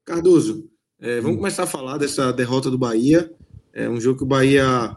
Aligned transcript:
Cardoso, 0.05 0.69
é, 1.01 1.19
vamos 1.19 1.37
começar 1.37 1.63
a 1.63 1.67
falar 1.67 1.97
dessa 1.97 2.31
derrota 2.31 2.69
do 2.69 2.77
Bahia. 2.77 3.27
É 3.73 3.89
um 3.89 3.99
jogo 3.99 4.19
que 4.19 4.23
o 4.23 4.27
Bahia, 4.27 4.95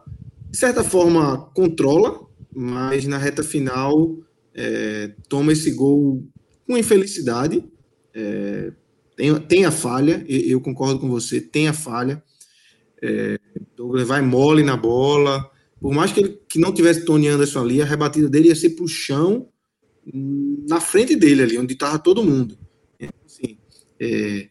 de 0.51 0.59
certa 0.59 0.85
forma, 0.85 1.49
controla, 1.55 2.21
mas 2.55 3.07
na 3.07 3.17
reta 3.17 3.43
final 3.43 4.19
é, 4.55 5.15
toma 5.31 5.53
esse 5.53 5.71
gol 5.71 6.29
com 6.69 6.77
infelicidade. 6.77 7.65
É, 8.15 8.71
tem, 9.17 9.35
tem 9.41 9.65
a 9.65 9.71
falha, 9.71 10.25
eu 10.29 10.61
concordo 10.61 11.01
com 11.01 11.09
você, 11.09 11.41
tem 11.41 11.67
a 11.67 11.73
falha. 11.73 12.23
É, 13.03 13.39
Douglas 13.75 14.07
vai 14.07 14.21
mole 14.21 14.63
na 14.63 14.77
bola. 14.77 15.51
Por 15.81 15.95
mais 15.95 16.13
que 16.13 16.21
ele 16.21 16.39
que 16.47 16.59
não 16.59 16.73
tivesse 16.73 17.05
Tony 17.05 17.27
Anderson 17.27 17.61
ali, 17.61 17.81
a 17.81 17.87
rebatida 17.87 18.29
dele 18.29 18.49
ia 18.49 18.55
ser 18.55 18.71
para 18.71 18.85
o 18.85 18.89
chão, 18.89 19.49
na 20.69 20.81
frente 20.81 21.17
dele 21.17 21.43
ali, 21.43 21.59
onde 21.59 21.73
estava 21.73 21.99
todo 21.99 22.23
mundo. 22.23 22.59
Assim, 23.25 23.57
é, 23.99 24.49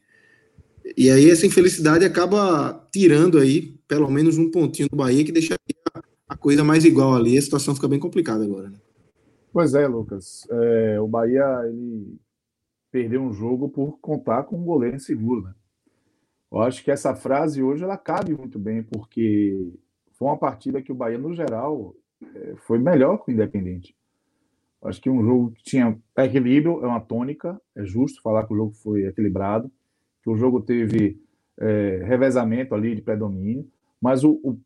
e 0.95 1.09
aí 1.11 1.29
essa 1.29 1.45
infelicidade 1.45 2.03
acaba 2.03 2.87
tirando 2.91 3.37
aí 3.37 3.77
pelo 3.87 4.09
menos 4.09 4.37
um 4.37 4.49
pontinho 4.49 4.89
do 4.89 4.95
Bahia 4.95 5.23
que 5.23 5.31
deixaria 5.31 5.59
a 6.27 6.35
coisa 6.35 6.63
mais 6.63 6.83
igual 6.83 7.13
ali. 7.13 7.37
A 7.37 7.41
situação 7.41 7.75
fica 7.75 7.87
bem 7.87 7.99
complicada 7.99 8.43
agora. 8.43 8.69
Né? 8.69 8.77
Pois 9.57 9.73
é, 9.73 9.87
Lucas. 9.87 10.47
É, 10.51 11.01
o 11.01 11.07
Bahia 11.07 11.43
ele 11.65 12.15
perdeu 12.91 13.23
um 13.23 13.33
jogo 13.33 13.67
por 13.67 13.97
contar 13.99 14.43
com 14.43 14.55
um 14.55 14.63
goleiro 14.63 14.97
inseguro, 14.97 15.41
né? 15.41 15.55
Eu 16.51 16.61
acho 16.61 16.83
que 16.83 16.91
essa 16.91 17.15
frase 17.15 17.63
hoje 17.63 17.83
ela 17.83 17.97
cabe 17.97 18.37
muito 18.37 18.59
bem, 18.59 18.83
porque 18.83 19.73
foi 20.11 20.27
uma 20.27 20.37
partida 20.37 20.79
que 20.79 20.91
o 20.91 20.95
Bahia, 20.95 21.17
no 21.17 21.33
geral, 21.33 21.95
é, 22.21 22.53
foi 22.67 22.77
melhor 22.77 23.17
que 23.17 23.31
o 23.31 23.33
Independente. 23.33 23.97
Eu 24.79 24.89
acho 24.89 25.01
que 25.01 25.09
um 25.09 25.23
jogo 25.23 25.49
que 25.53 25.63
tinha 25.63 25.99
equilíbrio, 26.19 26.85
é 26.85 26.87
uma 26.87 27.01
tônica, 27.01 27.59
é 27.75 27.83
justo 27.83 28.21
falar 28.21 28.45
que 28.45 28.53
o 28.53 28.57
jogo 28.57 28.73
foi 28.73 29.05
equilibrado, 29.07 29.71
que 30.21 30.29
o 30.29 30.37
jogo 30.37 30.61
teve 30.61 31.19
é, 31.59 32.03
revezamento 32.03 32.75
ali 32.75 32.93
de 32.93 33.01
predomínio, 33.01 33.67
mas 33.99 34.23
o, 34.23 34.39
o, 34.43 34.59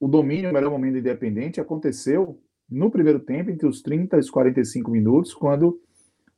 o 0.00 0.08
domínio, 0.08 0.48
o 0.48 0.54
melhor 0.54 0.70
momento 0.70 0.96
independente, 0.96 1.60
aconteceu 1.60 2.40
no 2.70 2.90
primeiro 2.90 3.18
tempo, 3.18 3.50
entre 3.50 3.66
os 3.66 3.82
30 3.82 4.16
e 4.16 4.20
os 4.20 4.30
45 4.30 4.90
minutos, 4.90 5.34
quando 5.34 5.80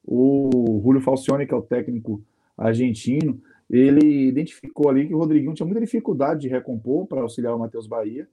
o 0.04 0.80
Julio 0.82 1.00
Falcione, 1.00 1.46
que 1.46 1.54
é 1.54 1.56
o 1.56 1.62
técnico 1.62 2.22
argentino, 2.56 3.40
ele 3.68 4.28
identificou 4.28 4.90
ali 4.90 5.06
que 5.06 5.14
o 5.14 5.18
Rodriguinho 5.18 5.54
tinha 5.54 5.66
muita 5.66 5.80
dificuldade 5.80 6.42
de 6.42 6.48
recompor 6.48 7.06
para 7.06 7.22
auxiliar 7.22 7.54
o 7.54 7.58
Matheus 7.58 7.86
Bahia 7.86 8.28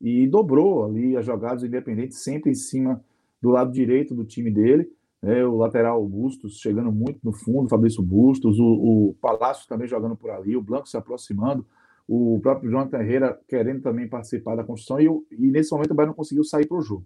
e 0.00 0.26
dobrou 0.26 0.84
ali 0.84 1.16
as 1.16 1.26
jogadas 1.26 1.62
independentes 1.62 2.22
sempre 2.22 2.50
em 2.50 2.54
cima 2.54 3.02
do 3.40 3.50
lado 3.50 3.70
direito 3.70 4.14
do 4.14 4.24
time 4.24 4.50
dele. 4.50 4.90
Né, 5.22 5.44
o 5.44 5.56
lateral 5.56 6.02
Bustos 6.06 6.58
chegando 6.58 6.90
muito 6.90 7.20
no 7.22 7.32
fundo, 7.32 7.68
Fabrício 7.68 8.02
Bustos, 8.02 8.58
o, 8.58 8.64
o 9.10 9.16
Palácio 9.20 9.68
também 9.68 9.86
jogando 9.86 10.16
por 10.16 10.30
ali, 10.30 10.56
o 10.56 10.62
Blanco 10.62 10.88
se 10.88 10.96
aproximando, 10.96 11.66
o 12.08 12.40
próprio 12.40 12.70
Jonathan 12.70 13.00
Herrera 13.00 13.38
querendo 13.46 13.82
também 13.82 14.08
participar 14.08 14.56
da 14.56 14.64
construção, 14.64 14.98
e, 14.98 15.06
e 15.38 15.50
nesse 15.50 15.70
momento 15.72 15.90
o 15.90 15.94
Bahia 15.94 16.06
não 16.06 16.14
conseguiu 16.14 16.42
sair 16.42 16.66
para 16.66 16.78
o 16.78 16.80
jogo. 16.80 17.04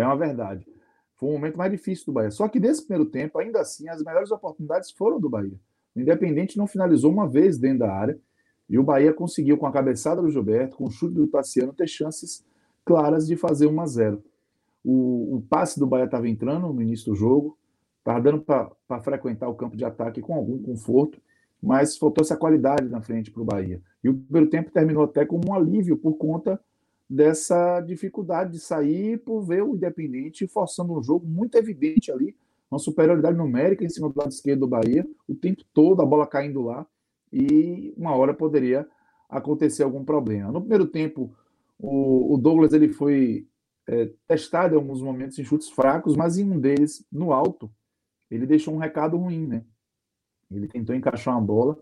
É 0.00 0.04
uma 0.04 0.16
verdade. 0.16 0.66
Foi 1.16 1.28
um 1.28 1.32
momento 1.32 1.56
mais 1.56 1.72
difícil 1.72 2.06
do 2.06 2.12
Bahia. 2.12 2.30
Só 2.30 2.48
que 2.48 2.60
nesse 2.60 2.86
primeiro 2.86 3.10
tempo, 3.10 3.38
ainda 3.38 3.60
assim, 3.60 3.88
as 3.88 4.02
melhores 4.02 4.30
oportunidades 4.30 4.90
foram 4.90 5.18
do 5.18 5.28
Bahia. 5.28 5.58
O 5.94 6.00
Independente 6.00 6.56
não 6.56 6.66
finalizou 6.66 7.12
uma 7.12 7.28
vez 7.28 7.58
dentro 7.58 7.80
da 7.80 7.92
área, 7.92 8.18
e 8.68 8.78
o 8.78 8.82
Bahia 8.82 9.12
conseguiu, 9.12 9.56
com 9.56 9.66
a 9.66 9.72
cabeçada 9.72 10.20
do 10.20 10.30
Gilberto, 10.30 10.76
com 10.76 10.84
o 10.84 10.90
chute 10.90 11.14
do 11.14 11.26
Tassiano, 11.26 11.72
ter 11.72 11.88
chances 11.88 12.44
claras 12.84 13.26
de 13.26 13.36
fazer 13.36 13.66
1 13.66 13.80
a 13.80 13.86
0 13.86 14.22
o, 14.84 15.36
o 15.36 15.42
passe 15.42 15.78
do 15.78 15.86
Bahia 15.86 16.06
estava 16.06 16.28
entrando 16.28 16.72
no 16.72 16.80
início 16.80 17.12
do 17.12 17.14
jogo, 17.14 17.58
estava 17.98 18.20
dando 18.20 18.40
para 18.40 19.02
frequentar 19.02 19.48
o 19.48 19.54
campo 19.54 19.76
de 19.76 19.84
ataque 19.84 20.20
com 20.20 20.34
algum 20.34 20.62
conforto, 20.62 21.20
mas 21.62 21.98
faltou 21.98 22.22
essa 22.22 22.36
qualidade 22.36 22.88
na 22.88 23.02
frente 23.02 23.30
para 23.30 23.42
o 23.42 23.44
Bahia. 23.44 23.82
E 24.02 24.08
o 24.08 24.14
primeiro 24.14 24.48
tempo 24.48 24.70
terminou 24.70 25.04
até 25.04 25.26
como 25.26 25.42
um 25.48 25.54
alívio 25.54 25.98
por 25.98 26.14
conta 26.14 26.58
dessa 27.08 27.80
dificuldade 27.80 28.52
de 28.52 28.58
sair 28.58 29.18
por 29.18 29.42
ver 29.42 29.62
o 29.62 29.74
Independente 29.74 30.46
forçando 30.46 30.92
um 30.92 31.02
jogo 31.02 31.26
muito 31.26 31.56
evidente 31.56 32.12
ali, 32.12 32.36
uma 32.70 32.78
superioridade 32.78 33.36
numérica 33.36 33.84
em 33.84 33.88
cima 33.88 34.10
do 34.10 34.18
lado 34.18 34.30
esquerdo 34.30 34.60
do 34.60 34.68
Bahia, 34.68 35.06
o 35.26 35.34
tempo 35.34 35.64
todo 35.72 36.02
a 36.02 36.06
bola 36.06 36.26
caindo 36.26 36.60
lá, 36.62 36.86
e 37.32 37.94
uma 37.96 38.14
hora 38.14 38.34
poderia 38.34 38.86
acontecer 39.28 39.82
algum 39.82 40.04
problema. 40.04 40.52
No 40.52 40.60
primeiro 40.60 40.86
tempo, 40.86 41.32
o, 41.78 42.34
o 42.34 42.38
Douglas 42.38 42.72
ele 42.72 42.88
foi 42.88 43.46
é, 43.86 44.10
testado 44.26 44.74
em 44.74 44.78
alguns 44.78 45.00
momentos 45.00 45.38
em 45.38 45.44
chutes 45.44 45.70
fracos, 45.70 46.14
mas 46.14 46.36
em 46.36 46.50
um 46.50 46.60
deles, 46.60 47.04
no 47.10 47.32
alto, 47.32 47.70
ele 48.30 48.46
deixou 48.46 48.74
um 48.74 48.78
recado 48.78 49.16
ruim, 49.16 49.46
né? 49.46 49.64
Ele 50.50 50.68
tentou 50.68 50.94
encaixar 50.94 51.34
uma 51.34 51.44
bola 51.44 51.78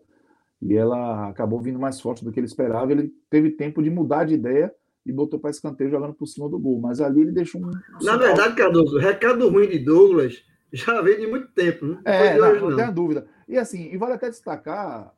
e 0.61 0.75
ela 0.75 1.29
acabou 1.29 1.61
vindo 1.61 1.79
mais 1.79 2.01
forte 2.01 2.25
do 2.25 2.33
que 2.33 2.39
ele 2.39 2.47
esperava. 2.47 2.91
Ele 2.93 3.13
teve 3.29 3.51
tempo 3.51 3.83
de 3.83 3.91
mudar 3.91 4.25
de 4.25 4.35
ideia 4.35 4.73
e 5.07 5.13
botou 5.13 5.39
para 5.39 5.51
escanteio 5.51 5.89
jogando 5.89 6.13
por 6.13 6.27
cima 6.27 6.49
do 6.49 6.59
gol. 6.59 6.81
Mas 6.81 7.01
ali 7.01 7.21
ele 7.21 7.33
deixou 7.33 7.63
um. 7.63 7.71
Na 8.03 8.17
verdade, 8.17 8.57
Cardoso, 8.57 8.97
o 8.97 9.01
recado 9.01 9.49
ruim 9.49 9.69
de 9.69 9.79
Douglas 9.79 10.45
já 10.73 11.01
veio 11.01 11.21
de 11.21 11.27
muito 11.29 11.49
tempo, 11.53 11.87
né? 11.87 12.01
É, 12.05 12.37
não, 12.37 12.55
não, 12.55 12.71
não 12.71 12.77
tem 12.77 12.93
dúvida. 12.93 13.27
E 13.49 13.57
assim, 13.57 13.89
e 13.93 13.97
vale 13.97 14.15
até 14.15 14.29
destacar 14.29 15.15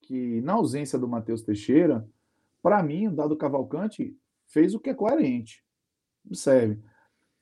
que 0.00 0.40
na 0.42 0.52
ausência 0.52 0.96
do 0.96 1.08
Matheus 1.08 1.42
Teixeira, 1.42 2.08
para 2.62 2.80
mim, 2.82 3.08
o 3.08 3.12
Dado 3.12 3.36
Cavalcante 3.36 4.16
fez 4.46 4.72
o 4.72 4.80
que 4.80 4.90
é 4.90 4.94
coerente. 4.94 5.64
Observe. 6.24 6.78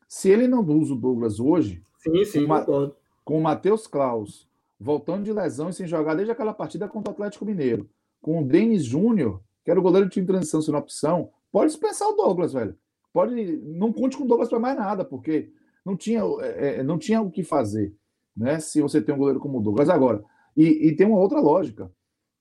Se 0.08 0.30
ele 0.30 0.48
não 0.48 0.64
usa 0.64 0.94
o 0.94 0.96
Douglas 0.96 1.38
hoje, 1.38 1.82
sim, 1.98 2.24
sim, 2.24 2.46
com, 2.46 2.92
com 3.22 3.38
o 3.38 3.42
Matheus 3.42 3.86
Klaus 3.86 4.48
voltando 4.80 5.24
de 5.24 5.32
lesão 5.32 5.68
e 5.68 5.72
sem 5.72 5.86
jogar 5.86 6.14
desde 6.14 6.32
aquela 6.32 6.52
partida 6.52 6.88
contra 6.88 7.10
o 7.10 7.14
Atlético 7.14 7.44
Mineiro, 7.44 7.88
com 8.20 8.42
o 8.42 8.44
Denis 8.44 8.84
Júnior, 8.84 9.42
que 9.64 9.70
era 9.70 9.78
o 9.78 9.82
goleiro 9.82 10.08
do 10.08 10.10
time 10.10 10.26
de 10.26 10.32
transição 10.32 10.60
sem 10.60 10.74
opção, 10.74 11.30
pode 11.54 11.70
dispensar 11.70 12.08
o 12.08 12.16
Douglas, 12.16 12.52
velho. 12.52 12.76
Pode, 13.12 13.32
não 13.58 13.92
conte 13.92 14.16
com 14.16 14.24
o 14.24 14.26
Douglas 14.26 14.48
para 14.48 14.58
mais 14.58 14.76
nada, 14.76 15.04
porque 15.04 15.52
não 15.86 15.96
tinha, 15.96 16.20
é, 16.40 16.80
é, 16.80 16.82
não 16.82 16.98
tinha 16.98 17.22
o 17.22 17.30
que 17.30 17.44
fazer, 17.44 17.94
né? 18.36 18.58
Se 18.58 18.82
você 18.82 19.00
tem 19.00 19.14
um 19.14 19.18
goleiro 19.18 19.38
como 19.38 19.60
o 19.60 19.62
Douglas 19.62 19.88
agora. 19.88 20.24
E, 20.56 20.88
e 20.88 20.96
tem 20.96 21.06
uma 21.06 21.20
outra 21.20 21.38
lógica. 21.38 21.92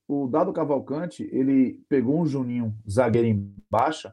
O 0.08 0.26
Dado 0.26 0.52
Cavalcante, 0.52 1.28
ele 1.30 1.80
pegou 1.88 2.20
um 2.20 2.26
Juninho 2.26 2.74
zagueiro 2.90 3.28
em 3.28 3.54
baixa 3.70 4.12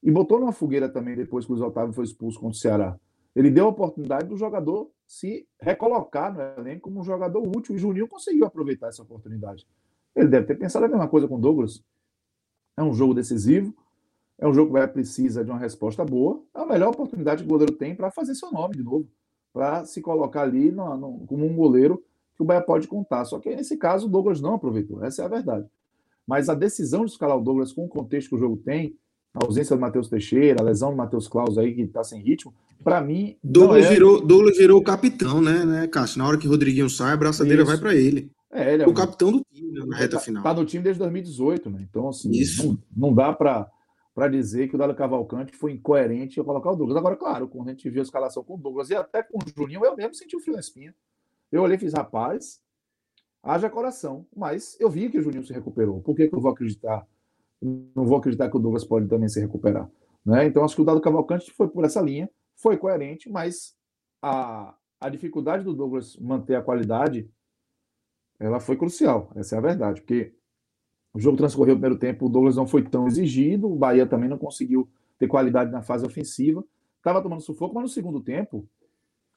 e 0.00 0.12
botou 0.12 0.38
numa 0.38 0.52
fogueira 0.52 0.88
também 0.88 1.16
depois 1.16 1.44
que 1.44 1.50
o 1.50 1.56
Luiz 1.56 1.66
Otávio 1.66 1.92
foi 1.92 2.04
expulso 2.04 2.38
contra 2.38 2.56
o 2.56 2.60
Ceará. 2.60 2.96
Ele 3.34 3.50
deu 3.50 3.66
a 3.66 3.70
oportunidade 3.70 4.28
do 4.28 4.36
jogador 4.36 4.88
se 5.08 5.44
recolocar 5.60 6.32
no 6.32 6.40
elenco 6.40 6.82
como 6.82 7.00
um 7.00 7.04
jogador 7.04 7.42
útil 7.44 7.74
e 7.74 7.78
Juninho 7.78 8.06
conseguiu 8.06 8.46
aproveitar 8.46 8.86
essa 8.86 9.02
oportunidade. 9.02 9.66
Ele 10.14 10.28
deve 10.28 10.46
ter 10.46 10.54
pensado 10.54 10.84
a 10.84 10.88
mesma 10.88 11.08
coisa 11.08 11.26
com 11.26 11.34
o 11.34 11.40
Douglas. 11.40 11.82
É 12.76 12.82
um 12.82 12.94
jogo 12.94 13.12
decisivo, 13.12 13.74
é 14.38 14.46
um 14.46 14.52
jogo 14.52 14.68
que 14.68 14.78
vai 14.78 14.88
precisa 14.88 15.44
de 15.44 15.50
uma 15.50 15.58
resposta 15.58 16.04
boa. 16.04 16.42
É 16.54 16.60
a 16.60 16.66
melhor 16.66 16.90
oportunidade 16.90 17.42
que 17.42 17.48
o 17.48 17.52
goleiro 17.52 17.72
tem 17.72 17.94
para 17.94 18.10
fazer 18.10 18.34
seu 18.34 18.50
nome 18.50 18.76
de 18.76 18.82
novo, 18.82 19.08
para 19.52 19.84
se 19.84 20.00
colocar 20.00 20.42
ali 20.42 20.70
no, 20.70 20.96
no, 20.96 21.26
como 21.26 21.46
um 21.46 21.54
goleiro 21.54 22.02
que 22.34 22.42
o 22.42 22.44
Bahia 22.44 22.60
pode 22.60 22.86
contar. 22.86 23.24
Só 23.24 23.38
que 23.38 23.54
nesse 23.54 23.76
caso 23.76 24.06
o 24.06 24.10
Douglas 24.10 24.40
não 24.40 24.54
aproveitou, 24.54 25.02
essa 25.04 25.22
é 25.22 25.24
a 25.24 25.28
verdade. 25.28 25.66
Mas 26.26 26.48
a 26.48 26.54
decisão 26.54 27.04
de 27.04 27.12
escalar 27.12 27.38
o 27.38 27.42
Douglas 27.42 27.72
com 27.72 27.84
o 27.84 27.88
contexto 27.88 28.30
que 28.30 28.34
o 28.34 28.38
jogo 28.38 28.56
tem, 28.58 28.94
a 29.32 29.44
ausência 29.44 29.76
do 29.76 29.80
Matheus 29.80 30.08
Teixeira, 30.08 30.60
a 30.60 30.64
lesão 30.64 30.90
do 30.90 30.96
Matheus 30.96 31.28
Claus 31.28 31.56
aí, 31.56 31.74
que 31.74 31.82
está 31.82 32.02
sem 32.02 32.22
ritmo, 32.22 32.54
para 32.82 33.00
mim. 33.00 33.36
Douglas, 33.42 33.86
é... 33.86 33.90
virou, 33.90 34.20
Douglas 34.20 34.56
virou 34.56 34.80
o 34.80 34.84
capitão, 34.84 35.40
né, 35.40 35.64
né, 35.64 35.86
Cássio? 35.86 36.18
Na 36.18 36.26
hora 36.26 36.38
que 36.38 36.46
o 36.46 36.50
Rodriguinho 36.50 36.88
sai, 36.90 37.12
a 37.12 37.16
braçadeira 37.16 37.62
Isso. 37.62 37.70
vai 37.70 37.78
para 37.78 37.94
ele. 37.94 38.30
É, 38.50 38.74
ele 38.74 38.82
é 38.84 38.88
o 38.88 38.94
capitão 38.94 39.32
do 39.32 39.42
time 39.52 39.72
né, 39.72 39.84
na 39.86 39.96
reta 39.96 40.16
tá, 40.16 40.22
final. 40.22 40.40
Está 40.40 40.54
no 40.54 40.64
time 40.64 40.82
desde 40.82 40.98
2018, 41.00 41.68
né? 41.68 41.86
Então, 41.88 42.08
assim, 42.08 42.30
Isso. 42.30 42.66
Não, 42.66 43.08
não 43.08 43.14
dá 43.14 43.32
para 43.32 43.70
para 44.16 44.28
dizer 44.28 44.66
que 44.66 44.74
o 44.74 44.78
Dado 44.78 44.94
Cavalcante 44.94 45.54
foi 45.54 45.72
incoerente 45.72 46.38
ao 46.40 46.44
colocar 46.46 46.70
o 46.70 46.74
Douglas. 46.74 46.96
Agora, 46.96 47.16
claro, 47.16 47.46
quando 47.46 47.68
a 47.68 47.72
gente 47.72 47.90
viu 47.90 48.00
a 48.00 48.02
escalação 48.02 48.42
com 48.42 48.54
o 48.54 48.56
Douglas 48.56 48.88
e 48.88 48.94
até 48.94 49.22
com 49.22 49.36
o 49.36 49.42
Juninho, 49.54 49.84
eu 49.84 49.94
mesmo 49.94 50.14
senti 50.14 50.34
o 50.34 50.40
frio 50.40 50.54
na 50.54 50.60
espinha. 50.60 50.94
Eu 51.52 51.60
olhei 51.60 51.76
e 51.76 51.78
fiz, 51.78 51.92
rapaz, 51.92 52.62
haja 53.42 53.68
coração. 53.68 54.26
Mas 54.34 54.74
eu 54.80 54.88
vi 54.88 55.10
que 55.10 55.18
o 55.18 55.20
Juninho 55.20 55.44
se 55.44 55.52
recuperou. 55.52 56.00
Por 56.00 56.16
que, 56.16 56.28
que 56.28 56.34
eu 56.34 56.40
vou 56.40 56.50
acreditar? 56.50 57.06
Não 57.60 58.06
vou 58.06 58.16
acreditar 58.16 58.48
que 58.48 58.56
o 58.56 58.58
Douglas 58.58 58.86
pode 58.86 59.06
também 59.06 59.28
se 59.28 59.38
recuperar. 59.38 59.86
Né? 60.24 60.46
Então, 60.46 60.64
acho 60.64 60.74
que 60.74 60.80
o 60.80 60.84
Dado 60.86 61.02
Cavalcante 61.02 61.52
foi 61.52 61.68
por 61.68 61.84
essa 61.84 62.00
linha, 62.00 62.30
foi 62.54 62.78
coerente, 62.78 63.28
mas 63.28 63.76
a, 64.22 64.74
a 64.98 65.10
dificuldade 65.10 65.62
do 65.62 65.74
Douglas 65.74 66.16
manter 66.16 66.54
a 66.54 66.62
qualidade 66.62 67.28
ela 68.40 68.60
foi 68.60 68.78
crucial, 68.78 69.30
essa 69.36 69.56
é 69.56 69.58
a 69.58 69.62
verdade, 69.62 70.00
porque 70.00 70.34
o 71.16 71.18
jogo 71.18 71.38
transcorreu 71.38 71.72
o 71.72 71.78
primeiro 71.78 71.98
tempo, 71.98 72.26
o 72.26 72.28
Douglas 72.28 72.56
não 72.56 72.66
foi 72.66 72.82
tão 72.82 73.06
exigido, 73.06 73.72
o 73.72 73.74
Bahia 73.74 74.06
também 74.06 74.28
não 74.28 74.36
conseguiu 74.36 74.86
ter 75.18 75.26
qualidade 75.26 75.72
na 75.72 75.80
fase 75.80 76.04
ofensiva, 76.04 76.62
estava 76.98 77.22
tomando 77.22 77.40
sufoco, 77.40 77.74
mas 77.74 77.84
no 77.84 77.88
segundo 77.88 78.20
tempo 78.20 78.68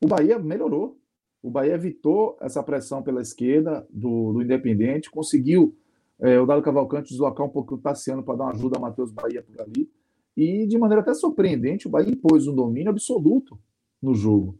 o 0.03 0.05
Bahia 0.05 0.37
melhorou. 0.37 0.99
O 1.41 1.49
Bahia 1.49 1.75
evitou 1.75 2.37
essa 2.41 2.61
pressão 2.61 3.01
pela 3.01 3.21
esquerda 3.21 3.87
do, 3.89 4.33
do 4.33 4.41
Independente, 4.41 5.09
conseguiu 5.09 5.73
é, 6.19 6.37
o 6.37 6.45
Dado 6.45 6.61
Cavalcante 6.61 7.11
deslocar 7.11 7.45
um 7.45 7.49
pouco 7.49 7.75
o 7.75 7.77
Tassiano 7.77 8.23
para 8.23 8.35
dar 8.35 8.43
uma 8.43 8.51
ajuda 8.51 8.77
a 8.77 8.81
Matheus 8.81 9.09
Bahia 9.09 9.41
por 9.41 9.61
ali. 9.61 9.89
E 10.35 10.67
de 10.67 10.77
maneira 10.77 11.01
até 11.01 11.13
surpreendente, 11.13 11.87
o 11.87 11.89
Bahia 11.89 12.11
impôs 12.11 12.45
um 12.45 12.53
domínio 12.53 12.89
absoluto 12.89 13.57
no 14.01 14.13
jogo. 14.13 14.59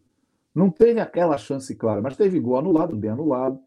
Não 0.55 0.69
teve 0.69 1.01
aquela 1.01 1.38
chance 1.38 1.75
clara, 1.75 2.01
mas 2.01 2.15
teve 2.15 2.39
gol 2.39 2.55
anulado, 2.55 2.95
bem 2.95 3.11
anulado. 3.11 3.59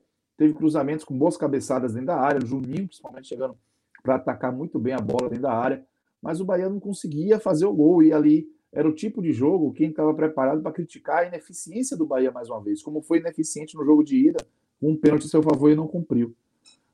Teve 0.43 0.55
cruzamentos 0.55 1.05
com 1.05 1.17
boas 1.17 1.37
cabeçadas 1.37 1.93
dentro 1.93 2.09
da 2.09 2.17
área, 2.17 2.43
o 2.43 2.45
Juninho, 2.45 2.89
principalmente, 2.89 3.29
chegando 3.29 3.57
para 4.03 4.17
atacar 4.17 4.53
muito 4.53 4.77
bem 4.77 4.93
a 4.93 4.99
bola 4.99 5.29
dentro 5.29 5.43
da 5.43 5.53
área. 5.53 5.87
Mas 6.21 6.41
o 6.41 6.45
Bahia 6.45 6.69
não 6.69 6.81
conseguia 6.81 7.39
fazer 7.39 7.65
o 7.65 7.73
gol. 7.73 8.03
E 8.03 8.13
ali 8.13 8.49
era 8.73 8.89
o 8.89 8.93
tipo 8.93 9.23
de 9.23 9.33
jogo 9.33 9.73
quem 9.73 9.91
estava 9.91 10.13
preparado 10.13 10.61
para 10.61 10.73
criticar 10.73 11.19
a 11.19 11.27
ineficiência 11.29 11.97
do 11.97 12.05
Bahia 12.05 12.33
mais 12.33 12.51
uma 12.51 12.61
vez, 12.61 12.83
como 12.83 13.01
foi 13.01 13.19
ineficiente 13.19 13.77
no 13.77 13.85
jogo 13.85 14.03
de 14.03 14.31
ida, 14.31 14.45
um 14.83 14.97
pênalti 14.97 15.27
a 15.27 15.29
seu 15.29 15.45
favor 15.45 15.71
e 15.71 15.77
não 15.77 15.87
cumpriu. 15.87 16.35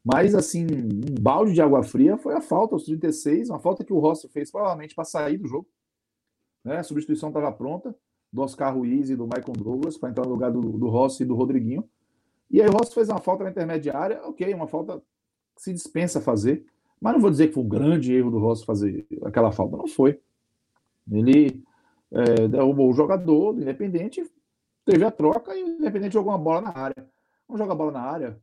Mas, 0.05 0.35
assim, 0.35 0.67
um 0.67 1.15
balde 1.19 1.55
de 1.55 1.63
água 1.63 1.83
fria 1.83 2.19
foi 2.19 2.35
a 2.35 2.43
falta 2.43 2.75
aos 2.75 2.85
36, 2.85 3.49
uma 3.49 3.61
falta 3.61 3.83
que 3.83 3.95
o 3.95 3.99
Rossi 3.99 4.29
fez 4.29 4.51
provavelmente 4.51 4.95
para 4.95 5.05
sair 5.05 5.39
do 5.39 5.49
jogo. 5.49 5.67
Né? 6.63 6.77
A 6.77 6.83
substituição 6.83 7.31
estava 7.31 7.51
pronta, 7.51 7.97
do 8.31 8.43
Oscar 8.43 8.77
Ruiz 8.77 9.09
e 9.09 9.17
do 9.17 9.25
Michael 9.25 9.55
Douglas, 9.57 9.97
para 9.97 10.11
entrar 10.11 10.27
no 10.27 10.33
lugar 10.33 10.53
do, 10.53 10.61
do 10.61 10.91
Rossi 10.91 11.23
e 11.23 11.27
do 11.27 11.35
Rodriguinho. 11.35 11.89
E 12.51 12.63
aí 12.63 12.69
o 12.69 12.73
Rossi 12.73 12.95
fez 12.95 13.09
uma 13.09 13.21
falta 13.21 13.45
na 13.45 13.51
intermediária, 13.51 14.21
ok, 14.25 14.53
uma 14.55 14.67
falta 14.67 15.03
que 15.55 15.63
se 15.63 15.73
dispensa 15.73 16.21
fazer, 16.21 16.65
mas 17.01 17.13
não 17.13 17.21
vou 17.21 17.31
dizer 17.31 17.49
que 17.49 17.55
foi 17.55 17.63
um 17.63 17.69
grande 17.69 18.15
erro 18.15 18.31
do 18.31 18.39
Rossi 18.39 18.65
fazer 18.65 19.07
aquela 19.25 19.53
falta, 19.53 19.77
não 19.77 19.87
foi. 19.87 20.21
Ele 21.11 21.63
é, 22.11 22.49
derrubou 22.49 22.91
o 22.91 22.95
jogador 22.95 23.53
do 23.53 23.61
Independente, 23.61 24.25
teve 24.85 25.05
a 25.05 25.11
troca 25.11 25.55
e 25.55 25.63
o 25.63 25.69
Independente 25.69 26.15
jogou 26.15 26.33
uma 26.33 26.39
bola 26.39 26.61
na 26.63 26.77
área. 26.77 27.07
Vamos 27.47 27.61
jogar 27.61 27.73
a 27.73 27.77
bola 27.77 27.93
na 27.93 28.01
área, 28.01 28.41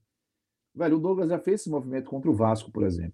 Velho, 0.76 0.98
o 0.98 1.00
Douglas 1.00 1.30
já 1.30 1.40
fez 1.40 1.62
esse 1.62 1.70
movimento 1.70 2.10
contra 2.10 2.30
o 2.30 2.34
Vasco, 2.34 2.70
por 2.70 2.84
exemplo. 2.84 3.14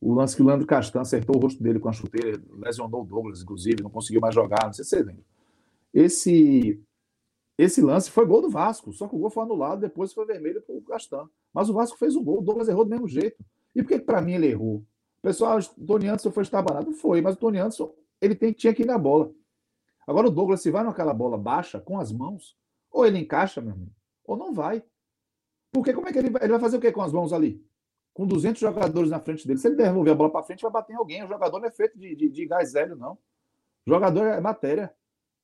O 0.00 0.14
lance 0.14 0.34
que 0.34 0.40
o 0.40 0.46
Leandro 0.46 0.66
Castan 0.66 1.02
acertou 1.02 1.36
o 1.36 1.38
rosto 1.38 1.62
dele 1.62 1.78
com 1.78 1.90
a 1.90 1.92
chuteira, 1.92 2.42
lesionou 2.58 3.02
o 3.02 3.04
Douglas, 3.04 3.42
inclusive, 3.42 3.82
não 3.82 3.90
conseguiu 3.90 4.20
mais 4.22 4.34
jogar, 4.34 4.64
não 4.64 4.72
sei 4.72 4.84
se 4.84 4.90
você 4.90 5.02
lembra. 5.02 5.22
Esse, 5.92 6.82
esse 7.62 7.82
lance 7.82 8.10
foi 8.10 8.24
gol 8.24 8.42
do 8.42 8.48
Vasco, 8.48 8.92
só 8.92 9.08
que 9.08 9.14
o 9.14 9.18
gol 9.18 9.30
foi 9.30 9.42
anulado, 9.42 9.80
depois 9.80 10.12
foi 10.12 10.24
vermelho 10.24 10.62
para 10.62 10.74
o 10.74 10.82
Castan. 10.82 11.28
Mas 11.52 11.68
o 11.68 11.74
Vasco 11.74 11.98
fez 11.98 12.16
o 12.16 12.22
gol, 12.22 12.38
o 12.38 12.42
Douglas 12.42 12.68
errou 12.68 12.84
do 12.84 12.90
mesmo 12.90 13.08
jeito. 13.08 13.44
E 13.74 13.82
por 13.82 13.88
que, 13.88 13.98
para 13.98 14.20
mim, 14.20 14.34
ele 14.34 14.46
errou? 14.46 14.84
Pessoal, 15.20 15.58
o 15.58 15.86
Tony 15.86 16.08
Anderson 16.08 16.30
foi 16.30 16.42
estabanado? 16.42 16.92
Foi, 16.92 17.20
mas 17.20 17.34
o 17.34 17.38
Tony 17.38 17.58
Anderson, 17.58 17.92
ele 18.20 18.34
tem, 18.34 18.52
tinha 18.52 18.72
que 18.72 18.82
ir 18.82 18.86
na 18.86 18.96
bola. 18.96 19.30
Agora 20.06 20.28
o 20.28 20.30
Douglas, 20.30 20.62
se 20.62 20.70
vai 20.70 20.82
naquela 20.82 21.12
bola 21.12 21.36
baixa, 21.36 21.78
com 21.80 21.98
as 21.98 22.10
mãos, 22.10 22.56
ou 22.90 23.04
ele 23.04 23.18
encaixa, 23.18 23.60
meu 23.60 23.74
amigo, 23.74 23.92
ou 24.24 24.36
não 24.36 24.52
vai. 24.52 24.82
Porque 25.70 25.92
como 25.92 26.08
é 26.08 26.12
que 26.12 26.18
ele 26.18 26.30
vai, 26.30 26.42
ele 26.42 26.52
vai 26.52 26.60
fazer 26.60 26.78
o 26.78 26.80
quê 26.80 26.90
com 26.90 27.02
as 27.02 27.12
mãos 27.12 27.32
ali? 27.32 27.64
Com 28.14 28.26
200 28.26 28.60
jogadores 28.60 29.10
na 29.10 29.20
frente 29.20 29.46
dele. 29.46 29.58
Se 29.58 29.68
ele 29.68 29.76
devolver 29.76 30.12
a 30.12 30.16
bola 30.16 30.30
para 30.30 30.42
frente, 30.42 30.62
vai 30.62 30.72
bater 30.72 30.94
em 30.94 30.96
alguém. 30.96 31.22
O 31.24 31.28
jogador 31.28 31.60
não 31.60 31.68
é 31.68 31.70
feito 31.70 31.98
de, 31.98 32.16
de, 32.16 32.28
de 32.28 32.46
gás 32.46 32.74
hélio, 32.74 32.96
não. 32.96 33.12
O 33.86 33.90
jogador 33.90 34.26
é 34.26 34.40
matéria, 34.40 34.94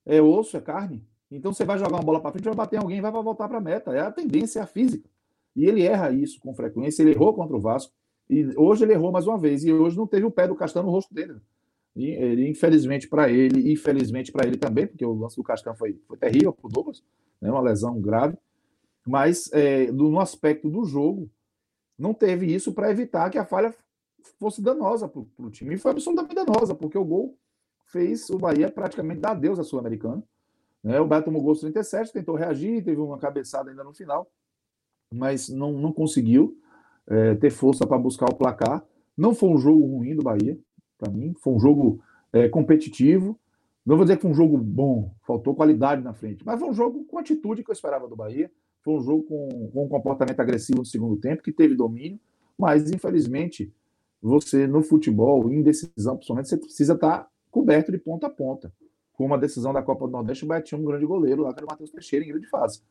é 0.04 0.20
osso, 0.20 0.56
é 0.56 0.61
carne. 0.61 1.06
Então 1.37 1.52
você 1.52 1.64
vai 1.64 1.78
jogar 1.78 1.97
uma 1.97 2.02
bola 2.02 2.21
para 2.21 2.33
frente, 2.33 2.45
vai 2.45 2.55
bater 2.55 2.76
em 2.76 2.78
alguém, 2.81 3.00
vai 3.00 3.11
voltar 3.11 3.49
para 3.49 3.59
a 3.59 3.61
meta. 3.61 3.93
É 3.93 4.00
a 4.00 4.11
tendência, 4.11 4.61
é 4.61 4.62
a 4.62 4.66
física. 4.66 5.09
E 5.55 5.64
ele 5.64 5.83
erra 5.83 6.11
isso 6.11 6.40
com 6.40 6.55
frequência. 6.55 7.02
Ele 7.02 7.12
errou 7.12 7.33
contra 7.35 7.57
o 7.57 7.61
Vasco. 7.61 7.93
E 8.28 8.47
hoje 8.57 8.85
ele 8.85 8.93
errou 8.93 9.12
mais 9.12 9.26
uma 9.26 9.38
vez. 9.38 9.64
E 9.64 9.73
hoje 9.73 9.97
não 9.97 10.07
teve 10.07 10.25
o 10.25 10.31
pé 10.31 10.49
do 10.49 10.55
Castan 10.55 10.83
no 10.83 10.90
rosto 10.90 11.14
dele. 11.14 11.40
E, 11.95 12.11
ele, 12.11 12.49
infelizmente 12.49 13.09
para 13.09 13.31
ele, 13.31 13.73
e 13.73 13.76
felizmente 13.76 14.31
para 14.31 14.47
ele 14.47 14.59
também, 14.59 14.87
porque 14.87 15.05
o 15.05 15.14
lance 15.14 15.37
do 15.37 15.43
Castan 15.43 15.75
foi, 15.75 15.99
foi 16.07 16.16
terrível 16.19 16.52
para 16.52 16.66
o 16.66 16.71
Douglas, 16.71 17.02
né, 17.40 17.50
uma 17.50 17.62
lesão 17.62 17.99
grave. 17.99 18.37
Mas 19.07 19.50
é, 19.52 19.90
no 19.90 20.21
aspecto 20.21 20.69
do 20.69 20.85
jogo, 20.85 21.31
não 21.99 22.12
teve 22.12 22.52
isso 22.55 22.75
para 22.75 22.90
evitar 22.90 23.31
que 23.31 23.38
a 23.38 23.47
falha 23.47 23.75
fosse 24.38 24.61
danosa 24.61 25.09
para 25.09 25.23
o 25.38 25.50
time. 25.50 25.75
E 25.75 25.78
foi 25.78 25.93
absolutamente 25.93 26.35
danosa, 26.35 26.75
porque 26.75 26.99
o 26.99 27.05
gol 27.05 27.38
fez 27.87 28.28
o 28.28 28.37
Bahia 28.37 28.71
praticamente 28.71 29.21
dar 29.21 29.31
adeus 29.31 29.59
à 29.59 29.64
Sul-Americana. 29.64 30.23
Né? 30.87 31.00
O 31.00 31.05
Bahia 31.05 31.25
tomou 31.25 31.43
gol 31.43 31.57
37, 31.57 32.12
tentou 32.12 32.37
reagir, 32.37 32.85
teve 32.85 33.00
uma 33.00 33.19
cabeçada 33.19 33.71
ainda 33.71 33.83
no 33.83 33.93
final, 33.93 34.31
mas 35.12 35.49
não, 35.49 35.73
não 35.73 35.93
conseguiu 35.93 36.57
é, 37.09 37.35
ter 37.35 37.50
força 37.50 37.85
para 37.85 37.99
buscar 37.99 38.26
o 38.26 38.37
placar. 38.37 38.85
Não 39.16 39.35
foi 39.35 39.49
um 39.49 39.59
jogo 39.59 39.85
ruim 39.85 40.14
do 40.14 40.23
Bahia, 40.23 40.57
para 40.97 41.11
mim, 41.11 41.35
foi 41.40 41.55
um 41.55 41.59
jogo 41.59 42.00
é, 42.33 42.49
competitivo. 42.49 43.37
Não 43.85 43.97
vou 43.97 44.05
dizer 44.05 44.14
que 44.14 44.23
foi 44.23 44.31
um 44.31 44.35
jogo 44.35 44.57
bom, 44.57 45.12
faltou 45.26 45.57
qualidade 45.57 46.05
na 46.05 46.14
frente, 46.14 46.47
mas 46.47 46.61
foi 46.61 46.69
um 46.69 46.73
jogo 46.73 47.05
com 47.07 47.19
atitude 47.19 47.64
que 47.64 47.71
eu 47.71 47.75
esperava 47.75 48.07
do 48.07 48.14
Bahia. 48.14 48.49
Foi 48.85 48.95
um 48.95 49.00
jogo 49.00 49.25
com, 49.25 49.71
com 49.73 49.87
um 49.87 49.88
comportamento 49.88 50.38
agressivo 50.38 50.78
no 50.78 50.87
segundo 50.87 51.16
tempo, 51.16 51.43
que 51.43 51.50
teve 51.50 51.75
domínio, 51.75 52.21
mas 52.57 52.88
infelizmente 52.93 53.75
você 54.23 54.69
no 54.69 54.83
futebol, 54.83 55.50
em 55.52 55.62
decisão, 55.62 56.14
principalmente, 56.14 56.49
você 56.49 56.57
precisa 56.57 56.95
estar 56.95 57.25
tá 57.25 57.31
coberto 57.50 57.90
de 57.90 57.99
ponta 57.99 58.28
a 58.28 58.31
ponta. 58.31 58.73
Com 59.16 59.25
uma 59.25 59.38
decisão 59.38 59.73
da 59.73 59.82
Copa 59.82 60.06
do 60.06 60.12
Nordeste, 60.12 60.44
o 60.44 60.46
Bahia 60.46 60.62
tinha 60.62 60.78
um 60.78 60.85
grande 60.85 61.06
goleiro 61.06 61.42
lá, 61.42 61.52
que 61.52 61.61
era 61.61 61.66
o 61.66 61.70
Matheus 61.70 61.90
Teixeira, 61.90 62.25
em 62.25 62.28
grande 62.28 62.46
fase. 62.49 62.82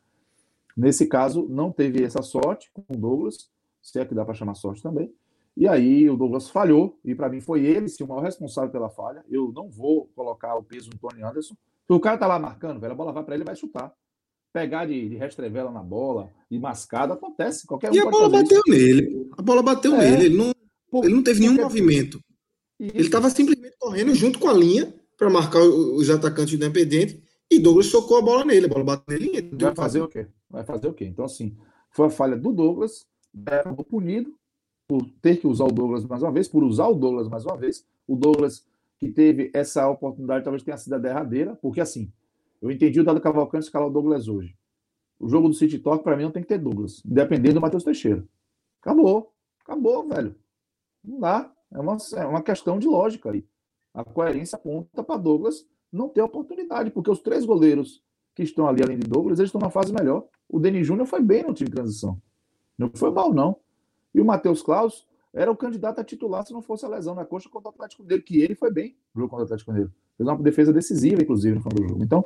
Nesse 0.75 1.05
caso, 1.05 1.47
não 1.47 1.71
teve 1.71 2.03
essa 2.03 2.21
sorte 2.23 2.69
com 2.73 2.83
o 2.89 2.97
Douglas, 2.97 3.49
se 3.81 3.99
é 3.99 4.05
que 4.05 4.15
dá 4.15 4.25
para 4.25 4.33
chamar 4.33 4.55
sorte 4.55 4.81
também. 4.81 5.13
E 5.55 5.67
aí 5.67 6.09
o 6.09 6.17
Douglas 6.17 6.49
falhou, 6.49 6.99
e 7.05 7.15
para 7.15 7.29
mim 7.29 7.39
foi 7.39 7.63
ele 7.63 7.87
sim 7.87 8.03
o 8.03 8.07
maior 8.07 8.23
responsável 8.23 8.71
pela 8.71 8.89
falha. 8.89 9.23
Eu 9.29 9.53
não 9.55 9.69
vou 9.69 10.09
colocar 10.15 10.55
o 10.55 10.63
peso 10.63 10.89
no 10.91 10.99
Tony 10.99 11.23
Anderson. 11.23 11.55
O 11.87 11.99
cara 11.99 12.17
tá 12.17 12.27
lá 12.27 12.39
marcando, 12.39 12.79
velho, 12.79 12.93
a 12.93 12.95
bola 12.95 13.13
vai 13.13 13.23
para 13.23 13.35
ele, 13.35 13.43
vai 13.43 13.55
chutar. 13.55 13.93
Pegar 14.51 14.85
de, 14.85 15.09
de 15.09 15.15
restrevela 15.15 15.71
na 15.71 15.83
bola, 15.83 16.31
de 16.49 16.57
mascada, 16.57 17.13
acontece. 17.13 17.67
Qualquer 17.67 17.91
um 17.91 17.93
e 17.93 17.99
a 17.99 18.09
bola 18.09 18.29
bateu 18.29 18.61
isso. 18.65 18.69
nele. 18.69 19.29
A 19.37 19.41
bola 19.41 19.61
bateu 19.61 19.95
é, 19.95 20.11
nele. 20.11 20.25
Ele 20.25 20.37
não, 20.37 21.03
ele 21.03 21.13
não 21.13 21.23
teve 21.23 21.39
nenhum 21.39 21.55
movimento. 21.55 22.19
Isso. 22.79 22.95
Ele 22.95 23.05
estava 23.05 23.29
simplesmente 23.29 23.75
correndo 23.77 24.13
junto 24.15 24.39
com 24.39 24.49
a 24.49 24.53
linha 24.53 24.93
para 25.17 25.29
marcar 25.29 25.61
os 25.61 26.09
atacantes 26.09 26.53
independentes 26.53 27.17
e 27.49 27.59
Douglas 27.59 27.87
socou 27.87 28.17
a 28.17 28.21
bola 28.21 28.45
nele. 28.45 28.65
A 28.65 28.69
bola 28.69 28.83
bateu 28.83 29.19
nele. 29.19 29.49
Vai 29.53 29.75
fazer 29.75 30.01
o 30.01 30.07
quê? 30.07 30.27
Vai 30.49 30.63
fazer 30.63 30.87
o 30.87 30.93
quê? 30.93 31.05
Então, 31.05 31.25
assim, 31.25 31.55
foi 31.91 32.07
a 32.07 32.09
falha 32.09 32.35
do 32.35 32.51
Douglas, 32.51 33.05
acabou 33.45 33.85
punido 33.85 34.33
por 34.87 35.03
ter 35.21 35.37
que 35.37 35.47
usar 35.47 35.65
o 35.65 35.71
Douglas 35.71 36.05
mais 36.05 36.21
uma 36.21 36.31
vez, 36.31 36.47
por 36.47 36.63
usar 36.63 36.87
o 36.87 36.95
Douglas 36.95 37.27
mais 37.27 37.45
uma 37.45 37.57
vez. 37.57 37.85
O 38.07 38.15
Douglas 38.15 38.65
que 38.97 39.09
teve 39.09 39.51
essa 39.53 39.87
oportunidade 39.89 40.43
talvez 40.43 40.63
tenha 40.63 40.77
sido 40.77 40.93
a 40.93 40.97
derradeira, 40.97 41.55
porque 41.61 41.81
assim, 41.81 42.11
eu 42.61 42.71
entendi 42.71 42.99
o 42.99 43.03
Dado 43.03 43.19
Cavalcante 43.19 43.65
escalar 43.65 43.87
o 43.87 43.91
Douglas 43.91 44.27
hoje. 44.27 44.55
O 45.19 45.27
jogo 45.27 45.47
do 45.47 45.53
City 45.53 45.79
Talk, 45.79 46.03
para 46.03 46.15
mim, 46.15 46.23
não 46.23 46.31
tem 46.31 46.41
que 46.41 46.49
ter 46.49 46.57
Douglas, 46.57 47.01
independente 47.05 47.53
do 47.53 47.61
Matheus 47.61 47.83
Teixeira. 47.83 48.23
Acabou. 48.81 49.33
Acabou, 49.63 50.07
velho. 50.07 50.35
Não 51.03 51.19
dá. 51.19 51.51
É 51.71 51.79
uma, 51.79 51.97
é 52.15 52.25
uma 52.25 52.41
questão 52.41 52.77
de 52.77 52.87
lógica 52.87 53.31
aí. 53.31 53.45
A 53.95 54.03
coerência 54.03 54.57
aponta 54.57 55.01
para 55.01 55.17
Douglas 55.17 55.65
não 55.91 56.09
ter 56.09 56.21
oportunidade, 56.21 56.91
porque 56.91 57.09
os 57.09 57.21
três 57.21 57.45
goleiros 57.45 58.03
que 58.35 58.43
estão 58.43 58.67
ali, 58.67 58.83
além 58.83 58.99
de 58.99 59.07
Douglas, 59.07 59.39
eles 59.39 59.47
estão 59.47 59.61
na 59.61 59.69
fase 59.69 59.93
melhor. 59.93 60.27
O 60.49 60.59
Denis 60.59 60.85
Júnior 60.85 61.07
foi 61.07 61.21
bem 61.21 61.43
no 61.43 61.53
time 61.53 61.69
de 61.69 61.75
transição. 61.75 62.21
Não 62.77 62.91
foi 62.93 63.09
mal, 63.09 63.33
não. 63.33 63.55
E 64.13 64.19
o 64.19 64.25
Matheus 64.25 64.61
Klaus 64.61 65.07
era 65.33 65.49
o 65.49 65.55
candidato 65.55 65.99
a 65.99 66.03
titular 66.03 66.45
se 66.45 66.51
não 66.51 66.61
fosse 66.61 66.85
a 66.85 66.89
lesão 66.89 67.15
na 67.15 67.25
coxa 67.25 67.49
contra 67.49 67.69
o 67.69 67.73
Atlético 67.73 68.03
dele, 68.03 68.21
que 68.21 68.41
ele 68.41 68.53
foi 68.53 68.71
bem 68.71 68.97
no 69.13 69.21
jogo 69.21 69.31
contra 69.31 69.43
o 69.43 69.45
Atlético 69.45 69.71
dele. 69.71 69.89
Fez 70.17 70.27
uma 70.27 70.37
defesa 70.37 70.73
decisiva, 70.73 71.21
inclusive, 71.21 71.55
no 71.55 71.61
final 71.61 71.75
do 71.77 71.87
jogo. 71.87 72.03
Então, 72.03 72.25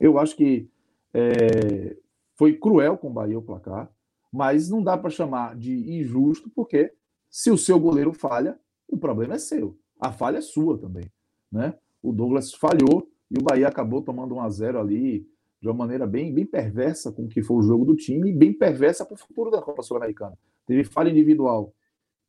eu 0.00 0.18
acho 0.18 0.36
que 0.36 0.68
é, 1.12 1.96
foi 2.34 2.54
cruel 2.54 2.98
com 2.98 3.08
o 3.08 3.12
Bahia 3.12 3.38
o 3.38 3.42
placar, 3.42 3.88
mas 4.32 4.68
não 4.68 4.82
dá 4.82 4.98
para 4.98 5.10
chamar 5.10 5.56
de 5.56 5.98
injusto, 6.00 6.50
porque 6.50 6.92
se 7.30 7.50
o 7.50 7.58
seu 7.58 7.78
goleiro 7.78 8.12
falha, 8.12 8.58
o 8.88 8.96
problema 8.96 9.34
é 9.34 9.38
seu. 9.38 9.78
A 10.04 10.12
falha 10.12 10.36
é 10.36 10.42
sua 10.42 10.76
também. 10.76 11.10
Né? 11.50 11.72
O 12.02 12.12
Douglas 12.12 12.52
falhou 12.52 13.08
e 13.30 13.38
o 13.38 13.42
Bahia 13.42 13.66
acabou 13.66 14.02
tomando 14.02 14.34
um 14.34 14.40
a 14.42 14.50
0 14.50 14.78
ali 14.78 15.26
de 15.62 15.66
uma 15.66 15.72
maneira 15.72 16.06
bem, 16.06 16.30
bem 16.30 16.44
perversa 16.44 17.10
com 17.10 17.22
o 17.22 17.28
que 17.28 17.42
foi 17.42 17.56
o 17.56 17.62
jogo 17.62 17.86
do 17.86 17.96
time 17.96 18.28
e 18.28 18.34
bem 18.34 18.52
perversa 18.52 19.06
para 19.06 19.14
o 19.14 19.16
futuro 19.16 19.50
da 19.50 19.62
Copa 19.62 19.82
Sul-Americana. 19.82 20.36
Teve 20.66 20.84
falha 20.84 21.08
individual 21.08 21.72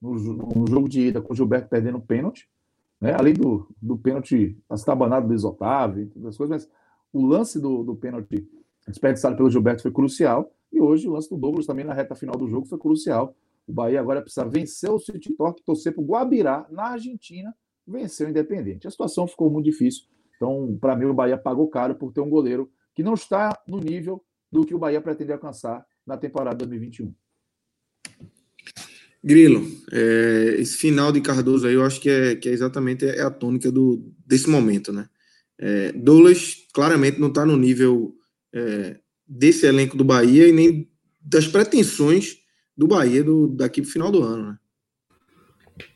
no, 0.02 0.14
no, 0.14 0.66
jogo 0.66 0.88
de 0.88 1.02
ida 1.02 1.22
com 1.22 1.34
o 1.34 1.36
Gilberto 1.36 1.68
perdendo 1.68 2.00
pênalti, 2.00 2.48
né? 3.02 3.14
além 3.14 3.34
do, 3.34 3.68
do 3.82 3.98
pênalti 3.98 4.58
estabanado 4.72 5.28
do 5.28 5.34
Isotávio 5.34 6.04
e 6.04 6.06
todas 6.06 6.30
as 6.30 6.38
coisas, 6.38 6.64
mas 6.64 6.72
o 7.12 7.26
lance 7.26 7.60
do, 7.60 7.84
do 7.84 7.94
pênalti 7.94 8.48
desperdiçado 8.88 9.36
pelo 9.36 9.50
Gilberto 9.50 9.82
foi 9.82 9.92
crucial 9.92 10.50
e 10.72 10.80
hoje 10.80 11.10
o 11.10 11.12
lance 11.12 11.30
do 11.30 11.36
Douglas 11.36 11.66
também 11.66 11.84
na 11.84 11.94
reta 11.94 12.16
final 12.16 12.38
do 12.38 12.48
jogo 12.48 12.68
foi 12.68 12.80
crucial. 12.80 13.36
O 13.68 13.74
Bahia 13.74 14.00
agora 14.00 14.22
precisa 14.22 14.48
vencer 14.48 14.90
o 14.90 14.98
City 14.98 15.34
Torque, 15.34 15.62
torcer 15.62 15.94
para 15.94 16.02
o 16.02 16.06
Guabirá, 16.06 16.66
na 16.70 16.92
Argentina, 16.92 17.54
vencer 17.88 18.28
o 18.28 18.30
Independente. 18.30 18.88
A 18.88 18.92
situação 18.92 19.28
ficou 19.28 19.50
muito 19.50 19.66
difícil. 19.66 20.04
Então, 20.36 20.78
para 20.80 20.96
mim, 20.96 21.06
o 21.06 21.14
Bahia 21.14 21.38
pagou 21.38 21.68
caro 21.68 21.96
por 21.96 22.12
ter 22.12 22.22
um 22.22 22.30
goleiro 22.30 22.70
que 22.94 23.04
não 23.04 23.14
está 23.14 23.58
no 23.68 23.80
nível 23.80 24.24
do 24.52 24.66
que 24.66 24.74
o 24.74 24.80
Bahia 24.80 25.02
pretende 25.02 25.32
alcançar 25.32 25.86
na 26.06 26.18
temporada 26.18 26.58
2021. 26.66 27.14
Grilo, 29.24 29.66
é, 29.92 30.56
esse 30.60 30.78
final 30.78 31.12
de 31.12 31.20
Cardoso 31.20 31.66
aí 31.66 31.74
eu 31.74 31.84
acho 31.84 32.00
que 32.00 32.10
é, 32.10 32.36
que 32.36 32.48
é 32.48 32.52
exatamente 32.52 33.06
é 33.06 33.22
a 33.22 33.32
tônica 33.32 33.72
do, 33.72 34.14
desse 34.26 34.48
momento, 34.48 34.94
né? 34.94 35.10
É, 35.58 35.92
Douglas 35.94 36.58
claramente 36.74 37.20
não 37.20 37.30
está 37.30 37.44
no 37.46 37.58
nível 37.58 38.16
é, 38.54 39.00
desse 39.28 39.66
elenco 39.66 39.98
do 39.98 40.04
Bahia 40.04 40.48
e 40.48 40.52
nem 40.52 40.92
das 41.20 41.48
pretensões 41.48 42.38
do 42.78 42.88
Bahia 42.88 43.24
do, 43.24 43.48
daqui 43.48 43.82
para 43.82 43.90
o 43.90 43.92
final 43.92 44.12
do 44.12 44.22
ano, 44.22 44.52
né? 44.52 44.58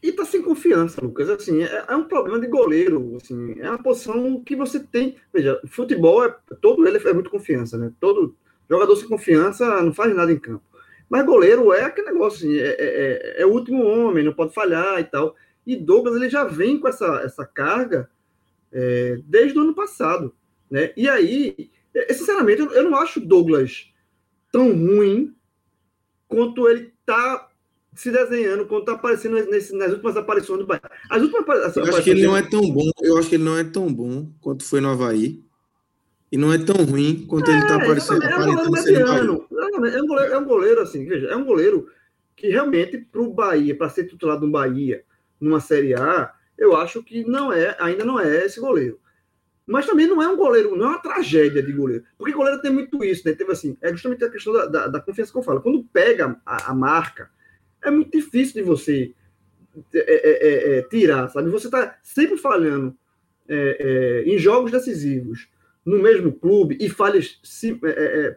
E 0.03 0.11
tá 0.11 0.25
sem 0.25 0.41
confiança, 0.41 1.01
Lucas. 1.01 1.29
Assim, 1.29 1.63
é, 1.63 1.85
é, 1.87 1.95
um 1.95 2.03
problema 2.03 2.39
de 2.39 2.47
goleiro. 2.47 3.17
Assim, 3.21 3.55
é 3.59 3.69
uma 3.69 3.81
posição 3.81 4.41
que 4.43 4.55
você 4.55 4.79
tem. 4.79 5.15
Veja, 5.33 5.59
futebol 5.67 6.23
é 6.23 6.35
todo 6.61 6.85
ele 6.87 6.97
é 6.97 7.13
muito 7.13 7.29
confiança, 7.29 7.77
né? 7.77 7.91
Todo 7.99 8.35
jogador 8.69 8.95
sem 8.95 9.07
confiança 9.07 9.81
não 9.81 9.93
faz 9.93 10.13
nada 10.15 10.31
em 10.31 10.39
campo. 10.39 10.63
Mas 11.09 11.25
goleiro 11.25 11.73
é 11.73 11.83
aquele 11.83 12.11
negócio, 12.11 12.47
assim, 12.47 12.57
é, 12.57 12.75
é, 12.77 13.41
é, 13.41 13.45
o 13.45 13.51
último 13.51 13.83
homem, 13.83 14.23
não 14.23 14.33
pode 14.33 14.53
falhar 14.53 14.99
e 14.99 15.03
tal. 15.05 15.35
E 15.65 15.75
Douglas 15.75 16.15
ele 16.15 16.29
já 16.29 16.43
vem 16.43 16.79
com 16.79 16.87
essa, 16.87 17.21
essa 17.23 17.45
carga 17.45 18.09
é, 18.71 19.19
desde 19.25 19.57
o 19.57 19.61
ano 19.61 19.73
passado, 19.73 20.35
né? 20.69 20.93
E 20.95 21.09
aí, 21.09 21.71
é, 21.95 22.13
sinceramente, 22.13 22.61
eu, 22.61 22.71
eu 22.71 22.83
não 22.83 22.95
acho 22.95 23.19
Douglas 23.19 23.91
tão 24.51 24.71
ruim 24.71 25.35
quanto 26.27 26.69
ele 26.69 26.93
tá 27.05 27.48
se 27.99 28.11
desenhando 28.11 28.65
quando 28.65 28.85
tá 28.85 28.93
aparecendo 28.93 29.35
nesse, 29.51 29.75
nas 29.75 29.91
últimas 29.91 30.15
aparições 30.15 30.57
do 30.57 30.65
Bahia. 30.65 30.81
As 31.09 31.21
últimas 31.21 31.65
assim, 31.65 31.81
eu 31.81 31.85
acho 31.87 32.01
que 32.01 32.09
ele 32.11 32.25
não 32.25 32.37
é 32.37 32.41
tão 32.41 32.61
bom. 32.61 32.89
Eu 33.01 33.17
acho 33.17 33.27
que 33.27 33.35
ele 33.35 33.43
não 33.43 33.57
é 33.57 33.63
tão 33.65 33.93
bom 33.93 34.31
quanto 34.39 34.63
foi 34.63 34.79
no 34.79 34.89
Havaí. 34.89 35.43
E 36.31 36.37
não 36.37 36.53
é 36.53 36.57
tão 36.57 36.77
ruim 36.85 37.25
quanto 37.27 37.51
é, 37.51 37.57
ele 37.57 37.67
tá 37.67 37.75
aparecendo. 37.75 38.23
É, 38.23 38.31
é 38.31 38.37
um 38.37 38.45
goleiro 38.45 38.71
mediano. 38.71 39.47
É 39.51 40.01
um 40.01 40.07
goleiro, 40.07 40.33
é 40.33 40.37
um 40.37 40.45
goleiro 40.45 40.81
assim, 40.81 41.05
veja, 41.05 41.27
é 41.27 41.35
um 41.35 41.43
goleiro 41.43 41.89
que 42.37 42.47
realmente 42.47 42.99
para 42.99 43.19
o 43.19 43.33
Bahia, 43.33 43.75
para 43.75 43.89
ser 43.89 44.05
titular 44.05 44.39
do 44.39 44.49
Bahia 44.49 45.03
numa 45.37 45.59
Série 45.59 45.93
A, 45.93 46.31
eu 46.57 46.77
acho 46.77 47.03
que 47.03 47.25
não 47.25 47.51
é, 47.51 47.75
ainda 47.81 48.05
não 48.05 48.17
é 48.17 48.45
esse 48.45 48.61
goleiro. 48.61 48.97
Mas 49.67 49.85
também 49.85 50.07
não 50.07 50.23
é 50.23 50.27
um 50.29 50.37
goleiro, 50.37 50.73
não 50.73 50.85
é 50.85 50.89
uma 50.91 51.01
tragédia 51.01 51.61
de 51.61 51.73
goleiro. 51.73 52.05
Porque 52.17 52.31
goleiro 52.31 52.61
tem 52.61 52.71
muito 52.71 53.03
isso, 53.03 53.27
né? 53.27 53.33
Teve 53.33 53.51
assim, 53.51 53.77
é 53.81 53.91
justamente 53.91 54.23
a 54.23 54.29
questão 54.29 54.53
da, 54.53 54.65
da, 54.67 54.87
da 54.87 55.01
confiança 55.01 55.33
que 55.33 55.37
eu 55.37 55.43
falo. 55.43 55.61
Quando 55.61 55.83
pega 55.91 56.39
a, 56.45 56.71
a 56.71 56.73
marca, 56.73 57.29
é 57.83 57.91
muito 57.91 58.11
difícil 58.11 58.55
de 58.55 58.61
você 58.61 59.13
é, 59.93 59.99
é, 59.99 60.47
é, 60.47 60.79
é 60.79 60.81
tirar, 60.83 61.29
sabe? 61.29 61.49
Você 61.49 61.67
está 61.67 61.97
sempre 62.03 62.37
falhando 62.37 62.95
é, 63.47 64.23
em 64.25 64.37
jogos 64.37 64.71
decisivos 64.71 65.47
no 65.85 65.99
mesmo 65.99 66.31
clube 66.31 66.77
e 66.79 66.89
falhas 66.89 67.39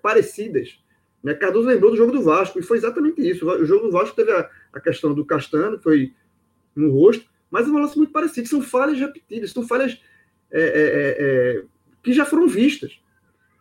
parecidas, 0.01 0.79
Né? 1.23 1.35
Cardoso 1.35 1.69
lembrou 1.69 1.91
do 1.91 1.97
jogo 1.97 2.13
do 2.13 2.23
Vasco, 2.23 2.59
e 2.59 2.63
foi 2.63 2.79
exatamente 2.79 3.21
isso. 3.21 3.47
O 3.47 3.65
jogo 3.65 3.87
do 3.87 3.93
Vasco 3.93 4.17
teve 4.17 4.33
a, 4.33 4.49
a 4.73 4.81
questão 4.81 5.13
do 5.13 5.25
Castano, 5.25 5.79
foi 5.79 6.15
no 6.75 6.91
rosto, 6.91 7.27
mas 7.51 7.67
é 7.67 7.71
um 7.71 7.79
lance 7.79 7.99
muito 7.99 8.13
parecido, 8.13 8.49
são 8.49 8.63
falhas 8.63 8.99
repetidas, 8.99 9.51
são 9.51 9.67
falhas 9.67 10.01
é, 10.51 10.61
é, 10.61 10.65
é, 10.65 11.59
é 11.59 11.65
que 12.03 12.13
já 12.13 12.25
foram 12.25 12.49
vistas. 12.49 12.99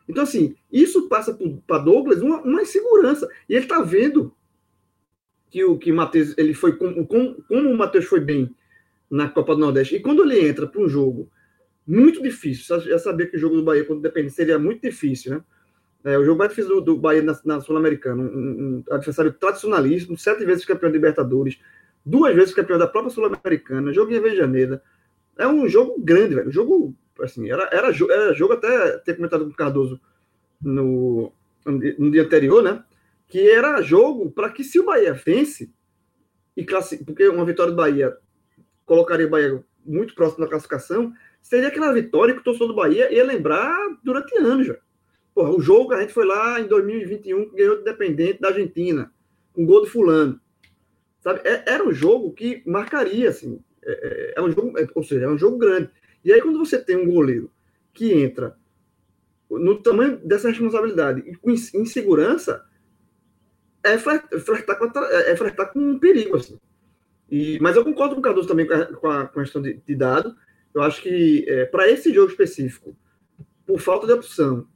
Então, 0.07 0.23
assim, 0.23 0.55
isso 0.71 1.07
passa 1.07 1.37
para 1.67 1.77
Douglas 1.77 2.21
uma, 2.21 2.41
uma, 2.41 2.61
insegurança. 2.61 3.29
E 3.47 3.53
ele 3.53 3.63
está 3.63 3.81
vendo 3.81 4.33
que 5.51 5.63
o 5.65 5.77
que 5.77 5.91
Matheus 5.91 6.33
ele 6.37 6.53
foi 6.53 6.77
como, 6.77 7.05
como, 7.05 7.43
como 7.43 7.69
o 7.69 7.77
Matheus 7.77 8.05
foi 8.05 8.21
bem 8.21 8.49
na 9.09 9.29
Copa 9.29 9.53
do 9.53 9.59
Nordeste. 9.59 9.97
E 9.97 9.99
quando 9.99 10.23
ele 10.23 10.47
entra 10.47 10.65
para 10.65 10.81
um 10.81 10.87
jogo 10.87 11.29
muito 11.85 12.23
difícil, 12.23 12.79
já 12.79 12.97
sabia 12.97 13.27
que 13.27 13.35
o 13.35 13.39
jogo 13.39 13.57
do 13.57 13.63
Bahia, 13.63 13.83
quando 13.83 14.01
depende, 14.01 14.31
seria 14.31 14.57
muito 14.57 14.81
difícil, 14.81 15.33
né? 15.33 15.43
É, 16.03 16.17
o 16.17 16.25
jogo 16.25 16.39
mais 16.39 16.49
difícil 16.49 16.75
do, 16.75 16.81
do 16.81 16.97
Bahia 16.97 17.21
na, 17.21 17.37
na 17.45 17.61
Sul-Americana, 17.61 18.23
um, 18.23 18.25
um, 18.25 18.83
adversário 18.89 19.31
tradicionalíssimo, 19.33 20.17
sete 20.17 20.43
vezes 20.45 20.65
campeão 20.65 20.89
de 20.89 20.97
Libertadores, 20.97 21.59
duas 22.03 22.33
vezes 22.33 22.55
campeão 22.55 22.79
da 22.79 22.87
própria 22.87 23.13
Sul-Americana, 23.13 23.93
jogo 23.93 24.11
em 24.11 24.17
Avejaneira. 24.17 24.81
É 25.37 25.45
um 25.45 25.67
jogo 25.67 26.01
grande, 26.01 26.33
velho. 26.33 26.47
Um 26.47 26.51
jogo, 26.51 26.95
assim, 27.19 27.51
era, 27.51 27.69
era, 27.71 27.89
era 27.89 28.33
jogo 28.33 28.53
até 28.53 28.97
ter 28.99 29.15
comentado 29.15 29.45
com 29.45 29.51
o 29.51 29.55
Cardoso 29.55 29.99
no, 30.61 31.31
no 31.65 32.09
dia 32.09 32.23
anterior, 32.23 32.63
né? 32.63 32.83
Que 33.31 33.49
era 33.49 33.81
jogo 33.81 34.29
para 34.29 34.49
que 34.49 34.61
se 34.61 34.77
o 34.77 34.83
Bahia 34.83 35.13
vence, 35.13 35.71
e 36.55 36.65
classi... 36.65 37.03
porque 37.03 37.25
uma 37.29 37.45
vitória 37.45 37.71
do 37.71 37.77
Bahia 37.77 38.15
colocaria 38.85 39.25
o 39.25 39.29
Bahia 39.29 39.63
muito 39.85 40.13
próximo 40.13 40.43
da 40.43 40.49
classificação, 40.49 41.13
seria 41.41 41.69
aquela 41.69 41.93
vitória 41.93 42.33
que 42.33 42.41
o 42.41 42.43
torcedor 42.43 42.67
do 42.67 42.75
Bahia 42.75 43.09
ia 43.09 43.23
lembrar 43.23 43.73
durante 44.03 44.37
anos 44.37 44.67
já. 44.67 44.75
Porra, 45.33 45.49
o 45.49 45.61
jogo 45.61 45.93
a 45.93 46.01
gente 46.01 46.11
foi 46.11 46.25
lá 46.25 46.59
em 46.59 46.67
2021 46.67 47.49
que 47.49 47.55
ganhou 47.55 47.75
do 47.77 47.81
Independente 47.81 48.41
da 48.41 48.49
Argentina, 48.49 49.11
com 49.53 49.65
gol 49.65 49.79
do 49.79 49.87
fulano. 49.87 50.39
Sabe? 51.21 51.39
É, 51.45 51.63
era 51.65 51.87
um 51.87 51.93
jogo 51.93 52.33
que 52.33 52.61
marcaria, 52.65 53.29
assim. 53.29 53.63
É, 53.81 53.91
é, 53.91 54.33
é 54.35 54.41
um 54.41 54.51
jogo, 54.51 54.77
é, 54.77 54.85
ou 54.93 55.03
seja, 55.03 55.25
é 55.25 55.29
um 55.29 55.37
jogo 55.37 55.57
grande. 55.57 55.89
E 56.25 56.33
aí, 56.33 56.41
quando 56.41 56.59
você 56.59 56.77
tem 56.77 56.97
um 56.97 57.09
goleiro 57.09 57.49
que 57.93 58.11
entra 58.13 58.57
no 59.49 59.81
tamanho 59.81 60.17
dessa 60.17 60.49
responsabilidade 60.49 61.21
e 61.25 61.35
com 61.35 61.49
insegurança, 61.51 62.65
é 63.83 63.97
flertar 63.97 64.77
com, 64.77 64.91
é 64.99 65.35
flertar 65.35 65.71
com 65.71 65.79
um 65.79 65.99
perigo, 65.99 66.37
assim. 66.37 66.59
E, 67.29 67.57
mas 67.61 67.75
eu 67.75 67.83
concordo 67.85 68.13
com 68.13 68.19
o 68.19 68.23
Cardoso 68.23 68.47
também 68.47 68.67
com 68.67 68.73
a, 68.73 69.25
com 69.25 69.39
a 69.39 69.43
questão 69.43 69.61
de, 69.61 69.81
de, 69.85 69.95
dado. 69.95 70.35
Eu 70.75 70.81
acho 70.81 71.01
que 71.01 71.45
é, 71.47 71.65
para 71.65 71.89
esse 71.89 72.13
jogo 72.13 72.29
específico, 72.29 72.95
por 73.65 73.79
falta 73.79 74.05
de 74.05 74.13
opção, 74.13 74.67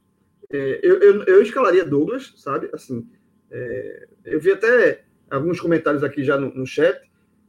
é, 0.50 0.80
eu, 0.82 0.98
eu, 1.00 1.22
eu, 1.24 1.42
escalaria 1.42 1.84
Douglas, 1.84 2.32
sabe? 2.36 2.70
Assim, 2.72 3.06
é, 3.50 4.08
eu 4.24 4.40
vi 4.40 4.52
até 4.52 5.04
alguns 5.30 5.60
comentários 5.60 6.02
aqui 6.02 6.24
já 6.24 6.38
no, 6.38 6.52
no 6.54 6.66
chat. 6.66 6.98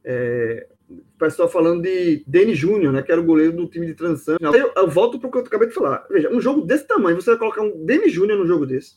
É, 0.03 0.67
o 0.89 1.17
pessoal 1.17 1.49
falando 1.49 1.83
de 1.83 2.23
Denis 2.27 2.57
Júnior, 2.57 2.93
né, 2.93 3.01
que 3.01 3.11
era 3.11 3.19
o 3.19 3.25
goleiro 3.25 3.53
do 3.53 3.67
time 3.67 3.85
de 3.85 3.93
transição. 3.93 4.37
Eu, 4.41 4.71
eu 4.75 4.87
volto 4.89 5.19
para 5.19 5.27
o 5.27 5.31
que 5.31 5.37
eu 5.37 5.41
acabei 5.41 5.67
de 5.67 5.73
falar. 5.73 6.05
Veja, 6.09 6.29
um 6.29 6.41
jogo 6.41 6.61
desse 6.61 6.85
tamanho, 6.85 7.19
você 7.19 7.31
vai 7.31 7.39
colocar 7.39 7.61
um 7.61 7.85
Denis 7.85 8.11
Júnior 8.11 8.37
no 8.37 8.47
jogo 8.47 8.65
desse. 8.65 8.95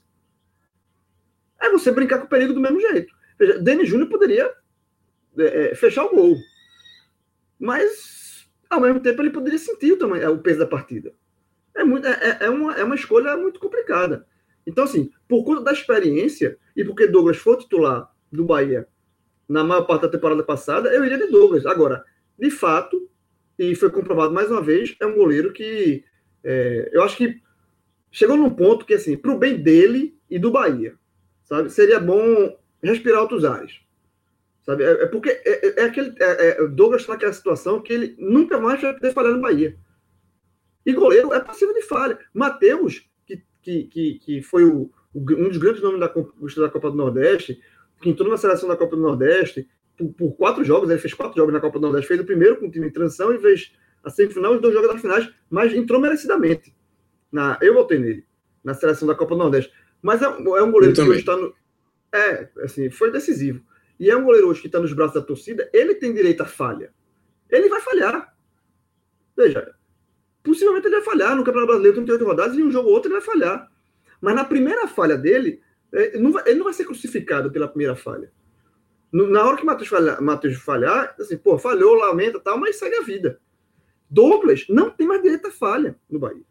É 1.61 1.71
você 1.71 1.91
brincar 1.93 2.19
com 2.19 2.27
o 2.27 2.29
perigo 2.29 2.53
do 2.53 2.61
mesmo 2.61 2.81
jeito. 2.81 3.13
Denis 3.63 3.89
Júnior 3.89 4.09
poderia 4.09 4.53
é, 5.39 5.71
é, 5.71 5.75
fechar 5.75 6.05
o 6.05 6.15
gol. 6.15 6.37
Mas, 7.59 8.49
ao 8.69 8.81
mesmo 8.81 9.01
tempo, 9.01 9.21
ele 9.23 9.31
poderia 9.31 9.59
sentir 9.59 9.93
o, 9.93 10.17
é, 10.17 10.29
o 10.29 10.39
peso 10.39 10.61
da 10.61 10.67
partida. 10.67 11.13
É, 11.77 11.85
muito, 11.85 12.07
é, 12.07 12.11
é, 12.13 12.45
é, 12.47 12.51
uma, 12.51 12.75
é 12.75 12.85
uma 12.85 12.95
escolha 12.95 13.37
muito 13.37 13.61
complicada. 13.61 14.27
Então, 14.67 14.85
assim, 14.85 15.11
por 15.29 15.45
conta 15.45 15.63
da 15.63 15.73
experiência, 15.73 16.59
e 16.77 16.85
porque 16.85 17.07
Douglas 17.07 17.37
foi 17.37 17.57
titular 17.59 18.11
do 18.31 18.45
Bahia 18.45 18.87
na 19.49 19.65
maior 19.65 19.83
parte 19.83 20.03
da 20.03 20.09
temporada 20.09 20.45
passada, 20.45 20.91
eu 20.91 21.05
iria 21.05 21.19
de 21.19 21.27
Douglas. 21.27 21.67
Agora, 21.67 22.05
de 22.39 22.51
fato, 22.51 23.11
e 23.59 23.75
foi 23.75 23.91
comprovado 23.91 24.33
mais 24.33 24.51
uma 24.51 24.63
vez, 24.63 24.97
é 25.01 25.07
um 25.07 25.15
goleiro 25.15 25.53
que 25.53 26.05
é, 26.45 26.91
eu 26.93 27.03
acho 27.03 27.17
que 27.17 27.41
chegou 28.11 28.37
num 28.37 28.51
ponto 28.51 28.87
que, 28.87 28.95
assim, 28.95 29.17
para 29.17 29.33
o 29.33 29.39
bem 29.39 29.61
dele 29.61 30.17
e 30.31 30.39
do 30.39 30.51
Bahia, 30.51 30.95
sabe, 31.51 31.71
seria 31.71 32.01
bom 32.01 32.57
respirar 32.83 33.21
outros 33.21 33.45
ares. 33.45 33.81
Sabe? 34.63 34.85
É, 34.85 35.03
é 35.03 35.07
porque 35.07 35.31
é, 35.31 35.67
é, 35.67 35.81
é 35.81 35.85
aquele. 35.85 36.15
É, 36.19 36.63
é 36.63 36.69
Douglas 36.69 37.03
está 37.03 37.15
naquela 37.15 37.33
situação 37.33 37.83
que 37.83 37.93
ele 37.93 38.17
nunca 38.19 38.59
mais 38.59 38.81
vai 38.81 38.95
poder 38.95 39.13
falhar 39.13 39.33
no 39.33 39.41
Bahia. 39.41 39.77
E 40.87 40.93
goleiro 40.93 41.35
é 41.35 41.41
passivo 41.41 41.75
de 41.75 41.83
falha. 41.83 42.19
Matheus, 42.33 43.05
que, 43.27 43.43
que, 43.61 43.85
que, 43.85 44.15
que 44.21 44.43
foi 44.43 44.65
o, 44.65 44.91
o, 45.13 45.19
um 45.19 45.49
dos 45.49 45.59
grandes 45.59 45.83
nomes 45.83 46.01
da, 46.01 46.07
da 46.07 46.71
Copa 46.71 46.91
do 46.91 46.97
Nordeste, 46.97 47.61
que 48.01 48.09
entrou 48.09 48.31
na 48.31 48.37
seleção 48.37 48.69
da 48.69 48.77
Copa 48.77 48.97
do 48.97 49.03
Nordeste 49.03 49.69
por, 49.97 50.13
por, 50.13 50.33
quatro 50.37 50.65
jogos, 50.65 50.89
ele 50.89 50.99
fez 50.99 51.13
quatro 51.13 51.37
jogos 51.37 51.53
na 51.53 51.61
Copa 51.61 51.79
do 51.79 51.83
Nordeste, 51.83 52.09
fez 52.09 52.21
o 52.21 52.25
primeiro 52.25 52.57
com 52.57 52.67
o 52.67 52.71
time 52.71 52.87
de 52.87 52.95
transição 52.95 53.35
e 53.35 53.39
fez 53.39 53.73
a 54.03 54.09
semifinal 54.09 54.55
e 54.55 54.57
os 54.57 54.63
dois 54.63 54.73
jogos 54.73 54.91
das 54.91 55.01
finais, 55.01 55.31
mas 55.51 55.75
entrou 55.75 56.01
merecidamente. 56.01 56.75
Na, 57.31 57.59
eu 57.61 57.75
votei 57.75 57.99
nele, 57.99 58.25
na 58.65 58.73
seleção 58.73 59.07
da 59.07 59.15
Copa 59.15 59.35
do 59.35 59.39
Nordeste. 59.39 59.73
Mas 60.03 60.23
é, 60.23 60.25
é 60.25 60.63
um 60.63 60.71
goleiro 60.71 60.95
que 60.95 61.01
hoje 61.01 61.21
está 61.21 61.37
no. 61.37 61.55
É, 62.13 62.49
assim, 62.63 62.91
foi 62.91 63.11
decisivo. 63.11 63.63
E 63.99 64.11
é 64.11 64.17
um 64.17 64.25
goleiro 64.25 64.49
hoje 64.49 64.63
que 64.63 64.67
está 64.67 64.81
nos 64.81 64.93
braços 64.93 65.15
da 65.15 65.21
torcida, 65.21 65.69
ele 65.73 65.95
tem 65.95 66.15
direito 66.15 66.43
à 66.43 66.47
falha. 66.47 66.93
Ele 67.51 67.69
vai 67.69 67.81
falhar. 67.81 68.35
Veja, 69.37 69.75
possivelmente 70.43 70.87
ele 70.87 70.97
vai 70.97 71.05
falhar. 71.05 71.37
No 71.37 71.45
Campeonato 71.45 71.67
Brasileiro, 71.67 71.97
38 71.97 72.25
rodadas, 72.25 72.57
e 72.57 72.63
um 72.63 72.71
jogo 72.71 72.89
ou 72.89 72.95
outro 72.95 73.11
ele 73.11 73.21
vai 73.21 73.27
falhar. 73.27 73.71
Mas 74.21 74.35
na 74.35 74.45
primeira 74.45 74.89
falha 74.89 75.17
dele, 75.17 75.61
é, 75.93 76.15
ele 76.15 76.23
não 76.23 76.33
vai, 76.33 76.45
ele 76.47 76.57
não 76.57 76.65
vai 76.65 76.73
ser 76.73 76.85
crucificado 76.85 77.51
pela 77.51 77.69
primeira 77.69 77.95
falha. 77.95 78.33
Na 79.13 79.45
hora 79.45 79.57
que 79.57 79.65
o 79.65 79.67
Matheus 79.67 79.89
falhar, 79.89 80.23
Matheus 80.23 80.57
falhar, 80.57 81.17
assim, 81.19 81.37
pô, 81.37 81.59
falhou, 81.59 81.95
lamenta 81.95 82.39
tal, 82.39 82.59
mas 82.59 82.77
segue 82.77 82.97
a 82.97 83.03
vida. 83.03 83.41
Douglas 84.09 84.67
não 84.69 84.91
tem 84.91 85.07
mais 85.07 85.23
direito 85.23 85.49
à 85.49 85.51
falha 85.51 85.97
no 86.09 86.19
Bahia. 86.19 86.45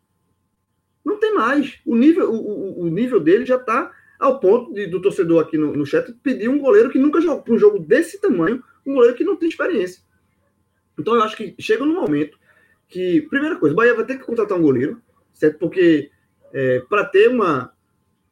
Não 1.03 1.19
tem 1.19 1.33
mais. 1.33 1.79
O 1.85 1.95
nível, 1.95 2.31
o, 2.31 2.35
o, 2.35 2.83
o 2.83 2.89
nível 2.89 3.19
dele 3.19 3.45
já 3.45 3.55
está 3.55 3.91
ao 4.19 4.39
ponto 4.39 4.73
de, 4.73 4.85
do 4.87 5.01
torcedor 5.01 5.41
aqui 5.41 5.57
no, 5.57 5.73
no 5.73 5.85
chat 5.85 6.11
pedir 6.21 6.49
um 6.49 6.59
goleiro 6.59 6.89
que 6.89 6.99
nunca 6.99 7.21
jogou 7.21 7.55
um 7.55 7.57
jogo 7.57 7.79
desse 7.79 8.19
tamanho, 8.19 8.61
um 8.85 8.93
goleiro 8.95 9.15
que 9.15 9.23
não 9.23 9.35
tem 9.37 9.47
experiência. 9.47 10.03
Então 10.97 11.15
eu 11.15 11.23
acho 11.23 11.37
que 11.37 11.55
chega 11.57 11.85
no 11.85 11.93
momento 11.93 12.37
que, 12.87 13.21
primeira 13.29 13.55
coisa, 13.55 13.73
o 13.73 13.77
Bahia 13.77 13.95
vai 13.95 14.05
ter 14.05 14.17
que 14.17 14.25
contratar 14.25 14.57
um 14.57 14.61
goleiro, 14.61 15.01
certo? 15.33 15.57
Porque 15.57 16.11
é, 16.51 16.79
para 16.89 17.05
ter 17.05 17.29
uma, 17.29 17.71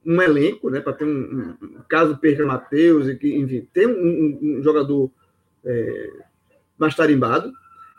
um 0.06 0.21
elenco, 0.21 0.69
né, 0.69 0.82
para 0.82 0.93
ter 0.93 1.06
um, 1.06 1.56
um, 1.62 1.82
caso 1.88 2.17
perca 2.17 2.45
Matheus, 2.45 3.08
enfim, 3.08 3.67
ter 3.71 3.88
um, 3.88 4.39
um 4.41 4.63
jogador 4.63 5.12
é, 5.63 6.10
mais 6.77 6.95
tarimbado. 6.95 7.53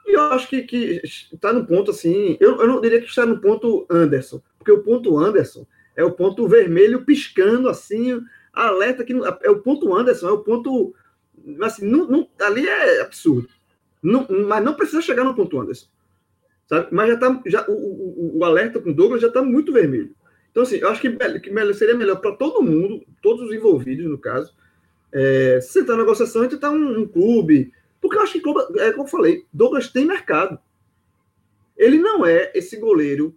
E 0.09 0.14
eu 0.14 0.23
acho 0.33 0.49
que 0.49 1.01
está 1.05 1.53
no 1.53 1.66
ponto 1.66 1.90
assim, 1.90 2.38
eu, 2.40 2.59
eu 2.59 2.66
não 2.66 2.81
diria 2.81 3.01
que 3.01 3.07
está 3.07 3.27
no 3.27 3.40
ponto 3.40 3.87
Anderson, 3.90 4.40
porque 4.59 4.73
o 4.73 4.83
ponto 4.83 5.18
Anderson 5.18 5.66
é 5.94 6.03
o 6.03 6.12
ponto 6.12 6.49
vermelho 6.49 7.05
piscando 7.05 7.68
assim, 7.68 8.18
alerta 8.53 9.05
que 9.05 9.12
é 9.42 9.51
o 9.51 9.61
ponto 9.61 9.94
Anderson, 9.94 10.29
é 10.29 10.33
o 10.33 10.42
ponto 10.42 10.94
assim, 11.61 11.87
não, 11.87 12.09
não, 12.09 12.29
ali 12.40 12.66
é 12.66 13.03
absurdo. 13.03 13.49
Não, 14.03 14.27
mas 14.47 14.64
não 14.64 14.75
precisa 14.75 15.03
chegar 15.03 15.25
no 15.25 15.35
ponto 15.35 15.61
Anderson. 15.61 15.88
Sabe? 16.66 16.88
Mas 16.90 17.09
já 17.11 17.16
tá, 17.18 17.42
já, 17.47 17.66
o, 17.68 17.73
o, 17.73 18.38
o 18.38 18.44
alerta 18.44 18.81
com 18.81 18.92
Douglas 18.92 19.21
já 19.21 19.29
está 19.29 19.42
muito 19.42 19.73
vermelho. 19.73 20.14
Então, 20.51 20.62
assim, 20.62 20.77
eu 20.77 20.88
acho 20.88 21.01
que, 21.01 21.11
que 21.11 21.75
seria 21.75 21.94
melhor 21.94 22.16
para 22.16 22.33
todo 22.33 22.62
mundo, 22.62 23.05
todos 23.23 23.42
os 23.47 23.55
envolvidos, 23.55 24.07
no 24.07 24.18
caso, 24.18 24.55
é, 25.12 25.61
sentar 25.61 25.97
na 25.97 26.03
negociação 26.03 26.44
e 26.44 26.49
tentar 26.49 26.71
um, 26.71 27.01
um, 27.01 27.07
clube. 27.07 27.73
Porque 28.09 28.16
eu 28.16 28.23
acho 28.23 28.33
que, 28.33 28.81
é 28.81 28.92
como 28.92 29.05
eu 29.05 29.11
falei, 29.11 29.44
Douglas 29.53 29.88
tem 29.88 30.07
mercado. 30.07 30.59
Ele 31.77 31.99
não 31.99 32.25
é 32.25 32.51
esse 32.55 32.79
goleiro 32.79 33.37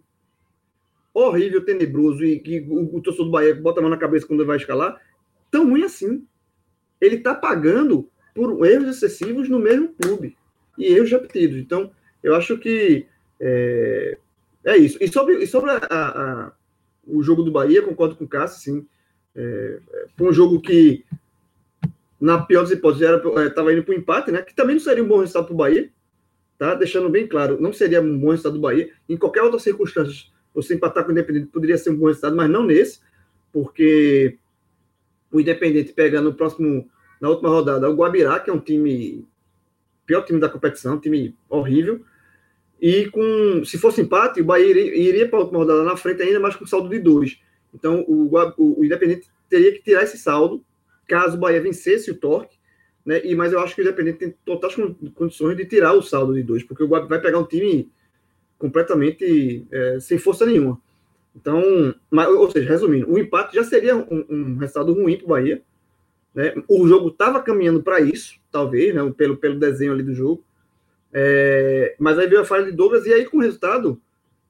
horrível, 1.12 1.62
tenebroso 1.62 2.24
e 2.24 2.40
que 2.40 2.60
o, 2.60 2.96
o 2.96 3.02
torcedor 3.02 3.26
do 3.26 3.32
Bahia 3.32 3.54
bota 3.54 3.80
a 3.80 3.82
mão 3.82 3.90
na 3.90 3.98
cabeça 3.98 4.26
quando 4.26 4.40
ele 4.40 4.46
vai 4.46 4.56
escalar, 4.56 4.98
tão 5.50 5.68
ruim 5.68 5.82
assim. 5.82 6.26
Ele 6.98 7.16
está 7.16 7.34
pagando 7.34 8.08
por 8.34 8.64
erros 8.66 8.88
excessivos 8.88 9.46
no 9.46 9.58
mesmo 9.58 9.92
clube 10.00 10.38
e 10.78 10.86
erros 10.86 11.10
repetidos. 11.10 11.58
Então, 11.58 11.90
eu 12.22 12.34
acho 12.34 12.56
que 12.56 13.06
é, 13.38 14.16
é 14.64 14.76
isso. 14.78 14.96
E 15.02 15.08
sobre, 15.08 15.34
e 15.36 15.46
sobre 15.46 15.70
a, 15.70 15.76
a, 15.90 16.52
o 17.06 17.22
jogo 17.22 17.42
do 17.42 17.52
Bahia, 17.52 17.82
concordo 17.82 18.16
com 18.16 18.24
o 18.24 18.28
Cássio, 18.28 18.62
sim. 18.62 18.86
É, 19.36 19.80
foi 20.16 20.30
um 20.30 20.32
jogo 20.32 20.62
que, 20.62 21.04
na 22.22 22.40
pior 22.40 22.62
das 22.62 22.70
hipóteses, 22.70 23.04
estava 23.48 23.72
é, 23.72 23.74
indo 23.74 23.82
para 23.82 23.92
o 23.92 23.98
empate, 23.98 24.30
né? 24.30 24.42
Que 24.42 24.54
também 24.54 24.76
não 24.76 24.80
seria 24.80 25.02
um 25.02 25.08
bom 25.08 25.18
resultado 25.18 25.46
para 25.46 25.54
o 25.54 25.56
Bahia, 25.56 25.90
tá? 26.56 26.72
Deixando 26.76 27.10
bem 27.10 27.26
claro, 27.26 27.60
não 27.60 27.72
seria 27.72 28.00
um 28.00 28.16
bom 28.16 28.30
resultado 28.30 28.52
do 28.52 28.60
Bahia. 28.60 28.92
Em 29.08 29.16
qualquer 29.16 29.42
outra 29.42 29.58
circunstância, 29.58 30.26
você 30.54 30.76
empatar 30.76 31.02
com 31.02 31.08
o 31.08 31.12
Independente 31.12 31.46
poderia 31.46 31.76
ser 31.76 31.90
um 31.90 31.96
bom 31.96 32.06
resultado, 32.06 32.36
mas 32.36 32.48
não 32.48 32.64
nesse, 32.64 33.00
porque 33.52 34.38
o 35.32 35.40
Independente 35.40 35.92
pega 35.92 36.20
no 36.20 36.32
próximo, 36.32 36.88
na 37.20 37.28
última 37.28 37.48
rodada, 37.48 37.90
o 37.90 37.94
Guabirá, 37.96 38.38
que 38.38 38.50
é 38.50 38.52
um 38.52 38.60
time, 38.60 39.26
pior 40.06 40.22
time 40.22 40.38
da 40.38 40.48
competição, 40.48 40.94
um 40.94 41.00
time 41.00 41.36
horrível, 41.48 42.04
e 42.80 43.10
com, 43.10 43.64
se 43.64 43.78
fosse 43.78 44.00
empate, 44.00 44.40
o 44.40 44.44
Bahia 44.44 44.66
iria, 44.66 44.96
iria 44.96 45.28
para 45.28 45.40
a 45.40 45.42
última 45.42 45.58
rodada 45.58 45.82
na 45.82 45.96
frente 45.96 46.22
ainda, 46.22 46.38
mas 46.38 46.54
com 46.54 46.66
saldo 46.66 46.88
de 46.88 47.00
dois. 47.00 47.40
Então, 47.74 48.04
o, 48.06 48.30
o, 48.56 48.80
o 48.80 48.84
Independente 48.84 49.28
teria 49.48 49.72
que 49.72 49.82
tirar 49.82 50.04
esse 50.04 50.16
saldo 50.16 50.64
caso 51.06 51.36
o 51.36 51.40
Bahia 51.40 51.60
vencesse 51.60 52.10
o 52.10 52.16
Torque, 52.16 52.56
né? 53.04 53.20
E, 53.24 53.34
mas 53.34 53.52
eu 53.52 53.60
acho 53.60 53.74
que 53.74 53.80
o 53.80 53.84
Independente 53.84 54.18
tem 54.18 54.34
totais 54.44 54.74
condições 55.14 55.56
de 55.56 55.64
tirar 55.66 55.92
o 55.92 56.02
saldo 56.02 56.34
de 56.34 56.42
dois, 56.42 56.62
porque 56.62 56.82
o 56.82 56.88
Guabi 56.88 57.08
vai 57.08 57.20
pegar 57.20 57.38
um 57.38 57.46
time 57.46 57.90
completamente 58.58 59.66
é, 59.70 59.98
sem 60.00 60.18
força 60.18 60.46
nenhuma. 60.46 60.80
Então, 61.34 61.94
mas, 62.10 62.28
ou 62.28 62.50
seja, 62.50 62.68
resumindo, 62.68 63.10
o 63.10 63.18
empate 63.18 63.56
já 63.56 63.64
seria 63.64 63.96
um, 63.96 64.24
um 64.28 64.56
resultado 64.56 64.92
ruim 64.92 65.16
para 65.16 65.24
o 65.24 65.28
Bahia. 65.28 65.62
Né? 66.34 66.54
O 66.68 66.86
jogo 66.86 67.08
estava 67.08 67.42
caminhando 67.42 67.82
para 67.82 68.00
isso, 68.00 68.38
talvez, 68.50 68.94
né? 68.94 69.12
pelo, 69.16 69.36
pelo 69.36 69.58
desenho 69.58 69.92
ali 69.92 70.02
do 70.02 70.14
jogo. 70.14 70.44
É, 71.12 71.94
mas 71.98 72.18
aí 72.18 72.26
veio 72.26 72.40
a 72.40 72.44
falha 72.44 72.64
de 72.64 72.72
Douglas, 72.72 73.06
e 73.06 73.12
aí 73.12 73.24
com 73.24 73.38
o 73.38 73.40
resultado. 73.40 74.00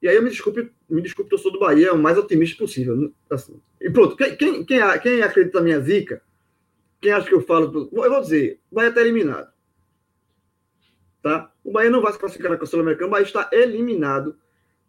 E 0.00 0.08
aí 0.08 0.16
eu 0.16 0.22
me 0.22 0.30
desculpe, 0.30 0.70
me 0.90 1.00
desculpe, 1.00 1.32
eu 1.32 1.38
sou 1.38 1.52
do 1.52 1.60
Bahia, 1.60 1.92
o 1.92 1.98
mais 1.98 2.18
otimista 2.18 2.58
possível. 2.58 3.12
Assim. 3.30 3.54
E 3.80 3.88
pronto, 3.88 4.16
quem, 4.16 4.36
quem, 4.36 4.64
quem 4.64 5.22
acredita 5.22 5.58
na 5.58 5.64
minha 5.64 5.80
zica, 5.80 6.20
quem 7.02 7.12
acha 7.12 7.28
que 7.28 7.34
eu 7.34 7.42
falo. 7.42 7.90
Eu 7.92 8.10
vou 8.10 8.20
dizer, 8.20 8.60
o 8.70 8.76
Bahia 8.76 8.88
está 8.88 9.00
eliminado. 9.00 9.50
Tá? 11.20 11.52
O 11.62 11.72
Bahia 11.72 11.90
não 11.90 12.00
vai 12.00 12.12
se 12.12 12.18
classificar 12.18 12.56
na 12.56 12.64
Sul-Americana, 12.64 13.08
o 13.08 13.10
Bahia 13.10 13.24
está 13.24 13.50
eliminado 13.52 14.36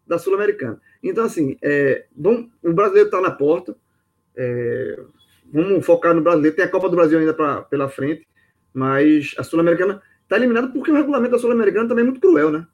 da 0.06 0.18
Sul-Americana. 0.18 0.80
Então, 1.02 1.24
assim, 1.24 1.58
é, 1.60 2.06
vamos, 2.16 2.50
o 2.62 2.72
brasileiro 2.72 3.08
está 3.08 3.20
na 3.20 3.30
porta. 3.30 3.76
É, 4.36 5.00
vamos 5.52 5.84
focar 5.84 6.14
no 6.14 6.22
brasileiro. 6.22 6.56
Tem 6.56 6.64
a 6.64 6.70
Copa 6.70 6.88
do 6.88 6.96
Brasil 6.96 7.18
ainda 7.18 7.34
pra, 7.34 7.62
pela 7.62 7.88
frente, 7.88 8.26
mas 8.72 9.34
a 9.36 9.42
Sul-Americana 9.42 10.00
está 10.22 10.36
eliminada 10.36 10.68
porque 10.68 10.90
o 10.90 10.94
regulamento 10.94 11.32
da 11.32 11.38
Sul-Americana 11.38 11.88
também 11.88 12.02
é 12.02 12.06
muito 12.06 12.20
cruel, 12.20 12.50
né? 12.50 12.66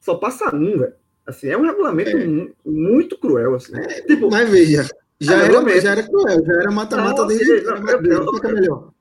Só 0.00 0.16
passa 0.16 0.54
um, 0.54 0.78
velho. 0.78 0.94
Assim, 1.24 1.48
é 1.48 1.56
um 1.56 1.62
regulamento 1.62 2.16
é. 2.16 2.48
muito 2.64 3.18
cruel. 3.18 3.54
Assim. 3.54 3.76
É, 3.76 4.02
tipo, 4.02 4.30
mas 4.30 4.48
veja, 4.48 4.88
já, 5.20 5.42
é 5.42 5.44
era, 5.46 5.80
já 5.80 5.90
era 5.92 6.02
cruel, 6.02 6.44
já 6.44 6.52
era 6.52 6.70
mata-mata 6.70 7.26
desde. 7.26 7.62
Não, 7.62 7.80
não, 7.80 7.90
é 7.90 8.52
melhor. 8.52 8.92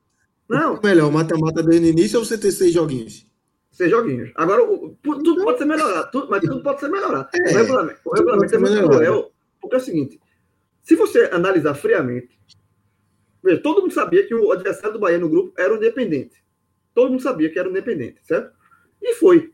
Não. 0.48 0.80
melhor, 0.82 1.12
mata-mata 1.12 1.64
desde 1.64 1.88
o 1.88 1.90
início 1.90 2.20
ou 2.20 2.26
você 2.26 2.38
ter 2.38 2.52
seis 2.52 2.74
joguinhos? 2.74 3.26
seis 3.76 3.92
joguinhos. 3.92 4.32
Agora, 4.36 4.64
o, 4.64 4.96
tudo 5.04 5.44
pode 5.44 5.58
ser 5.58 5.66
melhorado, 5.66 6.10
tudo, 6.12 6.30
mas 6.30 6.42
tudo 6.42 6.64
pode 6.64 6.80
ser 6.80 6.90
melhorado. 6.90 7.28
É, 7.34 7.52
o 7.52 7.58
regulamento, 7.58 8.00
o 8.06 8.14
regulamento 8.14 8.56
é 8.56 8.58
muito 8.58 8.90
cruel, 8.90 9.32
porque 9.62 9.76
é 9.76 9.80
o 9.80 9.82
seguinte: 9.82 10.20
se 10.82 10.96
você 10.96 11.30
analisar 11.32 11.76
friamente, 11.76 12.40
veja, 13.44 13.62
todo 13.62 13.82
mundo 13.82 13.94
sabia 13.94 14.26
que 14.26 14.34
o 14.34 14.52
adversário 14.52 14.94
do 14.94 15.00
Bahia 15.00 15.18
no 15.18 15.30
grupo 15.30 15.54
era 15.60 15.74
o 15.74 15.78
Independente. 15.78 16.44
Todo 16.94 17.12
mundo 17.12 17.22
sabia 17.22 17.50
que 17.50 17.60
era 17.60 17.68
o 17.68 17.72
Independente, 17.72 18.20
certo? 18.24 18.56
E 19.02 19.14
foi. 19.16 19.52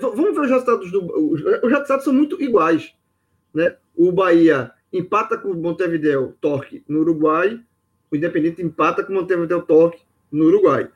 Vamos 0.00 0.34
ver 0.34 0.40
os 0.40 0.50
resultados 0.50 0.90
do. 0.90 1.34
Os 1.34 1.70
resultados 1.70 2.04
são 2.04 2.14
muito 2.14 2.42
iguais. 2.42 2.94
Né? 3.52 3.76
O 3.94 4.10
Bahia 4.10 4.72
empata 4.94 5.36
com 5.36 5.50
o 5.50 5.56
Montevideo 5.56 6.36
Torque 6.40 6.84
no 6.88 7.00
Uruguai, 7.00 7.60
o 8.10 8.16
Independente 8.16 8.62
empata 8.62 9.02
com 9.02 9.12
o 9.12 9.16
Montevideo 9.16 9.60
Torque 9.62 10.00
no 10.30 10.44
Uruguai. 10.44 10.88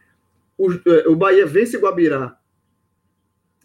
O, 0.56 0.68
o 1.10 1.16
Bahia 1.16 1.44
vence 1.44 1.76
o 1.76 1.80
Guabirá 1.80 2.38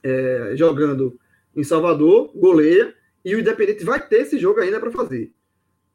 é, 0.02 0.54
jogando 0.56 1.20
em 1.56 1.64
Salvador, 1.64 2.32
goleia, 2.36 2.96
e 3.24 3.36
o 3.36 3.40
Independente 3.40 3.84
vai 3.86 4.06
ter 4.06 4.22
esse 4.22 4.40
jogo 4.40 4.60
ainda 4.60 4.80
para 4.80 4.92
fazer. 4.92 5.32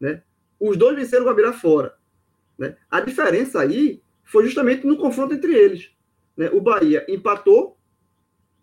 Né? 0.01 0.23
Os 0.61 0.77
dois 0.77 0.97
venceram 0.97 1.25
o 1.25 1.29
Guabirá 1.29 1.53
fora. 1.53 1.95
Né? 2.57 2.77
A 2.89 3.01
diferença 3.01 3.61
aí 3.61 4.01
foi 4.25 4.45
justamente 4.45 4.87
no 4.87 4.97
confronto 4.97 5.35
entre 5.35 5.53
eles. 5.53 5.91
Né? 6.37 6.49
O 6.53 6.61
Bahia 6.61 7.05
empatou 7.09 7.77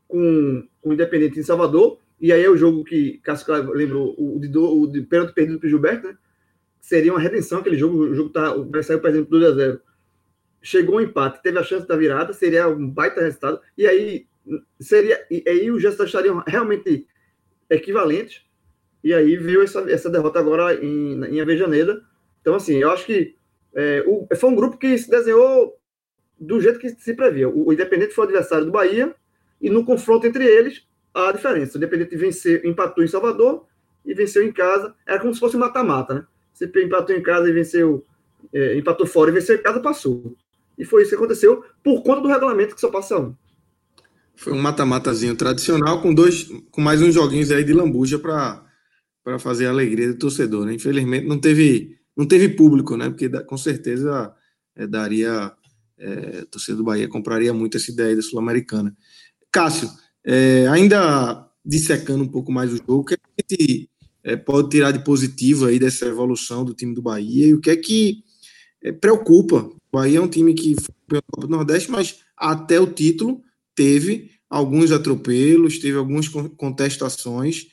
com 0.08 0.66
o 0.82 0.94
Independente 0.94 1.38
em 1.38 1.44
Salvador, 1.44 2.00
e 2.20 2.32
aí 2.32 2.44
é 2.44 2.50
o 2.50 2.58
jogo 2.58 2.84
que 2.84 3.20
Cássio 3.20 3.54
lembrou, 3.74 4.16
o 4.18 4.40
de, 4.40 4.58
o 4.58 4.88
de 4.88 5.02
pênalti 5.02 5.34
perdido 5.34 5.60
para 5.60 5.68
o 5.68 5.70
Gilberto, 5.70 6.08
né? 6.08 6.18
seria 6.80 7.12
uma 7.12 7.20
redenção 7.20 7.60
aquele 7.60 7.78
jogo, 7.78 7.98
o 7.98 8.16
jogo 8.16 8.30
tá, 8.30 8.54
vai 8.70 8.84
sair, 8.84 9.00
por 9.00 9.10
exemplo, 9.10 9.30
2 9.32 9.44
a 9.44 9.56
0 9.56 9.82
Chegou 10.62 10.98
um 10.98 11.02
empate, 11.02 11.44
teve 11.44 11.60
a 11.60 11.64
chance 11.64 11.88
da 11.88 11.96
virada, 11.96 12.34
seria 12.34 12.68
um 12.68 12.90
baita 12.90 13.22
resultado, 13.22 13.60
e 13.78 13.86
aí 13.86 14.28
seria 14.80 15.24
e 15.30 15.44
aí 15.48 15.70
os 15.70 15.82
gestos 15.82 16.08
estariam 16.08 16.44
realmente 16.46 17.08
equivalentes. 17.70 18.44
E 19.04 19.14
aí 19.14 19.38
veio 19.38 19.62
essa, 19.62 19.80
essa 19.92 20.10
derrota 20.10 20.40
agora 20.40 20.74
em, 20.84 21.24
em 21.26 21.40
Avejaneda. 21.40 22.04
Então, 22.42 22.56
assim, 22.56 22.78
eu 22.78 22.90
acho 22.90 23.06
que 23.06 23.36
é, 23.76 24.04
o, 24.08 24.28
foi 24.36 24.50
um 24.50 24.56
grupo 24.56 24.78
que 24.78 24.98
se 24.98 25.08
desenhou 25.08 25.80
do 26.40 26.60
jeito 26.60 26.80
que 26.80 26.90
se 26.90 27.14
previa. 27.14 27.48
O, 27.48 27.68
o 27.68 27.74
Independente 27.74 28.16
foi 28.16 28.26
o 28.26 28.28
adversário 28.28 28.66
do 28.66 28.72
Bahia, 28.72 29.14
e 29.62 29.70
no 29.70 29.86
confronto 29.86 30.26
entre 30.26 30.46
eles, 30.46 30.88
a 31.16 31.32
diferença. 31.32 31.76
O 31.76 31.78
Independente 31.78 32.16
venceu, 32.16 32.62
empatou 32.66 33.04
em 33.04 33.08
Salvador 33.08 33.66
e 34.06 34.14
venceu 34.14 34.44
em 34.44 34.52
casa. 34.52 34.94
Era 35.08 35.20
como 35.20 35.34
se 35.34 35.40
fosse 35.40 35.56
mata-mata, 35.58 36.14
né? 36.14 36.26
Você 36.54 36.72
empatou 36.84 37.16
em 37.16 37.22
casa 37.22 37.50
e 37.50 37.54
venceu, 37.54 38.06
é, 38.54 38.78
empatou 38.78 39.08
fora 39.08 39.32
e 39.32 39.34
venceu 39.34 39.56
em 39.56 39.62
casa, 39.62 39.80
passou. 39.80 40.36
E 40.78 40.84
foi 40.86 41.02
isso 41.02 41.10
que 41.10 41.16
aconteceu 41.16 41.64
por 41.84 42.04
conta 42.04 42.22
do 42.22 42.28
regulamento 42.28 42.76
que 42.76 42.82
só 42.82 42.90
passa 42.90 43.18
um. 43.18 43.34
Foi 44.36 44.52
um 44.52 44.62
mata-matazinho 44.62 45.36
tradicional 45.36 46.02
com 46.02 46.14
dois, 46.14 46.50
com 46.72 46.82
mais 46.82 47.02
uns 47.02 47.14
joguinhos 47.14 47.52
aí 47.52 47.64
de 47.64 47.74
lambuja 47.74 48.20
para 48.20 49.40
fazer 49.40 49.68
a 49.68 49.70
alegria 49.70 50.10
do 50.10 50.20
torcedor, 50.20 50.66
né? 50.66 50.74
Infelizmente 50.74 51.26
não 51.26 51.40
teve 51.40 51.98
não 52.16 52.26
teve 52.26 52.50
público, 52.50 52.96
né? 52.96 53.10
Porque 53.10 53.30
com 53.44 53.58
certeza 53.58 54.34
é, 54.76 54.86
daria 54.86 55.54
é, 55.98 56.46
torcedor 56.52 56.78
do 56.78 56.84
Bahia 56.84 57.08
compraria 57.08 57.54
muito 57.54 57.78
essa 57.78 57.92
ideia 57.92 58.16
da 58.16 58.22
sul-americana. 58.22 58.96
Cássio, 59.52 59.90
é, 60.26 60.68
ainda 60.68 61.48
dissecando 61.64 62.24
um 62.24 62.28
pouco 62.28 62.52
mais 62.52 62.74
o 62.74 62.78
jogo, 62.78 62.98
o 62.98 63.06
que, 63.06 63.14
é 63.14 63.18
que 63.18 63.24
a 63.24 63.42
gente 63.42 63.90
é, 64.24 64.36
pode 64.36 64.70
tirar 64.70 64.92
de 64.92 65.04
positivo 65.04 65.66
aí 65.66 65.80
dessa 65.80 66.06
evolução 66.06 66.66
do 66.66 66.74
time 66.74 66.94
do 66.94 67.02
Bahia 67.02 67.48
e 67.48 67.54
o 67.54 67.62
que 67.62 67.70
é 67.70 67.76
que 67.76 68.24
é, 68.84 68.92
preocupa? 68.92 69.58
O 69.58 69.78
Bahia 69.92 70.18
é 70.18 70.22
um 70.22 70.28
time 70.28 70.54
que 70.54 70.76
foi 71.10 71.22
Copa 71.32 71.48
do 71.48 71.52
Nordeste, 71.52 71.90
mas 71.90 72.20
até 72.36 72.80
o 72.80 72.88
título 72.88 73.42
teve 73.74 74.32
alguns 74.50 74.92
atropelos, 74.92 75.80
teve 75.80 75.98
algumas 75.98 76.28
contestações, 76.28 77.68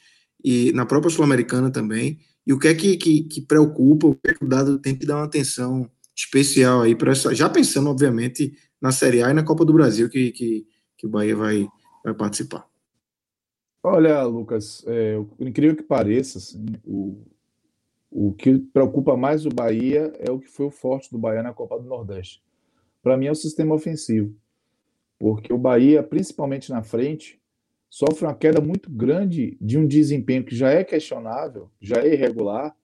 e 0.44 0.72
na 0.72 0.84
própria 0.84 1.10
Sul-Americana 1.10 1.70
também. 1.70 2.18
E 2.46 2.52
o 2.52 2.58
que 2.58 2.68
é 2.68 2.74
que, 2.74 2.96
que, 2.96 3.22
que, 3.24 3.40
preocupa, 3.40 4.08
o 4.08 4.14
que 4.14 4.30
é 4.30 4.34
que 4.34 4.44
o 4.44 4.48
Dado 4.48 4.78
tem 4.78 4.96
que 4.96 5.06
dar 5.06 5.16
uma 5.16 5.24
atenção 5.24 5.88
especial 6.16 6.82
aí 6.82 6.94
para 6.94 7.12
essa. 7.12 7.34
Já 7.34 7.48
pensando, 7.48 7.88
obviamente, 7.88 8.52
na 8.80 8.90
Série 8.90 9.22
A 9.22 9.30
e 9.30 9.34
na 9.34 9.44
Copa 9.44 9.64
do 9.64 9.72
Brasil, 9.72 10.08
que, 10.08 10.32
que, 10.32 10.66
que 10.98 11.06
o 11.06 11.10
Bahia 11.10 11.36
vai, 11.36 11.68
vai 12.04 12.14
participar. 12.14 12.68
Olha, 13.82 14.22
Lucas, 14.22 14.84
é, 14.86 15.16
incrível 15.40 15.76
que 15.76 15.82
pareça, 15.82 16.38
assim, 16.38 16.64
o, 16.84 17.20
o 18.10 18.32
que 18.32 18.58
preocupa 18.58 19.16
mais 19.16 19.44
o 19.44 19.48
Bahia 19.48 20.12
é 20.18 20.30
o 20.30 20.38
que 20.38 20.48
foi 20.48 20.66
o 20.66 20.70
forte 20.70 21.10
do 21.10 21.18
Bahia 21.18 21.42
na 21.42 21.52
Copa 21.52 21.78
do 21.78 21.88
Nordeste. 21.88 22.42
Para 23.02 23.16
mim 23.16 23.26
é 23.26 23.32
o 23.32 23.34
sistema 23.34 23.74
ofensivo 23.74 24.34
porque 25.22 25.52
o 25.52 25.56
Bahia, 25.56 26.02
principalmente 26.02 26.68
na 26.68 26.82
frente, 26.82 27.40
sofre 27.88 28.24
uma 28.24 28.34
queda 28.34 28.60
muito 28.60 28.90
grande 28.90 29.56
de 29.60 29.78
um 29.78 29.86
desempenho 29.86 30.42
que 30.42 30.52
já 30.52 30.70
é 30.70 30.82
questionável, 30.82 31.70
já 31.80 31.98
é 32.02 32.12
irregular, 32.12 32.74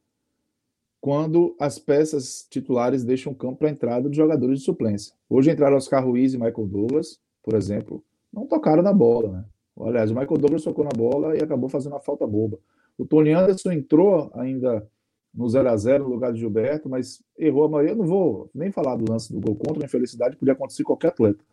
quando 1.00 1.56
as 1.58 1.80
peças 1.80 2.46
titulares 2.48 3.02
deixam 3.02 3.34
campo 3.34 3.56
para 3.56 3.66
a 3.66 3.72
entrada 3.72 4.08
dos 4.08 4.16
jogadores 4.16 4.60
de 4.60 4.64
suplência. 4.64 5.12
Hoje 5.28 5.50
entraram 5.50 5.76
Oscar 5.76 6.06
Ruiz 6.06 6.32
e 6.32 6.38
Michael 6.38 6.68
Douglas, 6.68 7.18
por 7.42 7.54
exemplo, 7.54 8.04
não 8.38 8.46
tocaram 8.46 8.82
na 8.82 8.92
bola, 8.92 9.30
né? 9.30 9.44
Aliás, 9.80 10.10
o 10.10 10.14
Michael 10.14 10.38
Douglas 10.38 10.64
tocou 10.64 10.84
na 10.84 10.90
bola 10.90 11.36
e 11.36 11.42
acabou 11.42 11.68
fazendo 11.68 11.92
uma 11.92 12.00
falta 12.00 12.26
boba. 12.26 12.58
O 12.96 13.06
Tony 13.06 13.32
Anderson 13.32 13.70
entrou 13.70 14.30
ainda 14.34 14.84
no 15.32 15.48
0 15.48 15.68
a 15.68 15.76
0 15.76 16.04
no 16.04 16.10
lugar 16.10 16.32
de 16.32 16.40
Gilberto, 16.40 16.88
mas 16.88 17.22
errou 17.38 17.64
a 17.64 17.68
maioria. 17.68 17.92
Eu 17.92 17.98
não 17.98 18.06
vou 18.06 18.50
nem 18.52 18.72
falar 18.72 18.96
do 18.96 19.10
lance 19.10 19.32
do 19.32 19.40
gol 19.40 19.54
contra, 19.54 19.84
infelicidade, 19.84 20.36
podia 20.36 20.52
acontecer 20.52 20.82
qualquer 20.82 21.08
atleta. 21.08 21.44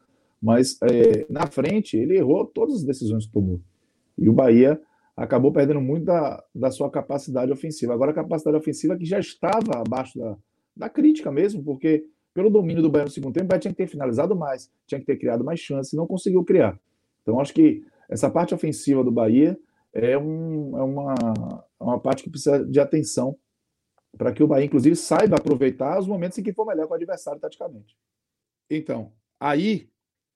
Mas 0.41 0.79
é, 0.81 1.25
na 1.29 1.45
frente, 1.45 1.97
ele 1.97 2.17
errou 2.17 2.45
todas 2.45 2.77
as 2.77 2.83
decisões 2.83 3.27
que 3.27 3.31
tomou. 3.31 3.61
E 4.17 4.27
o 4.27 4.33
Bahia 4.33 4.81
acabou 5.15 5.51
perdendo 5.51 5.81
muito 5.81 6.05
da, 6.05 6.43
da 6.53 6.71
sua 6.71 6.89
capacidade 6.89 7.51
ofensiva. 7.51 7.93
Agora, 7.93 8.11
a 8.11 8.15
capacidade 8.15 8.57
ofensiva 8.57 8.97
que 8.97 9.05
já 9.05 9.19
estava 9.19 9.79
abaixo 9.79 10.17
da, 10.17 10.37
da 10.75 10.89
crítica 10.89 11.31
mesmo, 11.31 11.63
porque 11.63 12.05
pelo 12.35 12.49
domínio 12.49 12.83
do 12.83 12.89
Bahia 12.89 13.05
no 13.05 13.11
segundo 13.11 13.33
tempo, 13.33 13.45
o 13.45 13.47
Bahia 13.47 13.61
tinha 13.61 13.71
que 13.71 13.77
ter 13.77 13.87
finalizado 13.87 14.35
mais, 14.35 14.69
tinha 14.85 14.99
que 14.99 15.05
ter 15.05 15.15
criado 15.15 15.41
mais 15.41 15.57
chances, 15.57 15.93
não 15.93 16.05
conseguiu 16.05 16.43
criar. 16.43 16.77
Então, 17.21 17.39
acho 17.39 17.53
que 17.53 17.83
essa 18.09 18.29
parte 18.29 18.53
ofensiva 18.53 19.01
do 19.03 19.11
Bahia 19.11 19.57
é, 19.93 20.17
um, 20.17 20.77
é 20.77 20.83
uma, 20.83 21.15
é 21.79 21.83
uma 21.83 21.97
parte 21.97 22.23
que 22.23 22.29
precisa 22.29 22.63
de 22.63 22.77
atenção 22.77 23.37
para 24.17 24.33
que 24.33 24.43
o 24.43 24.47
Bahia, 24.47 24.65
inclusive, 24.65 24.97
saiba 24.97 25.37
aproveitar 25.37 25.97
os 25.97 26.07
momentos 26.07 26.37
em 26.37 26.43
que 26.43 26.51
for 26.51 26.65
melhor 26.65 26.87
com 26.87 26.93
o 26.93 26.97
adversário 26.97 27.39
taticamente. 27.39 27.97
Então, 28.69 29.13
aí 29.39 29.89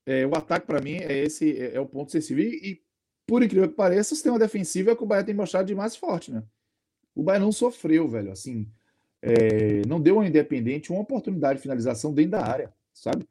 é, 0.06 0.26
o 0.26 0.34
ataque, 0.36 0.66
para 0.66 0.82
mim, 0.82 0.96
é 0.96 1.26
esse 1.26 1.60
é, 1.60 1.76
é, 1.76 1.80
o 1.82 1.86
ponto 1.86 2.14
sensível. 2.14 2.46
E, 2.46 2.72
e, 2.72 2.82
por 3.28 3.44
incrível 3.44 3.68
que 3.68 3.76
pareça, 3.76 4.14
o 4.14 4.16
sistema 4.16 4.40
defensivo 4.40 4.90
é 4.90 4.96
que 4.96 5.04
o 5.04 5.06
Bahia 5.06 5.26
tem 5.26 5.36
mostrado 5.36 5.68
de 5.68 5.76
mais 5.76 5.98
forte, 5.98 6.32
né? 6.32 6.44
O 7.14 7.22
Bahia 7.22 7.42
não 7.42 7.52
sofreu, 7.52 8.08
velho. 8.08 8.32
Assim, 8.32 8.72
é, 9.22 9.82
não 9.88 10.00
deu 10.00 10.18
ao 10.18 10.26
Independente 10.26 10.92
uma 10.92 11.02
oportunidade 11.02 11.58
de 11.58 11.64
finalização 11.64 12.14
dentro 12.14 12.32
da 12.32 12.46
área, 12.46 12.74
sabe? 12.94 13.28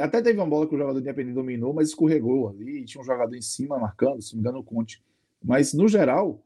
Até 0.00 0.20
teve 0.20 0.38
uma 0.38 0.46
bola 0.46 0.66
que 0.66 0.74
o 0.74 0.78
jogador 0.78 0.98
Independente 0.98 1.34
dominou, 1.34 1.72
mas 1.72 1.88
escorregou 1.88 2.48
ali. 2.48 2.84
tinha 2.84 3.00
um 3.00 3.04
jogador 3.04 3.36
em 3.36 3.42
cima 3.42 3.78
marcando, 3.78 4.20
se 4.20 4.34
não 4.34 4.42
me 4.42 4.48
engano, 4.48 4.58
o 4.58 4.64
Conte. 4.64 5.02
Mas, 5.42 5.72
no 5.72 5.86
geral, 5.86 6.42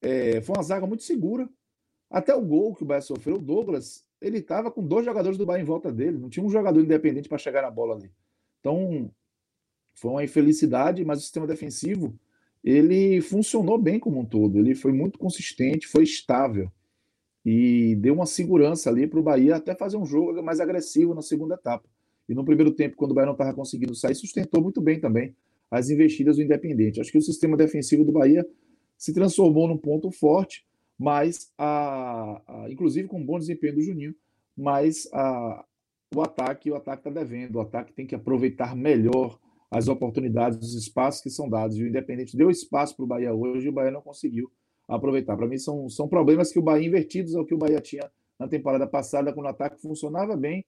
é, 0.00 0.40
foi 0.40 0.56
uma 0.56 0.62
zaga 0.62 0.86
muito 0.86 1.02
segura. 1.02 1.48
Até 2.08 2.34
o 2.34 2.42
gol 2.42 2.74
que 2.74 2.84
o 2.84 2.86
Bahia 2.86 3.02
sofreu, 3.02 3.36
o 3.36 3.42
Douglas 3.42 4.04
ele 4.20 4.38
estava 4.38 4.70
com 4.70 4.82
dois 4.82 5.04
jogadores 5.04 5.36
do 5.36 5.44
Bahia 5.44 5.62
em 5.62 5.66
volta 5.66 5.92
dele, 5.92 6.18
não 6.18 6.30
tinha 6.30 6.44
um 6.44 6.48
jogador 6.48 6.80
independente 6.80 7.28
para 7.28 7.36
chegar 7.36 7.62
na 7.62 7.70
bola 7.70 7.96
ali. 7.96 8.10
Então, 8.60 9.10
foi 9.94 10.10
uma 10.10 10.24
infelicidade, 10.24 11.04
mas 11.04 11.18
o 11.18 11.22
sistema 11.22 11.46
defensivo 11.46 12.18
ele 12.62 13.20
funcionou 13.20 13.76
bem 13.76 13.98
como 13.98 14.20
um 14.20 14.24
todo. 14.24 14.58
Ele 14.58 14.74
foi 14.74 14.92
muito 14.92 15.18
consistente, 15.18 15.86
foi 15.86 16.04
estável 16.04 16.70
e 17.46 17.94
deu 17.94 18.12
uma 18.12 18.26
segurança 18.26 18.90
ali 18.90 19.06
para 19.06 19.20
o 19.20 19.22
Bahia 19.22 19.54
até 19.54 19.72
fazer 19.72 19.96
um 19.96 20.04
jogo 20.04 20.42
mais 20.42 20.58
agressivo 20.58 21.14
na 21.14 21.22
segunda 21.22 21.54
etapa. 21.54 21.88
E 22.28 22.34
no 22.34 22.44
primeiro 22.44 22.72
tempo, 22.72 22.96
quando 22.96 23.12
o 23.12 23.14
Bahia 23.14 23.26
não 23.26 23.34
estava 23.34 23.54
conseguindo 23.54 23.94
sair, 23.94 24.16
sustentou 24.16 24.60
muito 24.60 24.80
bem 24.80 24.98
também 24.98 25.32
as 25.70 25.88
investidas 25.88 26.36
do 26.36 26.42
Independente. 26.42 27.00
Acho 27.00 27.12
que 27.12 27.18
o 27.18 27.22
sistema 27.22 27.56
defensivo 27.56 28.04
do 28.04 28.10
Bahia 28.10 28.44
se 28.98 29.14
transformou 29.14 29.68
num 29.68 29.78
ponto 29.78 30.10
forte, 30.10 30.66
mas 30.98 31.52
a, 31.56 32.42
a 32.48 32.68
inclusive 32.68 33.06
com 33.06 33.20
um 33.20 33.24
bom 33.24 33.38
desempenho 33.38 33.76
do 33.76 33.82
Juninho, 33.82 34.14
mas 34.56 35.08
a, 35.12 35.64
o 36.16 36.22
ataque, 36.22 36.68
o 36.68 36.74
ataque 36.74 37.08
está 37.08 37.10
devendo, 37.10 37.56
o 37.56 37.60
ataque 37.60 37.92
tem 37.92 38.08
que 38.08 38.14
aproveitar 38.16 38.74
melhor 38.74 39.38
as 39.70 39.86
oportunidades, 39.86 40.58
os 40.58 40.74
espaços 40.74 41.22
que 41.22 41.30
são 41.30 41.48
dados. 41.48 41.76
E 41.76 41.84
o 41.84 41.86
Independente 41.86 42.36
deu 42.36 42.50
espaço 42.50 42.96
para 42.96 43.04
o 43.04 43.08
Bahia 43.08 43.32
hoje 43.32 43.66
e 43.66 43.68
o 43.68 43.72
Bahia 43.72 43.92
não 43.92 44.02
conseguiu 44.02 44.50
aproveitar. 44.88 45.36
Para 45.36 45.46
mim, 45.46 45.58
são, 45.58 45.88
são 45.88 46.08
problemas 46.08 46.52
que 46.52 46.58
o 46.58 46.62
Bahia, 46.62 46.86
invertidos 46.86 47.34
ao 47.34 47.44
que 47.44 47.54
o 47.54 47.58
Bahia 47.58 47.80
tinha 47.80 48.10
na 48.38 48.46
temporada 48.46 48.86
passada, 48.86 49.32
quando 49.32 49.46
o 49.46 49.50
ataque 49.50 49.80
funcionava 49.80 50.36
bem, 50.36 50.64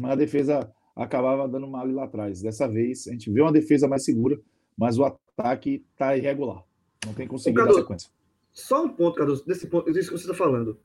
mas 0.00 0.12
a 0.12 0.16
defesa 0.16 0.72
acabava 0.94 1.48
dando 1.48 1.68
mal 1.68 1.86
lá 1.86 2.04
atrás. 2.04 2.42
Dessa 2.42 2.66
vez, 2.66 3.06
a 3.06 3.12
gente 3.12 3.30
vê 3.30 3.40
uma 3.40 3.52
defesa 3.52 3.86
mais 3.86 4.04
segura, 4.04 4.38
mas 4.76 4.98
o 4.98 5.04
ataque 5.04 5.84
está 5.92 6.16
irregular. 6.16 6.62
Não 7.06 7.14
tem 7.14 7.26
conseguido 7.26 7.60
Carlos, 7.60 7.76
sequência. 7.76 8.10
Só 8.52 8.84
um 8.84 8.88
ponto, 8.88 9.16
Carlos, 9.16 9.44
desse 9.44 9.68
ponto, 9.68 9.88
isso 9.90 10.10
que 10.10 10.18
você 10.18 10.24
está 10.24 10.34
falando. 10.34 10.78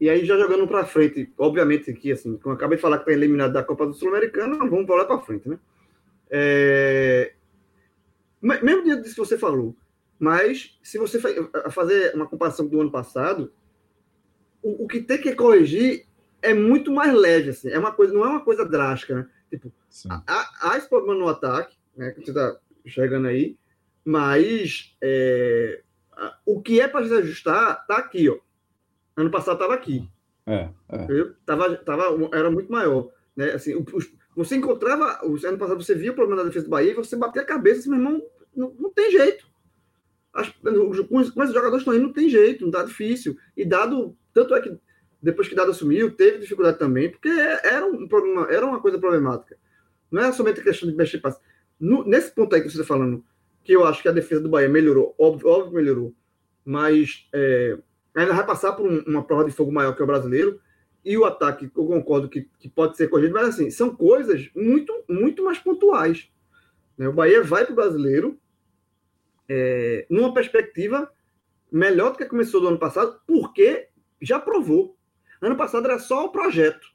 E 0.00 0.10
aí, 0.10 0.24
já 0.24 0.36
jogando 0.36 0.66
para 0.66 0.84
frente, 0.84 1.32
obviamente, 1.38 1.90
aqui, 1.90 2.12
assim, 2.12 2.36
como 2.38 2.52
eu 2.52 2.56
acabei 2.56 2.76
de 2.76 2.82
falar 2.82 2.98
que 2.98 3.04
está 3.04 3.12
eliminado 3.12 3.52
da 3.52 3.62
Copa 3.62 3.86
do 3.86 3.94
Sul-Americana, 3.94 4.58
vamos 4.58 4.86
para 4.86 4.96
lá 4.96 5.04
para 5.04 5.20
frente, 5.20 5.48
né? 5.48 5.58
É... 6.28 7.32
Mesmo 8.42 8.84
diante 8.84 9.02
disso 9.02 9.14
que 9.14 9.20
você 9.20 9.38
falou, 9.38 9.74
mas 10.18 10.78
se 10.82 10.98
você 10.98 11.18
fazer 11.70 12.14
uma 12.14 12.26
comparação 12.26 12.66
do 12.66 12.80
ano 12.80 12.90
passado, 12.90 13.52
o, 14.62 14.84
o, 14.84 14.88
que 14.88 15.02
tem 15.02 15.20
que 15.20 15.34
corrigir 15.34 16.06
é 16.40 16.54
muito 16.54 16.92
mais 16.92 17.12
leve, 17.12 17.50
assim. 17.50 17.68
É 17.70 17.78
uma 17.78 17.92
coisa, 17.92 18.12
não 18.12 18.24
é 18.24 18.28
uma 18.28 18.44
coisa 18.44 18.64
drástica, 18.64 19.14
né? 19.14 19.28
Tipo, 19.50 19.72
há, 20.08 20.50
há 20.62 20.76
esse 20.76 20.88
problema 20.88 21.18
no 21.18 21.28
ataque, 21.28 21.76
né? 21.96 22.10
Que 22.12 22.20
você 22.20 22.30
está 22.30 22.56
chegando 22.86 23.28
aí, 23.28 23.56
mas 24.04 24.96
é, 25.02 25.82
o 26.44 26.60
que 26.60 26.80
é 26.80 26.88
para 26.88 27.06
se 27.06 27.14
ajustar 27.14 27.86
tá 27.86 27.96
aqui, 27.96 28.28
ó. 28.28 28.38
Ano 29.16 29.30
passado 29.30 29.54
estava 29.54 29.74
aqui. 29.74 30.08
É, 30.46 30.68
é. 30.88 31.06
Tava, 31.46 31.76
tava, 31.76 32.04
era 32.32 32.50
muito 32.50 32.70
maior. 32.70 33.10
Né? 33.36 33.52
Assim, 33.52 33.74
os, 33.74 34.12
você 34.36 34.56
encontrava, 34.56 35.20
ano 35.22 35.58
passado 35.58 35.82
você 35.82 35.94
via 35.94 36.12
o 36.12 36.14
problema 36.14 36.42
da 36.42 36.48
defesa 36.48 36.66
do 36.66 36.70
Bahia 36.70 36.90
e 36.90 36.94
você 36.94 37.16
batia 37.16 37.42
a 37.42 37.46
cabeça 37.46 37.80
assim, 37.80 37.90
meu 37.90 37.98
irmão, 37.98 38.22
não, 38.54 38.74
não 38.78 38.90
tem 38.90 39.10
jeito. 39.10 39.46
As, 40.34 40.48
com 40.48 41.18
os 41.18 41.28
jogadores 41.32 41.78
estão 41.78 41.94
indo, 41.94 42.06
não 42.06 42.12
tem 42.12 42.28
jeito, 42.28 42.64
não 42.64 42.72
tá 42.72 42.82
difícil. 42.82 43.36
E 43.56 43.64
dado, 43.64 44.16
tanto 44.32 44.54
é 44.54 44.60
que 44.60 44.76
depois 45.24 45.48
que 45.48 45.54
Dado 45.54 45.70
assumiu, 45.70 46.14
teve 46.14 46.38
dificuldade 46.38 46.78
também, 46.78 47.10
porque 47.10 47.30
era 47.30 47.86
um 47.86 48.06
problema, 48.06 48.46
era 48.50 48.66
uma 48.66 48.78
coisa 48.78 48.98
problemática. 48.98 49.56
Não 50.10 50.22
é 50.22 50.30
somente 50.30 50.60
a 50.60 50.62
questão 50.62 50.86
de 50.86 50.94
mexer 50.94 51.18
passe. 51.18 51.40
No, 51.80 52.04
nesse 52.04 52.30
ponto 52.30 52.54
aí 52.54 52.60
que 52.60 52.68
você 52.68 52.82
está 52.82 52.86
falando, 52.86 53.24
que 53.64 53.72
eu 53.72 53.86
acho 53.86 54.02
que 54.02 54.08
a 54.08 54.12
defesa 54.12 54.42
do 54.42 54.50
Bahia 54.50 54.68
melhorou, 54.68 55.14
óbvio, 55.18 55.48
óbvio 55.48 55.72
melhorou, 55.72 56.14
mas 56.62 57.26
é, 57.32 57.78
ainda 58.14 58.34
vai 58.34 58.44
passar 58.44 58.74
por 58.74 58.86
um, 58.86 59.02
uma 59.06 59.24
prova 59.24 59.46
de 59.46 59.50
fogo 59.50 59.72
maior 59.72 59.96
que 59.96 60.02
o 60.02 60.06
brasileiro, 60.06 60.60
e 61.02 61.16
o 61.16 61.24
ataque, 61.24 61.70
eu 61.74 61.86
concordo 61.86 62.28
que, 62.28 62.46
que 62.58 62.68
pode 62.68 62.96
ser 62.96 63.08
corrigido, 63.08 63.34
mas 63.34 63.48
assim, 63.48 63.70
são 63.70 63.96
coisas 63.96 64.50
muito, 64.54 64.92
muito 65.08 65.42
mais 65.42 65.58
pontuais. 65.58 66.28
Né? 66.98 67.08
O 67.08 67.12
Bahia 67.14 67.42
vai 67.42 67.64
para 67.64 67.72
o 67.72 67.76
brasileiro 67.76 68.38
é, 69.48 70.06
numa 70.10 70.32
perspectiva 70.32 71.10
melhor 71.70 72.12
do 72.12 72.18
que 72.18 72.26
começou 72.26 72.60
do 72.60 72.68
ano 72.68 72.78
passado, 72.78 73.20
porque 73.26 73.88
já 74.20 74.38
provou. 74.38 74.96
Ano 75.40 75.56
passado 75.56 75.86
era 75.86 75.98
só 75.98 76.26
o 76.26 76.30
projeto. 76.30 76.86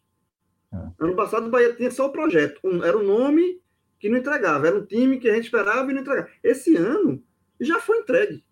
É. 0.74 0.78
Ano 1.00 1.16
passado 1.16 1.48
o 1.48 1.50
Bahia 1.50 1.74
tinha 1.74 1.92
só 1.92 2.08
o 2.08 2.12
projeto. 2.12 2.60
Um, 2.64 2.84
era 2.84 2.98
o 2.98 3.02
um 3.02 3.04
nome 3.04 3.62
que 4.00 4.08
não 4.08 4.18
entregava, 4.18 4.68
era 4.68 4.78
um 4.78 4.86
time 4.86 5.20
que 5.20 5.30
a 5.30 5.36
gente 5.36 5.46
esperava 5.46 5.92
e 5.92 5.94
não 5.94 6.02
entregava. 6.02 6.30
Esse 6.44 6.76
ano 6.78 7.22
já 7.60 7.80
foi 7.80 8.00
entregue. 8.00 8.44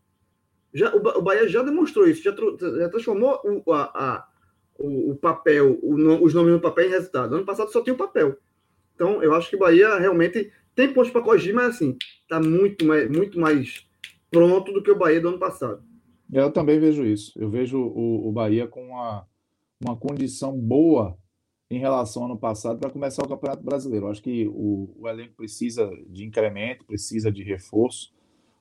Já, 0.74 0.94
o, 0.94 0.98
o 0.98 1.22
Bahia 1.22 1.48
já 1.48 1.64
demonstrou 1.64 2.08
isso, 2.08 2.22
já, 2.22 2.32
já 2.32 2.90
transformou 2.90 3.40
o, 3.44 3.74
a, 3.74 3.84
a 3.84 4.28
o, 4.78 5.12
o 5.12 5.16
papel, 5.16 5.80
o, 5.82 6.24
os 6.24 6.34
nomes 6.34 6.54
no 6.54 6.60
papel 6.60 6.88
em 6.88 6.92
resultado. 6.92 7.36
Ano 7.36 7.46
passado 7.46 7.72
só 7.72 7.82
tinha 7.82 7.94
o 7.94 7.98
papel. 7.98 8.38
Então, 8.94 9.24
eu 9.24 9.34
acho 9.34 9.50
que 9.50 9.56
o 9.56 9.60
Bahia 9.60 9.98
realmente 9.98 10.52
tem 10.76 10.94
pontos 10.94 11.12
para 11.12 11.22
corrigir, 11.22 11.54
mas 11.54 11.76
assim, 11.76 11.98
está 12.22 12.40
muito 12.40 12.86
mais, 12.86 13.10
muito 13.10 13.40
mais 13.40 13.87
pronto 14.30 14.72
do 14.72 14.82
que 14.82 14.92
o 14.92 14.98
Bahia 14.98 15.22
do 15.22 15.30
ano 15.30 15.40
passado. 15.40 15.84
Eu 16.32 16.52
também 16.52 16.80
vejo 16.80 17.06
isso. 17.06 17.32
Eu 17.36 17.50
vejo 17.50 17.80
o, 17.80 18.28
o 18.28 18.32
Bahia 18.32 18.68
com 18.68 18.88
uma, 18.88 19.26
uma 19.82 19.96
condição 19.96 20.58
boa 20.58 21.18
em 21.70 21.80
relação 21.80 22.24
ao 22.24 22.30
ano 22.32 22.40
passado 22.40 22.80
para 22.80 22.90
começar 22.90 23.24
o 23.24 23.28
Campeonato 23.28 23.64
Brasileiro. 23.64 24.06
Eu 24.06 24.12
acho 24.12 24.22
que 24.22 24.48
o, 24.48 24.94
o, 24.98 25.08
elenco 25.08 25.36
precisa 25.36 25.90
de 26.08 26.26
incremento, 26.26 26.86
precisa 26.86 27.32
de 27.32 27.44
reforço, 27.44 28.14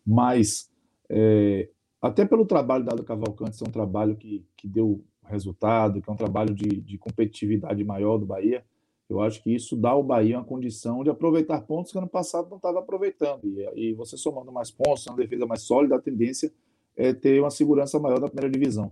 mas 0.05 0.71
é, 1.09 1.69
até 2.01 2.25
pelo 2.25 2.47
trabalho 2.47 2.85
dado 2.85 3.05
Cavalcante, 3.05 3.63
é 3.63 3.69
um 3.69 3.73
trabalho 3.73 4.17
que, 4.17 4.45
que 4.57 4.69
deu 4.69 5.05
resultado, 5.25 6.01
que 6.01 6.09
é 6.09 6.13
um 6.13 6.17
trabalho 6.17 6.55
de, 6.55 6.81
de 6.81 6.99
competitividade 6.99 7.83
maior 7.85 8.19
do 8.19 8.27
Bahia, 8.27 8.65
eu 9.09 9.21
acho 9.21 9.43
que 9.43 9.55
isso 9.55 9.77
dá 9.77 9.91
ao 9.91 10.03
Bahia 10.03 10.39
uma 10.39 10.45
condição 10.45 11.05
de 11.05 11.11
aproveitar 11.11 11.61
pontos 11.63 11.93
que 11.93 11.99
ano 11.99 12.09
passado 12.09 12.49
não 12.51 12.57
estava 12.57 12.81
aproveitando. 12.81 13.45
E, 13.45 13.91
e 13.91 13.95
você 13.95 14.17
somando 14.17 14.51
mais 14.51 14.71
pontos, 14.71 15.07
uma 15.07 15.17
defesa 15.17 15.47
mais 15.47 15.63
sólida, 15.63 15.97
a 15.97 16.01
tendência 16.01 16.53
é 16.97 17.13
ter 17.13 17.41
uma 17.41 17.51
segurança 17.51 18.01
maior 18.01 18.19
da 18.19 18.29
primeira 18.29 18.51
divisão. 18.51 18.91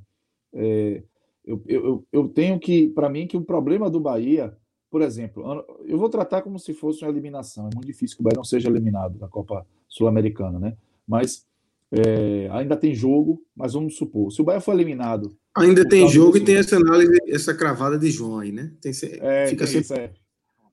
É, 0.52 1.02
eu, 1.44 1.62
eu, 1.66 2.06
eu 2.12 2.28
tenho 2.28 2.58
que, 2.60 2.88
para 2.88 3.08
mim, 3.08 3.26
que 3.26 3.36
o 3.36 3.44
problema 3.44 3.90
do 3.90 4.00
Bahia, 4.00 4.56
por 4.90 5.02
exemplo, 5.02 5.64
eu 5.84 5.98
vou 5.98 6.08
tratar 6.08 6.42
como 6.42 6.58
se 6.58 6.72
fosse 6.72 7.02
uma 7.04 7.10
eliminação. 7.10 7.68
É 7.68 7.74
muito 7.74 7.86
difícil 7.86 8.16
que 8.16 8.22
o 8.22 8.24
Bahia 8.24 8.36
não 8.36 8.44
seja 8.44 8.68
eliminado 8.68 9.18
da 9.18 9.26
Copa 9.26 9.66
Sul-Americana, 9.88 10.58
né? 10.58 10.76
Mas 11.06 11.46
é, 11.94 12.48
ainda 12.50 12.76
tem 12.76 12.94
jogo, 12.94 13.42
mas 13.56 13.74
vamos 13.74 13.96
supor, 13.96 14.30
se 14.30 14.40
o 14.40 14.44
Bahia 14.44 14.60
for 14.60 14.72
eliminado 14.72 15.36
Ainda 15.56 15.88
tem 15.88 16.08
jogo 16.08 16.36
e 16.36 16.44
tem 16.44 16.56
essa 16.56 16.76
análise, 16.76 17.16
essa 17.28 17.54
cravada 17.54 17.96
de 17.96 18.10
João 18.10 18.40
aí, 18.40 18.50
né? 18.50 18.72
Tem, 18.80 18.90
é, 19.20 19.46
fica 19.46 19.64
tem 19.64 19.66
sempre... 19.66 19.80
isso, 19.80 19.94
é. 19.94 20.12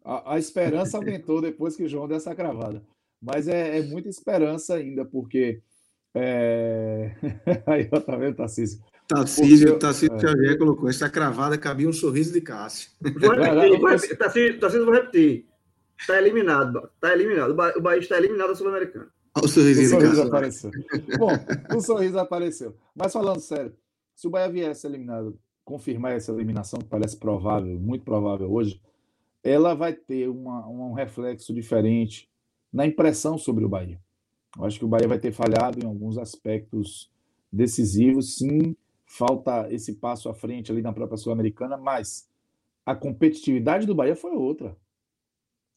a, 0.03 0.33
a, 0.33 0.39
esperança 0.39 0.97
aumentou 0.97 1.39
depois 1.39 1.75
que 1.75 1.87
João 1.87 2.07
deu 2.07 2.17
essa 2.17 2.33
cravada. 2.33 2.81
Mas 3.21 3.47
é, 3.47 3.77
é 3.77 3.81
muita 3.83 4.09
esperança 4.09 4.73
ainda, 4.73 5.05
porque. 5.05 5.61
É... 6.15 7.11
aí, 7.67 7.87
ó, 7.91 7.99
tá 7.99 8.15
vendo, 8.15 8.37
Tarcísio? 8.37 8.81
Tarcísio, 9.07 9.77
Tarcísio 9.77 10.15
é. 10.15 10.19
Xavier 10.19 10.57
colocou: 10.57 10.89
essa 10.89 11.07
cravada 11.07 11.59
cabia 11.59 11.87
um 11.87 11.93
sorriso 11.93 12.33
de 12.33 12.41
Cássio. 12.41 12.89
Vou 12.99 13.35
repetir, 13.35 14.17
Tarcísio, 14.17 14.59
Tarcísio, 14.59 14.85
vou 14.85 14.95
repetir. 14.95 15.45
Está 15.99 16.17
eliminado. 16.17 16.89
Está 16.95 17.13
eliminado. 17.13 17.51
O 17.51 17.81
Bahia 17.81 17.99
está 17.99 18.17
eliminado 18.17 18.49
da 18.49 18.55
Sul-Americana. 18.55 19.09
O 19.35 19.47
sorriso, 19.47 19.81
o 19.81 19.99
sorriso 19.99 20.21
apareceu. 20.23 20.71
Bom, 21.17 21.29
o 21.75 21.81
sorriso 21.81 22.19
apareceu. 22.19 22.75
Mas 22.95 23.13
falando 23.13 23.39
sério, 23.39 23.73
se 24.15 24.27
o 24.27 24.29
Bahia 24.29 24.49
viesse 24.49 24.85
eliminado, 24.85 25.39
confirmar 25.63 26.13
essa 26.13 26.31
eliminação, 26.31 26.79
que 26.79 26.87
parece 26.87 27.17
provável, 27.17 27.79
muito 27.79 28.03
provável 28.03 28.51
hoje, 28.51 28.81
ela 29.43 29.73
vai 29.73 29.93
ter 29.93 30.29
uma, 30.29 30.67
um 30.67 30.93
reflexo 30.93 31.53
diferente 31.53 32.29
na 32.71 32.85
impressão 32.85 33.37
sobre 33.37 33.65
o 33.65 33.69
Bahia. 33.69 33.99
Eu 34.57 34.65
acho 34.65 34.77
que 34.77 34.85
o 34.85 34.87
Bahia 34.87 35.07
vai 35.07 35.19
ter 35.19 35.31
falhado 35.31 35.79
em 35.79 35.85
alguns 35.85 36.17
aspectos 36.17 37.09
decisivos, 37.51 38.35
sim, 38.35 38.75
falta 39.05 39.67
esse 39.73 39.95
passo 39.95 40.29
à 40.29 40.33
frente 40.33 40.71
ali 40.71 40.81
na 40.81 40.93
própria 40.93 41.17
Sul-Americana, 41.17 41.77
mas 41.77 42.29
a 42.85 42.95
competitividade 42.95 43.85
do 43.85 43.95
Bahia 43.95 44.15
foi 44.15 44.31
outra. 44.31 44.75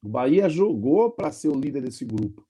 O 0.02 0.08
Bahia 0.08 0.48
jogou 0.48 1.10
para 1.10 1.32
ser 1.32 1.48
o 1.48 1.58
líder 1.58 1.82
desse 1.82 2.04
grupo, 2.04 2.46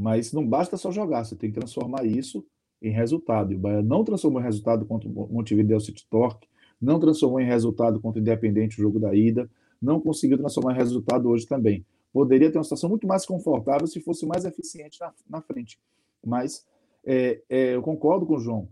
mas 0.00 0.32
não 0.32 0.46
basta 0.46 0.78
só 0.78 0.90
jogar, 0.90 1.24
você 1.24 1.36
tem 1.36 1.52
que 1.52 1.60
transformar 1.60 2.06
isso 2.06 2.42
em 2.80 2.90
resultado. 2.90 3.52
E 3.52 3.56
o 3.56 3.58
Bahia 3.58 3.82
não 3.82 4.02
transformou 4.02 4.40
em 4.40 4.44
resultado 4.44 4.86
contra 4.86 5.06
o 5.06 5.28
Montevideo 5.30 5.78
City 5.78 6.06
Torque, 6.08 6.48
não 6.80 6.98
transformou 6.98 7.38
em 7.38 7.44
resultado 7.44 8.00
contra 8.00 8.18
o 8.18 8.22
Independente 8.22 8.78
o 8.78 8.82
jogo 8.82 8.98
da 8.98 9.14
ida, 9.14 9.50
não 9.80 10.00
conseguiu 10.00 10.38
transformar 10.38 10.72
em 10.72 10.76
resultado 10.76 11.28
hoje 11.28 11.46
também. 11.46 11.84
Poderia 12.14 12.50
ter 12.50 12.56
uma 12.56 12.64
situação 12.64 12.88
muito 12.88 13.06
mais 13.06 13.26
confortável 13.26 13.86
se 13.86 14.00
fosse 14.00 14.24
mais 14.24 14.46
eficiente 14.46 14.98
na, 14.98 15.12
na 15.28 15.42
frente. 15.42 15.78
Mas 16.24 16.66
é, 17.04 17.42
é, 17.50 17.74
eu 17.74 17.82
concordo 17.82 18.24
com 18.24 18.36
o 18.36 18.40
João. 18.40 18.70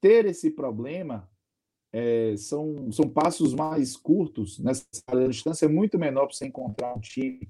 Ter 0.00 0.26
esse 0.26 0.50
problema 0.50 1.28
é, 1.92 2.34
são, 2.36 2.90
são 2.90 3.08
passos 3.08 3.54
mais 3.54 3.96
curtos, 3.96 4.58
nessa 4.58 4.84
a 5.06 5.28
distância 5.28 5.66
é 5.66 5.68
muito 5.68 5.96
menor 6.00 6.26
para 6.26 6.34
você 6.34 6.46
encontrar 6.46 6.96
um 6.96 7.00
time 7.00 7.48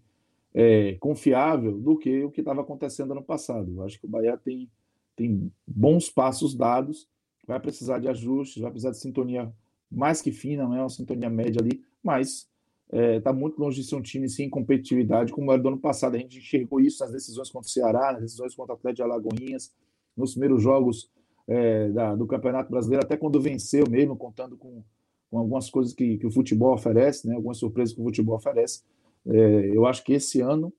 é, 0.54 0.94
confiável 1.00 1.78
do 1.78 1.98
que 1.98 2.22
o 2.22 2.30
que 2.30 2.40
estava 2.40 2.60
acontecendo 2.60 3.12
ano 3.12 3.22
passado. 3.22 3.72
Eu 3.76 3.82
acho 3.82 3.98
que 3.98 4.06
o 4.06 4.10
Bahia 4.10 4.36
tem 4.36 4.70
tem 5.16 5.52
bons 5.66 6.10
passos 6.10 6.54
dados, 6.54 7.08
vai 7.46 7.60
precisar 7.60 7.98
de 7.98 8.08
ajustes, 8.08 8.60
vai 8.60 8.70
precisar 8.70 8.90
de 8.90 8.98
sintonia 8.98 9.52
mais 9.90 10.20
que 10.20 10.32
fina, 10.32 10.64
não 10.64 10.74
é 10.74 10.80
uma 10.80 10.88
sintonia 10.88 11.30
média 11.30 11.60
ali, 11.60 11.84
mas 12.02 12.48
está 12.86 12.98
é, 12.98 13.20
tá 13.20 13.32
muito 13.32 13.58
longe 13.58 13.80
de 13.80 13.86
ser 13.86 13.96
um 13.96 14.02
time 14.02 14.28
sem 14.28 14.50
competitividade, 14.50 15.32
como 15.32 15.52
era 15.52 15.62
do 15.62 15.68
ano 15.68 15.78
passado. 15.78 16.16
A 16.16 16.18
gente 16.18 16.38
enxergou 16.38 16.80
isso 16.80 17.02
nas 17.02 17.12
decisões 17.12 17.50
contra 17.50 17.68
o 17.68 17.70
Ceará, 17.70 18.12
nas 18.12 18.22
decisões 18.22 18.54
contra 18.54 18.74
o 18.74 18.76
Atlético 18.76 18.96
de 18.96 19.12
Alagoinhas, 19.12 19.72
nos 20.16 20.32
primeiros 20.32 20.62
jogos 20.62 21.10
é, 21.46 21.88
da, 21.90 22.14
do 22.14 22.26
Campeonato 22.26 22.70
Brasileiro, 22.70 23.04
até 23.04 23.16
quando 23.16 23.40
venceu 23.40 23.84
mesmo, 23.88 24.16
contando 24.16 24.56
com, 24.56 24.82
com 25.30 25.38
algumas 25.38 25.70
coisas 25.70 25.92
que, 25.92 26.18
que, 26.18 26.26
o 26.26 26.30
futebol 26.30 26.74
oferece, 26.74 27.26
né, 27.26 27.34
algumas 27.34 27.58
surpresas 27.58 27.94
que 27.94 28.00
o 28.00 28.04
futebol 28.04 28.36
oferece. 28.36 28.82
É, 29.26 29.76
eu 29.76 29.86
acho 29.86 30.04
que 30.04 30.12
esse 30.12 30.40
ano 30.40 30.72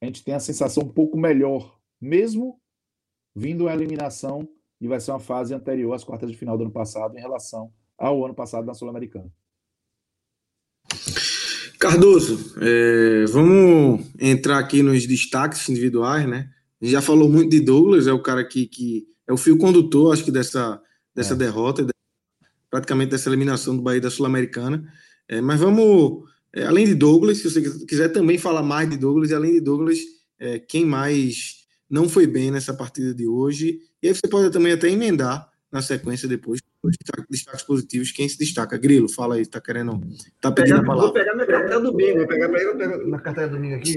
a 0.00 0.06
gente 0.06 0.22
tem 0.22 0.34
a 0.34 0.40
sensação 0.40 0.84
um 0.84 0.88
pouco 0.88 1.18
melhor, 1.18 1.78
mesmo 2.00 2.60
vindo 3.34 3.68
a 3.68 3.74
eliminação, 3.74 4.48
e 4.80 4.86
vai 4.86 5.00
ser 5.00 5.10
uma 5.10 5.20
fase 5.20 5.54
anterior 5.54 5.92
às 5.92 6.04
quartas 6.04 6.30
de 6.30 6.36
final 6.36 6.56
do 6.56 6.64
ano 6.64 6.72
passado 6.72 7.16
em 7.16 7.20
relação 7.20 7.72
ao 7.96 8.24
ano 8.24 8.34
passado 8.34 8.64
na 8.64 8.74
Sul-Americana. 8.74 9.30
Cardoso, 11.80 12.54
é, 12.60 13.24
vamos 13.26 14.04
entrar 14.20 14.58
aqui 14.58 14.82
nos 14.82 15.06
destaques 15.06 15.68
individuais, 15.68 16.28
né? 16.28 16.50
A 16.80 16.84
gente 16.84 16.92
já 16.92 17.02
falou 17.02 17.28
muito 17.28 17.50
de 17.50 17.60
Douglas, 17.60 18.06
é 18.06 18.12
o 18.12 18.22
cara 18.22 18.44
que, 18.44 18.66
que 18.66 19.06
é 19.26 19.32
o 19.32 19.36
fio 19.36 19.58
condutor, 19.58 20.12
acho 20.12 20.24
que, 20.24 20.30
dessa, 20.30 20.80
dessa 21.14 21.34
é. 21.34 21.36
derrota, 21.36 21.86
praticamente 22.70 23.10
dessa 23.10 23.28
eliminação 23.28 23.76
do 23.76 23.82
Bahia 23.82 24.00
da 24.00 24.10
Sul-Americana. 24.10 24.92
É, 25.28 25.40
mas 25.40 25.60
vamos, 25.60 26.24
é, 26.54 26.64
além 26.64 26.86
de 26.86 26.94
Douglas, 26.94 27.38
se 27.38 27.50
você 27.50 27.62
quiser 27.86 28.08
também 28.08 28.38
falar 28.38 28.62
mais 28.62 28.88
de 28.88 28.96
Douglas, 28.96 29.30
e 29.30 29.34
além 29.34 29.52
de 29.52 29.60
Douglas, 29.60 29.98
é, 30.38 30.58
quem 30.58 30.84
mais 30.84 31.66
não 31.90 32.08
foi 32.08 32.26
bem 32.26 32.50
nessa 32.50 32.72
partida 32.74 33.14
de 33.14 33.26
hoje? 33.26 33.80
E 34.02 34.08
aí 34.08 34.14
você 34.14 34.26
pode 34.28 34.50
também 34.50 34.72
até 34.72 34.88
emendar 34.88 35.48
na 35.70 35.82
sequência 35.82 36.26
depois 36.26 36.60
os 36.82 36.96
destaques 37.28 37.62
positivos, 37.62 38.12
quem 38.12 38.28
se 38.28 38.38
destaca. 38.38 38.78
Grilo, 38.78 39.08
fala 39.08 39.34
aí, 39.34 39.46
tá 39.46 39.60
querendo. 39.60 40.00
Tá 40.40 40.50
pedindo 40.50 40.80
pegar, 40.80 40.82
a 40.82 40.86
palavra. 40.86 41.04
Vou 41.06 41.12
pegar 41.12 41.34
minha 41.34 41.46
carteira 41.46 41.80
do 41.80 41.92
bingo, 41.92 42.18
vou 42.18 42.26
pegar, 42.26 42.48
na 43.06 43.18
carteira 43.18 43.50
do 43.50 43.58
bingo 43.58 43.74
aqui. 43.74 43.96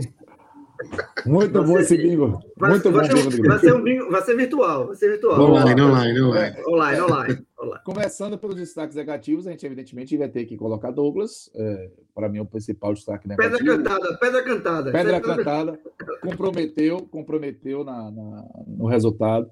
Muito 1.26 1.54
vai 1.54 1.64
bom 1.64 1.80
esse 1.80 1.96
bingo. 1.96 2.40
Vai, 2.58 2.72
Muito 2.72 2.92
vai 2.92 3.08
bom 3.08 3.32
ser, 3.32 3.48
vai 3.48 3.60
ser 3.60 3.74
um 3.74 3.84
bingo, 3.84 4.10
vai 4.10 4.22
ser 4.24 4.36
virtual, 4.36 4.88
vai 4.88 4.96
ser 4.96 5.10
virtual. 5.10 5.40
Online, 5.40 5.82
online, 5.82 6.22
online. 6.22 6.58
Online, 6.68 7.02
online. 7.02 7.46
Começando 7.84 8.38
pelos 8.38 8.56
destaques 8.56 8.96
negativos, 8.96 9.46
a 9.46 9.52
gente 9.52 9.66
evidentemente 9.66 10.18
vai 10.18 10.30
ter 10.30 10.46
que 10.46 10.58
colocar 10.58 10.92
Douglas, 10.92 11.50
é, 11.54 11.92
para 12.14 12.28
mim 12.28 12.40
é 12.40 12.42
o 12.42 12.46
principal 12.46 12.94
destaque 12.94 13.28
negativo. 13.28 13.58
Pedra 13.58 13.78
cantada, 13.78 14.18
pedra 14.18 14.44
cantada. 14.44 14.92
Pedra 14.92 15.22
cantada, 15.22 15.80
comprometeu, 16.22 17.02
comprometeu 17.08 17.84
na, 17.84 18.10
na, 18.10 18.50
no 18.68 18.88
resultado, 18.88 19.52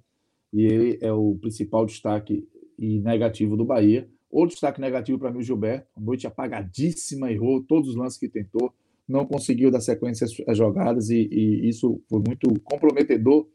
e 0.51 0.65
ele 0.65 0.99
é 1.01 1.11
o 1.11 1.37
principal 1.39 1.85
destaque 1.85 2.47
e 2.77 2.99
negativo 2.99 3.55
do 3.55 3.65
Bahia. 3.65 4.09
Outro 4.31 4.51
destaque 4.51 4.81
negativo 4.81 5.19
para 5.19 5.31
mim, 5.31 5.39
o 5.39 5.43
Gilberto, 5.43 5.87
noite 5.99 6.25
apagadíssima, 6.25 7.31
errou 7.31 7.63
todos 7.63 7.89
os 7.89 7.95
lances 7.95 8.17
que 8.17 8.29
tentou, 8.29 8.73
não 9.07 9.25
conseguiu 9.25 9.71
dar 9.71 9.81
sequência 9.81 10.27
às 10.47 10.57
jogadas 10.57 11.09
e, 11.09 11.27
e 11.31 11.69
isso 11.69 12.01
foi 12.07 12.21
muito 12.25 12.59
comprometedor 12.61 13.47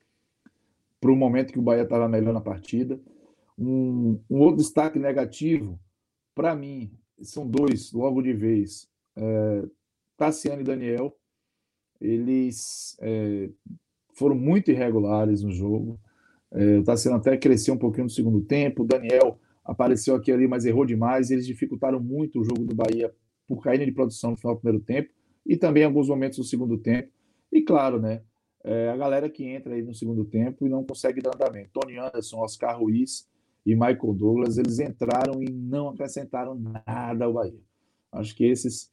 para 1.00 1.12
o 1.12 1.16
momento 1.16 1.52
que 1.52 1.58
o 1.58 1.62
Bahia 1.62 1.82
estava 1.82 2.08
melhor 2.08 2.32
na 2.32 2.40
partida. 2.40 2.98
Um, 3.58 4.20
um 4.28 4.38
outro 4.40 4.56
destaque 4.56 4.98
negativo, 4.98 5.78
para 6.34 6.54
mim, 6.54 6.90
são 7.22 7.48
dois, 7.48 7.92
logo 7.92 8.20
de 8.22 8.32
vez. 8.32 8.88
É, 9.16 9.62
Tassiano 10.16 10.60
e 10.60 10.64
Daniel, 10.64 11.16
eles 12.00 12.96
é, 13.00 13.48
foram 14.14 14.34
muito 14.34 14.70
irregulares 14.70 15.42
no 15.42 15.52
jogo. 15.52 15.98
É, 16.52 16.78
o 16.78 16.84
Tassiano 16.84 17.16
até 17.16 17.36
cresceu 17.36 17.74
um 17.74 17.78
pouquinho 17.78 18.04
no 18.04 18.10
segundo 18.10 18.40
tempo. 18.42 18.82
O 18.82 18.86
Daniel 18.86 19.38
apareceu 19.64 20.14
aqui 20.14 20.30
ali, 20.30 20.46
mas 20.46 20.64
errou 20.64 20.84
demais. 20.84 21.30
Eles 21.30 21.46
dificultaram 21.46 22.00
muito 22.00 22.40
o 22.40 22.44
jogo 22.44 22.64
do 22.64 22.74
Bahia 22.74 23.14
por 23.46 23.62
cair 23.62 23.84
de 23.84 23.92
produção 23.92 24.32
no 24.32 24.36
final 24.36 24.54
do 24.54 24.60
primeiro 24.60 24.84
tempo 24.84 25.10
e 25.46 25.56
também 25.56 25.84
alguns 25.84 26.08
momentos 26.08 26.38
do 26.38 26.44
segundo 26.44 26.78
tempo. 26.78 27.10
E 27.52 27.62
claro, 27.62 28.00
né? 28.00 28.22
É, 28.64 28.88
a 28.88 28.96
galera 28.96 29.28
que 29.28 29.44
entra 29.44 29.74
aí 29.74 29.82
no 29.82 29.94
segundo 29.94 30.24
tempo 30.24 30.66
e 30.66 30.70
não 30.70 30.84
consegue 30.84 31.20
dar 31.20 31.34
andamento. 31.34 31.70
Tony 31.72 31.98
Anderson, 31.98 32.38
Oscar 32.38 32.78
Ruiz 32.78 33.28
e 33.64 33.74
Michael 33.74 34.14
Douglas, 34.14 34.58
eles 34.58 34.78
entraram 34.78 35.42
e 35.42 35.50
não 35.50 35.88
acrescentaram 35.88 36.54
nada 36.54 37.24
ao 37.24 37.32
Bahia. 37.32 37.60
Acho 38.12 38.34
que 38.36 38.44
esses 38.44 38.90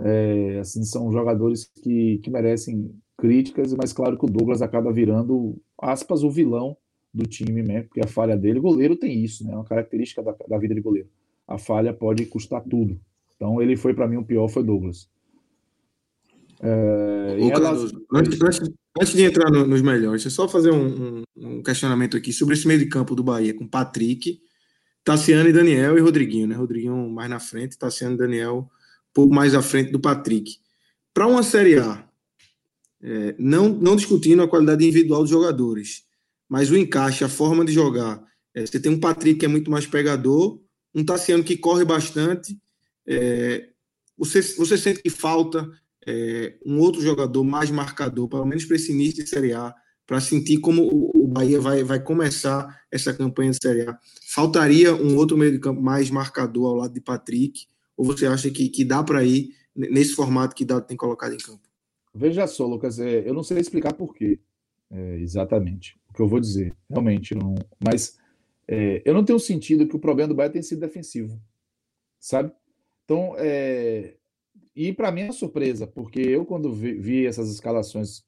é, 0.00 0.58
assim 0.60 0.84
são 0.84 1.10
jogadores 1.12 1.64
que, 1.64 2.18
que 2.18 2.30
merecem 2.30 2.94
críticas, 3.16 3.74
mas 3.74 3.92
claro 3.92 4.16
que 4.18 4.24
o 4.24 4.30
Douglas 4.30 4.62
acaba 4.62 4.92
virando, 4.92 5.56
aspas, 5.80 6.22
o 6.22 6.30
vilão 6.30 6.76
do 7.12 7.26
time 7.26 7.62
mesmo, 7.62 7.84
porque 7.84 8.00
a 8.00 8.06
falha 8.06 8.36
dele, 8.36 8.60
goleiro 8.60 8.94
tem 8.96 9.24
isso, 9.24 9.44
né? 9.44 9.52
É 9.52 9.56
uma 9.56 9.64
característica 9.64 10.22
da, 10.22 10.34
da 10.48 10.58
vida 10.58 10.74
de 10.74 10.80
goleiro. 10.80 11.08
A 11.46 11.58
falha 11.58 11.92
pode 11.92 12.26
custar 12.26 12.62
tudo. 12.62 13.00
Então 13.34 13.60
ele 13.62 13.76
foi 13.76 13.94
para 13.94 14.06
mim 14.06 14.16
o 14.16 14.24
pior 14.24 14.48
foi 14.48 14.62
Douglas. 14.62 15.08
É, 16.60 17.36
Ô, 17.40 17.48
relação... 17.48 18.00
antes, 18.12 18.42
antes, 18.42 18.70
antes, 19.00 19.14
de 19.14 19.22
entrar 19.22 19.50
no, 19.50 19.66
nos 19.66 19.82
melhores, 19.82 20.24
é 20.26 20.30
só 20.30 20.48
fazer 20.48 20.70
um, 20.70 20.86
um, 20.86 21.22
um, 21.36 21.62
questionamento 21.62 22.16
aqui 22.16 22.32
sobre 22.32 22.54
esse 22.54 22.66
meio 22.66 22.78
de 22.78 22.86
campo 22.86 23.14
do 23.14 23.22
Bahia, 23.22 23.54
com 23.54 23.66
Patrick, 23.66 24.40
Tassiano 25.04 25.48
e 25.48 25.52
Daniel 25.52 25.96
e 25.96 26.00
Rodriguinho, 26.00 26.46
né? 26.46 26.54
Rodriguinho 26.54 27.08
mais 27.08 27.30
na 27.30 27.40
frente, 27.40 27.78
Tassiano 27.78 28.14
e 28.14 28.18
Daniel 28.18 28.70
um 29.10 29.12
pouco 29.14 29.34
mais 29.34 29.54
à 29.54 29.62
frente 29.62 29.90
do 29.90 29.98
Patrick. 29.98 30.58
Para 31.14 31.26
uma 31.26 31.42
Série 31.42 31.78
A, 31.78 32.06
é, 33.02 33.34
não, 33.38 33.68
não 33.68 33.96
discutindo 33.96 34.42
a 34.42 34.48
qualidade 34.48 34.84
individual 34.84 35.22
dos 35.22 35.30
jogadores, 35.30 36.04
mas 36.48 36.70
o 36.70 36.76
encaixe, 36.76 37.24
a 37.24 37.28
forma 37.28 37.64
de 37.64 37.72
jogar. 37.72 38.22
É, 38.54 38.64
você 38.64 38.78
tem 38.78 38.92
um 38.92 39.00
Patrick 39.00 39.40
que 39.40 39.46
é 39.46 39.48
muito 39.48 39.70
mais 39.70 39.86
pegador, 39.86 40.60
um 40.94 41.04
Tassiano 41.04 41.44
que 41.44 41.56
corre 41.56 41.84
bastante. 41.84 42.58
É, 43.06 43.68
você, 44.16 44.42
você 44.42 44.76
sente 44.76 45.02
que 45.02 45.10
falta 45.10 45.68
é, 46.08 46.54
um 46.64 46.78
outro 46.78 47.02
jogador 47.02 47.44
mais 47.44 47.70
marcador, 47.70 48.26
pelo 48.28 48.46
menos 48.46 48.64
para 48.64 48.76
esse 48.76 48.92
início 48.92 49.22
de 49.22 49.28
Série 49.28 49.52
A, 49.52 49.74
para 50.06 50.20
sentir 50.20 50.58
como 50.58 50.88
o, 51.14 51.28
Bahia 51.28 51.60
vai, 51.60 51.84
vai 51.84 52.02
começar 52.02 52.80
essa 52.90 53.12
campanha 53.12 53.50
de 53.50 53.58
Série 53.62 53.82
A. 53.82 53.98
Faltaria 54.26 54.94
um 54.94 55.16
outro 55.16 55.36
meio 55.36 55.52
de 55.52 55.58
campo 55.58 55.82
mais 55.82 56.08
marcador 56.08 56.70
ao 56.70 56.76
lado 56.76 56.94
de 56.94 57.00
Patrick? 57.02 57.66
Ou 57.94 58.06
você 58.06 58.24
acha 58.24 58.50
que, 58.50 58.70
que 58.70 58.86
dá 58.86 59.02
para 59.02 59.22
ir 59.22 59.50
nesse 59.76 60.14
formato 60.14 60.56
que 60.56 60.64
Dado 60.64 60.86
tem 60.86 60.96
colocado 60.96 61.34
em 61.34 61.38
campo? 61.38 61.68
Veja 62.14 62.46
só, 62.46 62.66
Lucas, 62.66 62.98
é, 62.98 63.28
eu 63.28 63.34
não 63.34 63.42
sei 63.42 63.58
explicar 63.58 63.92
por 63.92 64.14
quê, 64.14 64.40
é, 64.90 65.18
exatamente, 65.18 66.00
o 66.08 66.14
que 66.14 66.22
eu 66.22 66.26
vou 66.26 66.40
dizer, 66.40 66.74
realmente, 66.88 67.34
não, 67.34 67.54
mas 67.78 68.18
é, 68.66 69.02
eu 69.04 69.12
não 69.12 69.22
tenho 69.22 69.38
sentido 69.38 69.86
que 69.86 69.94
o 69.94 70.00
problema 70.00 70.28
do 70.28 70.34
Bahia 70.34 70.50
tenha 70.50 70.62
sido 70.62 70.80
defensivo, 70.80 71.38
sabe? 72.18 72.50
Então, 73.04 73.34
é, 73.36 74.14
e 74.78 74.92
para 74.92 75.10
mim 75.10 75.22
é 75.22 75.24
uma 75.24 75.32
surpresa, 75.32 75.88
porque 75.88 76.20
eu, 76.20 76.44
quando 76.44 76.72
vi, 76.72 76.92
vi, 76.92 77.26
essas 77.26 77.50
escalações 77.50 78.22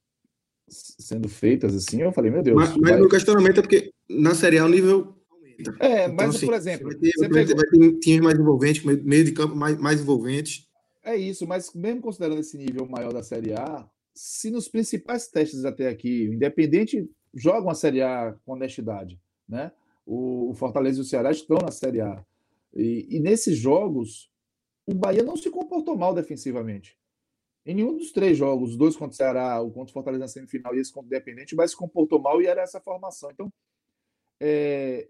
sendo 0.68 1.28
feitas 1.28 1.76
assim, 1.76 2.02
eu 2.02 2.10
falei, 2.10 2.28
meu 2.28 2.42
Deus. 2.42 2.56
Mas, 2.56 2.70
mas 2.70 2.90
vai... 2.90 2.98
meu 2.98 3.08
questionamento 3.08 3.58
é 3.58 3.62
porque 3.62 3.92
na 4.08 4.34
Série 4.34 4.58
A 4.58 4.64
o 4.64 4.68
nível 4.68 5.14
aumenta. 5.30 5.76
É, 5.78 6.06
então, 6.06 6.14
mas, 6.16 6.34
assim, 6.34 6.46
por 6.46 6.54
exemplo. 6.56 6.86
Vai 6.88 6.96
ter, 6.96 7.12
vai, 7.18 7.28
pegou... 7.28 7.56
vai 7.56 7.66
ter 7.66 7.98
times 8.00 8.20
mais 8.20 8.36
envolventes, 8.36 8.82
meio 8.82 9.24
de 9.24 9.30
campo 9.30 9.54
mais, 9.54 9.78
mais 9.78 10.00
envolventes. 10.00 10.66
É 11.04 11.16
isso, 11.16 11.46
mas 11.46 11.72
mesmo 11.72 12.00
considerando 12.00 12.40
esse 12.40 12.58
nível 12.58 12.84
maior 12.84 13.12
da 13.12 13.22
Série 13.22 13.52
A, 13.52 13.88
se 14.12 14.50
nos 14.50 14.66
principais 14.66 15.28
testes 15.28 15.64
até 15.64 15.88
aqui, 15.88 16.28
o 16.28 16.34
Independente 16.34 17.08
jogam 17.32 17.70
a 17.70 17.74
Série 17.76 18.02
A 18.02 18.34
com 18.44 18.54
honestidade, 18.54 19.20
né? 19.48 19.70
O, 20.04 20.50
o 20.50 20.54
Fortaleza 20.54 20.98
e 20.98 21.02
o 21.02 21.04
Ceará 21.04 21.30
estão 21.30 21.58
na 21.58 21.70
Série 21.70 22.00
A. 22.00 22.24
E, 22.74 23.06
e 23.08 23.20
nesses 23.20 23.56
jogos, 23.56 24.29
o 24.90 24.94
Bahia 24.94 25.22
não 25.22 25.36
se 25.36 25.50
comportou 25.50 25.96
mal 25.96 26.14
defensivamente. 26.14 26.98
Em 27.64 27.74
nenhum 27.74 27.96
dos 27.96 28.10
três 28.10 28.36
jogos, 28.36 28.70
os 28.70 28.76
dois 28.76 28.96
contra 28.96 29.12
o 29.12 29.16
Ceará, 29.16 29.60
o 29.60 29.70
contra 29.70 29.90
o 29.90 29.92
Fortaleza 29.92 30.24
na 30.24 30.28
semifinal 30.28 30.74
e 30.74 30.80
esse 30.80 30.92
contra 30.92 31.06
o 31.06 31.08
Independente, 31.08 31.54
o 31.54 31.56
Bahia 31.56 31.68
se 31.68 31.76
comportou 31.76 32.20
mal 32.20 32.40
e 32.40 32.46
era 32.46 32.62
essa 32.62 32.80
formação. 32.80 33.30
Então, 33.30 33.52
é, 34.40 35.08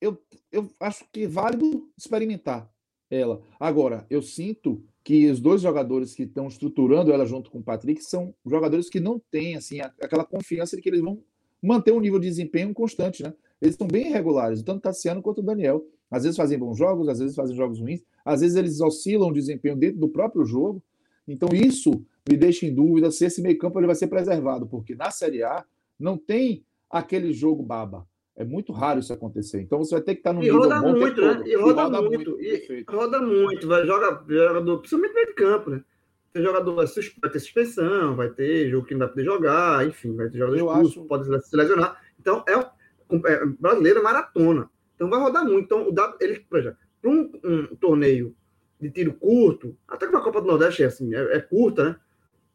eu, 0.00 0.22
eu 0.52 0.70
acho 0.78 1.04
que 1.10 1.24
é 1.24 1.28
válido 1.28 1.90
experimentar 1.96 2.70
ela. 3.10 3.42
Agora, 3.58 4.06
eu 4.08 4.22
sinto 4.22 4.84
que 5.02 5.30
os 5.30 5.40
dois 5.40 5.62
jogadores 5.62 6.14
que 6.14 6.24
estão 6.24 6.46
estruturando 6.46 7.12
ela 7.12 7.26
junto 7.26 7.50
com 7.50 7.58
o 7.58 7.62
Patrick 7.62 8.02
são 8.02 8.34
jogadores 8.46 8.88
que 8.88 9.00
não 9.00 9.18
têm 9.30 9.56
assim, 9.56 9.80
aquela 9.80 10.24
confiança 10.24 10.76
de 10.76 10.82
que 10.82 10.88
eles 10.88 11.00
vão 11.00 11.22
manter 11.62 11.92
um 11.92 12.00
nível 12.00 12.18
de 12.18 12.28
desempenho 12.28 12.72
constante, 12.72 13.22
né? 13.22 13.34
Eles 13.60 13.74
estão 13.74 13.86
bem 13.86 14.08
irregulares, 14.08 14.62
tanto 14.62 14.78
o 14.78 14.82
Tassiano 14.82 15.22
quanto 15.22 15.38
o 15.38 15.42
Daniel. 15.42 15.84
Às 16.10 16.24
vezes 16.24 16.36
fazem 16.36 16.58
bons 16.58 16.76
jogos, 16.76 17.08
às 17.08 17.18
vezes 17.18 17.36
fazem 17.36 17.54
jogos 17.54 17.78
ruins, 17.78 18.04
às 18.24 18.40
vezes 18.40 18.56
eles 18.56 18.80
oscilam 18.80 19.28
o 19.28 19.32
desempenho 19.32 19.76
dentro 19.76 20.00
do 20.00 20.08
próprio 20.08 20.44
jogo. 20.44 20.82
Então 21.26 21.48
isso 21.54 22.04
me 22.28 22.36
deixa 22.36 22.66
em 22.66 22.74
dúvida 22.74 23.10
se 23.10 23.24
esse 23.24 23.40
meio-campo 23.40 23.78
ele 23.78 23.86
vai 23.86 23.94
ser 23.94 24.08
preservado, 24.08 24.66
porque 24.66 24.94
na 24.94 25.10
Série 25.10 25.42
A 25.42 25.64
não 25.98 26.18
tem 26.18 26.64
aquele 26.90 27.32
jogo 27.32 27.62
baba. 27.62 28.06
É 28.36 28.44
muito 28.44 28.72
raro 28.72 29.00
isso 29.00 29.12
acontecer. 29.12 29.60
Então 29.60 29.78
você 29.78 29.94
vai 29.94 30.02
ter 30.02 30.14
que 30.14 30.20
estar 30.20 30.32
no 30.32 30.42
e 30.42 30.48
roda 30.48 30.80
muito, 30.80 31.20
né? 31.20 31.42
E 31.44 31.56
roda, 31.56 31.82
roda 31.84 32.02
muito, 32.02 32.30
muito. 32.30 32.42
E 32.42 32.84
roda 32.88 33.20
muito, 33.20 33.68
vai 33.68 33.86
joga 33.86 34.24
jogador, 34.26 34.78
principalmente 34.78 35.14
meio 35.14 35.26
de 35.26 35.34
campo, 35.34 35.70
né? 35.70 35.84
Tem 36.32 36.42
jogador 36.42 36.74
vai 36.74 36.86
ter 36.86 37.40
suspensão, 37.40 38.16
vai 38.16 38.30
ter 38.30 38.70
jogo 38.70 38.86
que 38.86 38.94
não 38.94 39.00
vai 39.00 39.08
poder 39.08 39.24
jogar, 39.24 39.86
enfim, 39.86 40.14
vai 40.14 40.28
ter 40.30 40.38
jogador 40.38 40.56
expulso, 40.56 41.00
acho... 41.00 41.08
pode 41.08 41.46
se 41.46 41.56
lesionar. 41.56 42.00
Então 42.18 42.44
é, 42.48 42.54
é 42.54 43.46
brasileiro 43.58 43.98
é 43.98 44.02
maratona. 44.02 44.70
Então 45.00 45.08
vai 45.08 45.18
rodar 45.18 45.46
muito. 45.46 45.64
Então, 45.64 45.88
o 45.88 45.90
dado, 45.90 46.18
ele, 46.20 46.44
para 46.50 46.76
um, 47.06 47.32
um, 47.42 47.76
torneio 47.76 48.36
de 48.78 48.90
tiro 48.90 49.14
curto, 49.14 49.74
até 49.88 50.06
que 50.06 50.12
na 50.12 50.20
Copa 50.20 50.42
do 50.42 50.46
Nordeste 50.46 50.82
é 50.82 50.86
assim, 50.86 51.14
é, 51.14 51.36
é 51.36 51.40
curta, 51.40 51.84
né? 51.84 51.96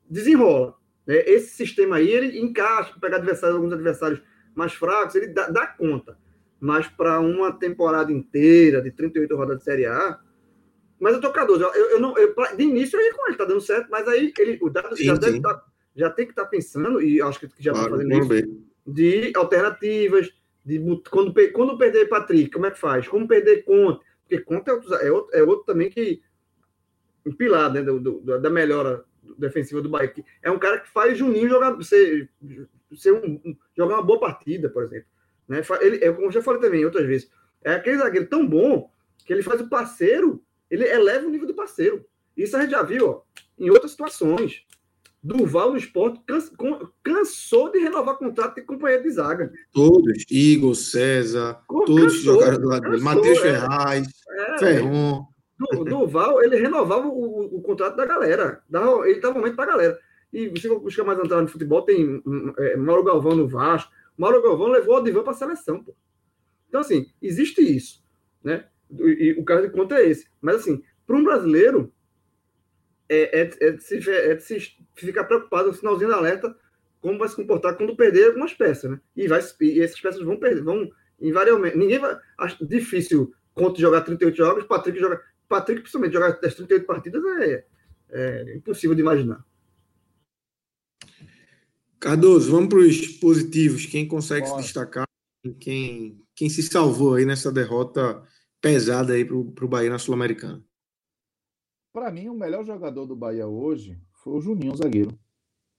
Desenrola. 0.08 0.76
Né? 1.08 1.24
Esse 1.26 1.56
sistema 1.56 1.96
aí, 1.96 2.08
ele 2.08 2.40
encaixa, 2.40 2.94
pegar 3.02 3.18
adversários, 3.18 3.58
alguns 3.58 3.74
adversários 3.74 4.22
mais 4.54 4.74
fracos, 4.74 5.16
ele 5.16 5.30
dá, 5.30 5.50
dá 5.50 5.66
conta. 5.66 6.20
Mas 6.60 6.88
para 6.88 7.20
uma 7.20 7.52
temporada 7.52 8.12
inteira, 8.12 8.80
de 8.80 8.92
38 8.92 9.36
rodadas 9.36 9.58
de 9.58 9.64
Série 9.64 9.88
A, 9.88 10.20
mas 11.00 11.16
eu 11.16 11.22
tô 11.22 11.34
com 11.34 11.40
eu, 11.40 11.74
eu 11.74 12.00
não, 12.00 12.16
eu, 12.16 12.36
de 12.56 12.64
início 12.64 13.00
eu 13.00 13.04
ia 13.04 13.14
com 13.14 13.28
ele, 13.28 13.38
tá 13.38 13.46
dando 13.46 13.60
certo, 13.60 13.90
mas 13.90 14.08
aí 14.08 14.32
ele, 14.38 14.60
o 14.62 14.70
dado 14.70 14.96
já, 14.96 15.16
deve 15.16 15.42
tá, 15.42 15.64
já 15.96 16.12
tem 16.12 16.26
que 16.26 16.32
estar 16.32 16.44
tá 16.44 16.50
pensando, 16.50 17.02
e 17.02 17.20
acho 17.24 17.40
que 17.40 17.50
já 17.60 17.72
está 17.72 17.90
fazendo 17.90 18.14
isso, 18.14 18.30
bem. 18.30 18.66
de 18.86 19.34
alternativas, 19.36 20.32
de 20.66 20.80
quando, 21.10 21.34
quando 21.54 21.78
perder 21.78 22.10
Patrick, 22.10 22.50
como 22.52 22.66
é 22.66 22.72
que 22.72 22.80
faz? 22.80 23.08
Como 23.08 23.28
perder 23.28 23.64
Conte? 23.64 24.04
Porque 24.22 24.44
Conte 24.44 24.70
é 24.70 24.74
outro, 24.74 24.96
é 24.96 25.12
outro, 25.12 25.38
é 25.38 25.44
outro 25.44 25.66
também 25.66 25.90
que 25.90 26.22
pilar 27.38 27.72
né, 27.72 27.82
do, 27.82 28.00
do, 28.00 28.40
da 28.40 28.50
melhora 28.50 29.06
defensiva 29.38 29.82
do 29.82 29.90
Bahia. 29.90 30.14
É 30.42 30.50
um 30.50 30.60
cara 30.60 30.80
que 30.80 30.90
faz 30.90 31.18
Juninho 31.18 31.50
jogar, 31.50 31.80
ser, 31.84 32.30
ser 32.96 33.14
um, 33.14 33.42
um, 33.46 33.58
jogar 33.76 33.96
uma 33.96 34.04
boa 34.04 34.20
partida, 34.20 34.70
por 34.70 34.84
exemplo. 34.84 35.08
Né? 35.48 35.62
Ele, 35.82 36.04
é, 36.04 36.12
como 36.12 36.28
eu 36.28 36.32
já 36.32 36.42
falei 36.42 36.62
também 36.62 36.86
outras 36.86 37.06
vezes, 37.06 37.32
é 37.64 37.74
aquele 37.74 37.98
zagueiro 37.98 38.28
tão 38.28 38.46
bom 38.46 38.92
que 39.26 39.34
ele 39.34 39.44
faz 39.44 39.62
o 39.62 39.70
parceiro, 39.70 40.44
ele 40.70 40.86
eleva 40.86 41.28
o 41.28 41.30
nível 41.30 41.48
do 41.48 41.56
parceiro. 41.56 42.06
Isso 42.36 42.56
a 42.58 42.62
gente 42.62 42.72
já 42.72 42.84
viu 42.84 43.10
ó, 43.10 43.22
em 43.58 43.70
outras 43.70 43.92
situações. 43.92 44.65
Duval 45.26 45.72
no 45.72 45.78
esporte 45.78 46.22
cansou 47.02 47.72
de 47.72 47.80
renovar 47.80 48.16
contrato 48.16 48.56
de 48.56 48.62
companheiro 48.62 49.02
de 49.02 49.10
zaga. 49.10 49.52
Todos, 49.74 50.24
Igor, 50.30 50.76
César, 50.76 51.60
todos 51.68 52.22
jogaram 52.22 52.60
do 52.60 52.68
lado 52.68 52.92
dele. 52.92 53.02
Matheus 53.02 53.40
é, 53.40 53.42
Ferraz, 53.42 54.08
é, 54.30 54.58
Ferron. 54.60 55.26
Duval, 55.84 56.44
ele 56.44 56.58
renovava 56.58 57.08
o, 57.08 57.58
o, 57.58 57.62
contrato 57.64 57.96
da 57.96 58.06
galera. 58.06 58.62
Dava, 58.70 59.10
ele 59.10 59.20
dava 59.20 59.40
momento 59.40 59.56
para 59.56 59.64
a 59.64 59.74
galera. 59.76 60.00
E 60.32 60.48
você 60.50 60.70
buscar 60.70 61.04
mais 61.04 61.18
entrar 61.18 61.42
no 61.42 61.48
futebol, 61.48 61.82
tem 61.82 62.22
é, 62.60 62.78
Mauro 62.78 63.04
Galvão 63.04 63.36
no 63.36 63.48
Vasco. 63.48 63.92
Mauro 64.16 64.44
Galvão 64.44 64.68
levou 64.68 64.98
o 64.98 65.02
Divan 65.02 65.24
para 65.24 65.32
a 65.32 65.36
seleção. 65.36 65.84
Pô. 65.84 65.96
Então, 66.70 66.82
assim, 66.82 67.08
existe 67.20 67.62
isso. 67.62 68.04
Né? 68.44 68.64
E, 68.92 69.34
e 69.36 69.40
o 69.40 69.44
caso 69.44 69.64
de 69.64 69.74
conta 69.74 69.96
é 69.96 70.08
esse. 70.08 70.28
Mas, 70.40 70.58
assim, 70.58 70.84
para 71.08 71.16
um 71.16 71.24
brasileiro, 71.24 71.92
é, 73.10 73.42
é, 73.42 73.50
é, 73.62 73.72
de 73.72 73.84
se, 73.84 74.10
é 74.10 74.36
de 74.36 74.44
se 74.44 74.78
ficar 74.96 75.24
preocupado 75.26 75.68
no 75.68 75.74
finalzinho 75.74 76.10
da 76.10 76.18
alerta 76.18 76.56
como 77.00 77.20
vai 77.20 77.30
se 77.30 77.36
comportar 77.36 77.78
quando 77.78 77.96
perder 77.96 78.28
algumas 78.28 78.54
peças, 78.54 78.90
né? 78.90 79.00
E, 79.16 79.28
vai, 79.28 79.40
e 79.62 79.80
essas 79.80 80.00
peças 80.00 80.22
vão 80.24 80.38
perder, 80.38 80.64
vão 80.64 80.90
invariavelmente. 81.22 81.78
Ninguém 81.78 82.00
vai. 82.00 82.18
Acho 82.38 82.66
difícil 82.66 83.32
Conte 83.56 83.80
jogar 83.80 84.02
38 84.02 84.36
jogos, 84.36 84.66
Patrick 84.66 85.00
jogar. 85.00 85.22
Patrick, 85.48 85.82
principalmente, 85.82 86.14
jogar 86.14 86.40
as 86.44 86.56
38 86.56 86.86
partidas 86.86 87.24
é, 87.42 87.64
é 88.10 88.56
impossível 88.58 88.94
de 88.94 89.02
imaginar. 89.02 89.46
Cardoso, 92.00 92.52
vamos 92.52 92.70
para 92.70 92.80
os 92.80 93.08
positivos. 93.20 93.86
Quem 93.86 94.08
consegue 94.08 94.46
Bora. 94.48 94.62
se 94.62 94.66
destacar? 94.66 95.08
Quem, 95.60 96.20
quem 96.36 96.50
se 96.50 96.62
salvou 96.64 97.16
aí 97.16 97.26
nessa 97.26 97.52
derrota 97.52 98.22
pesada 98.60 99.14
aí 99.14 99.24
para 99.24 99.36
o 99.36 99.68
Bahia 99.68 99.90
na 99.90 100.00
Sul-Americana? 100.00 100.62
Para 101.96 102.12
mim, 102.12 102.28
o 102.28 102.34
melhor 102.36 102.66
jogador 102.66 103.06
do 103.06 103.16
Bahia 103.16 103.48
hoje 103.48 103.98
foi 104.16 104.34
o 104.34 104.42
Juninho, 104.42 104.76
zagueiro. 104.76 105.18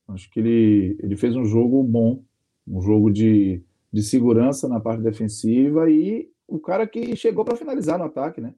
Acho 0.08 0.30
que 0.30 0.40
ele, 0.40 0.96
ele 0.98 1.14
fez 1.14 1.36
um 1.36 1.44
jogo 1.44 1.82
bom, 1.82 2.24
um 2.66 2.80
jogo 2.80 3.10
de, 3.10 3.62
de 3.92 4.02
segurança 4.02 4.66
na 4.66 4.80
parte 4.80 5.02
defensiva 5.02 5.90
e 5.90 6.30
o 6.48 6.58
cara 6.58 6.86
que 6.86 7.14
chegou 7.16 7.44
para 7.44 7.54
finalizar 7.54 7.98
no 7.98 8.06
ataque, 8.06 8.40
né? 8.40 8.54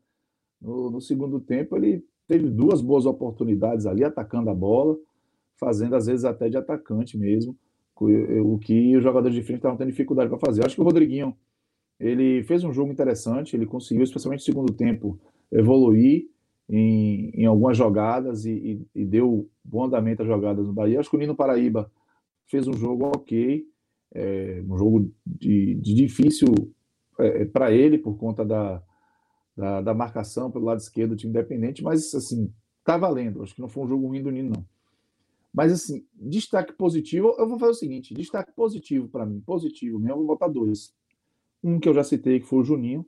No, 0.62 0.88
no, 0.88 1.00
segundo 1.00 1.40
tempo, 1.40 1.76
ele 1.76 2.04
teve 2.28 2.48
duas 2.48 2.80
boas 2.80 3.06
oportunidades 3.06 3.86
ali, 3.86 4.04
atacando 4.04 4.50
a 4.50 4.54
bola, 4.54 4.96
fazendo 5.56 5.96
às 5.96 6.06
vezes 6.06 6.24
até 6.24 6.48
de 6.48 6.56
atacante 6.56 7.18
mesmo, 7.18 7.56
o 7.96 8.56
que 8.60 8.96
os 8.96 9.02
jogadores 9.02 9.34
de 9.34 9.42
frente 9.42 9.56
estavam 9.56 9.76
tendo 9.76 9.90
dificuldade 9.90 10.30
para 10.30 10.38
fazer. 10.38 10.64
Acho 10.64 10.76
que 10.76 10.80
o 10.80 10.84
Rodriguinho 10.84 11.36
ele 11.98 12.40
fez 12.44 12.62
um 12.62 12.72
jogo 12.72 12.92
interessante, 12.92 13.56
ele 13.56 13.66
conseguiu, 13.66 14.04
especialmente 14.04 14.42
no 14.42 14.44
segundo 14.44 14.72
tempo, 14.72 15.18
evoluir 15.50 16.28
em, 16.68 17.30
em 17.30 17.46
algumas 17.46 17.76
jogadas 17.76 18.44
e, 18.44 18.52
e, 18.52 19.02
e, 19.02 19.04
deu 19.04 19.48
bom 19.64 19.84
andamento 19.84 20.22
às 20.22 20.28
jogadas 20.28 20.66
no 20.66 20.72
Bahia. 20.72 21.00
Acho 21.00 21.08
que 21.08 21.16
o 21.16 21.18
Nino 21.18 21.34
Paraíba 21.34 21.90
fez 22.46 22.68
um 22.68 22.74
jogo 22.74 23.06
ok, 23.06 23.64
é, 24.14 24.62
um 24.68 24.76
jogo 24.76 25.12
de, 25.26 25.74
de 25.76 25.94
difícil 25.94 26.48
é, 27.18 27.44
para 27.46 27.72
ele 27.72 27.98
por 27.98 28.16
conta 28.18 28.44
da, 28.44 28.82
da, 29.56 29.80
da, 29.80 29.94
marcação 29.94 30.50
pelo 30.50 30.66
lado 30.66 30.78
esquerdo 30.78 31.10
do 31.10 31.16
time 31.16 31.30
independente, 31.30 31.82
mas 31.82 32.14
assim, 32.14 32.52
tá 32.84 32.96
valendo. 32.96 33.42
Acho 33.42 33.54
que 33.54 33.60
não 33.60 33.68
foi 33.68 33.84
um 33.84 33.88
jogo 33.88 34.06
ruim 34.06 34.22
do 34.22 34.30
Nino, 34.30 34.50
não. 34.50 34.66
Mas 35.52 35.72
assim, 35.72 36.06
destaque 36.14 36.74
positivo, 36.74 37.34
eu 37.38 37.48
vou 37.48 37.58
fazer 37.58 37.72
o 37.72 37.74
seguinte: 37.74 38.14
destaque 38.14 38.52
positivo 38.52 39.08
para 39.08 39.24
mim, 39.24 39.40
positivo 39.40 39.98
mesmo, 39.98 40.18
vou 40.18 40.26
botar 40.26 40.48
dois. 40.48 40.92
Um 41.64 41.80
que 41.80 41.88
eu 41.88 41.94
já 41.94 42.04
citei, 42.04 42.38
que 42.38 42.46
foi 42.46 42.60
o 42.60 42.64
Juninho, 42.64 43.04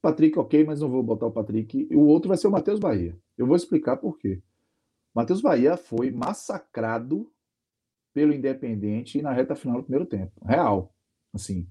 Patrick, 0.00 0.38
ok, 0.38 0.64
mas 0.64 0.80
não 0.80 0.88
vou 0.88 1.02
botar 1.02 1.26
o 1.26 1.32
Patrick. 1.32 1.88
O 1.92 2.06
outro 2.06 2.28
vai 2.28 2.36
ser 2.36 2.46
o 2.46 2.50
Matheus 2.50 2.78
Bahia. 2.78 3.16
Eu 3.36 3.46
vou 3.46 3.56
explicar 3.56 3.96
por 3.96 4.18
quê. 4.18 4.42
Matheus 5.14 5.40
Bahia 5.40 5.76
foi 5.76 6.10
massacrado 6.10 7.30
pelo 8.12 8.32
Independente 8.32 9.20
na 9.22 9.32
reta 9.32 9.54
final 9.54 9.78
do 9.78 9.84
primeiro 9.84 10.06
tempo. 10.06 10.32
Real. 10.44 10.92
Assim, 11.32 11.66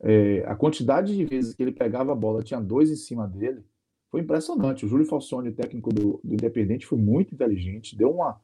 é, 0.00 0.44
a 0.46 0.54
quantidade 0.54 1.16
de 1.16 1.24
vezes 1.24 1.54
que 1.54 1.62
ele 1.62 1.72
pegava 1.72 2.12
a 2.12 2.16
bola, 2.16 2.42
tinha 2.42 2.60
dois 2.60 2.90
em 2.90 2.96
cima 2.96 3.26
dele, 3.26 3.64
foi 4.10 4.20
impressionante. 4.20 4.84
O 4.84 4.88
Júlio 4.88 5.06
Falsone, 5.06 5.52
técnico 5.52 5.92
do, 5.92 6.20
do 6.22 6.34
Independente, 6.34 6.86
foi 6.86 6.98
muito 6.98 7.34
inteligente, 7.34 7.96
deu, 7.96 8.10
uma, 8.10 8.40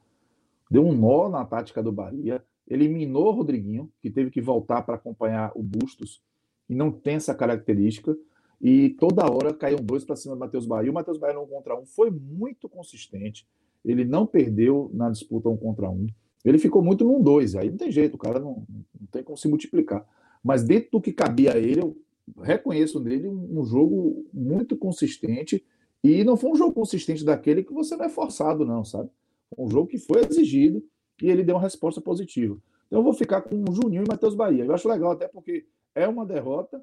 deu 0.69 0.85
um 0.85 0.93
nó 0.93 1.29
na 1.29 1.45
tática 1.45 1.81
do 1.81 1.91
Bahia, 1.91 2.43
eliminou 2.67 3.27
o 3.27 3.31
Rodriguinho, 3.31 3.91
que 4.01 4.09
teve 4.09 4.29
que 4.31 4.41
voltar 4.41 4.81
para 4.81 4.95
acompanhar 4.95 5.51
o 5.55 5.61
Bustos, 5.61 6.21
e 6.69 6.75
não 6.75 6.91
tem 6.91 7.15
essa 7.15 7.35
característica. 7.35 8.17
E 8.61 8.89
toda 8.91 9.29
hora 9.29 9.53
caíam 9.53 9.79
dois 9.81 10.03
para 10.03 10.15
cima 10.15 10.35
do 10.35 10.39
Matheus 10.39 10.65
Bahia. 10.65 10.91
O 10.91 10.93
Matheus 10.93 11.17
Bahia 11.17 11.33
no 11.33 11.47
contra 11.47 11.75
um 11.79 11.85
foi 11.85 12.11
muito 12.11 12.69
consistente. 12.69 13.47
Ele 13.83 14.05
não 14.05 14.27
perdeu 14.27 14.91
na 14.93 15.09
disputa 15.09 15.49
um 15.49 15.57
contra 15.57 15.89
um. 15.89 16.05
Ele 16.45 16.59
ficou 16.59 16.83
muito 16.83 17.03
num 17.03 17.21
dois. 17.21 17.55
Aí 17.55 17.69
não 17.69 17.77
tem 17.77 17.91
jeito, 17.91 18.15
o 18.15 18.19
cara 18.19 18.39
não, 18.39 18.63
não 18.69 19.07
tem 19.11 19.23
como 19.23 19.37
se 19.37 19.47
multiplicar. 19.47 20.05
Mas 20.43 20.63
dentro 20.63 20.91
do 20.91 21.01
que 21.01 21.11
cabia 21.11 21.53
a 21.53 21.57
ele, 21.57 21.81
eu 21.81 21.97
reconheço 22.39 22.99
nele 22.99 23.27
um, 23.27 23.59
um 23.59 23.65
jogo 23.65 24.25
muito 24.31 24.77
consistente. 24.77 25.63
E 26.03 26.23
não 26.23 26.37
foi 26.37 26.51
um 26.51 26.55
jogo 26.55 26.73
consistente 26.73 27.25
daquele 27.25 27.63
que 27.63 27.73
você 27.73 27.95
não 27.95 28.05
é 28.05 28.09
forçado, 28.09 28.65
não, 28.65 28.83
sabe? 28.83 29.09
Um 29.57 29.69
jogo 29.69 29.87
que 29.87 29.97
foi 29.97 30.21
exigido 30.23 30.83
e 31.21 31.29
ele 31.29 31.43
deu 31.43 31.55
uma 31.55 31.61
resposta 31.61 31.99
positiva. 31.99 32.57
Então 32.87 32.99
eu 32.99 33.03
vou 33.03 33.13
ficar 33.13 33.41
com 33.41 33.55
o 33.55 33.73
Juninho 33.73 34.03
e 34.03 34.07
Matheus 34.07 34.35
Bahia. 34.35 34.65
Eu 34.65 34.73
acho 34.73 34.87
legal, 34.87 35.11
até 35.11 35.27
porque 35.27 35.65
é 35.93 36.07
uma 36.07 36.25
derrota, 36.25 36.81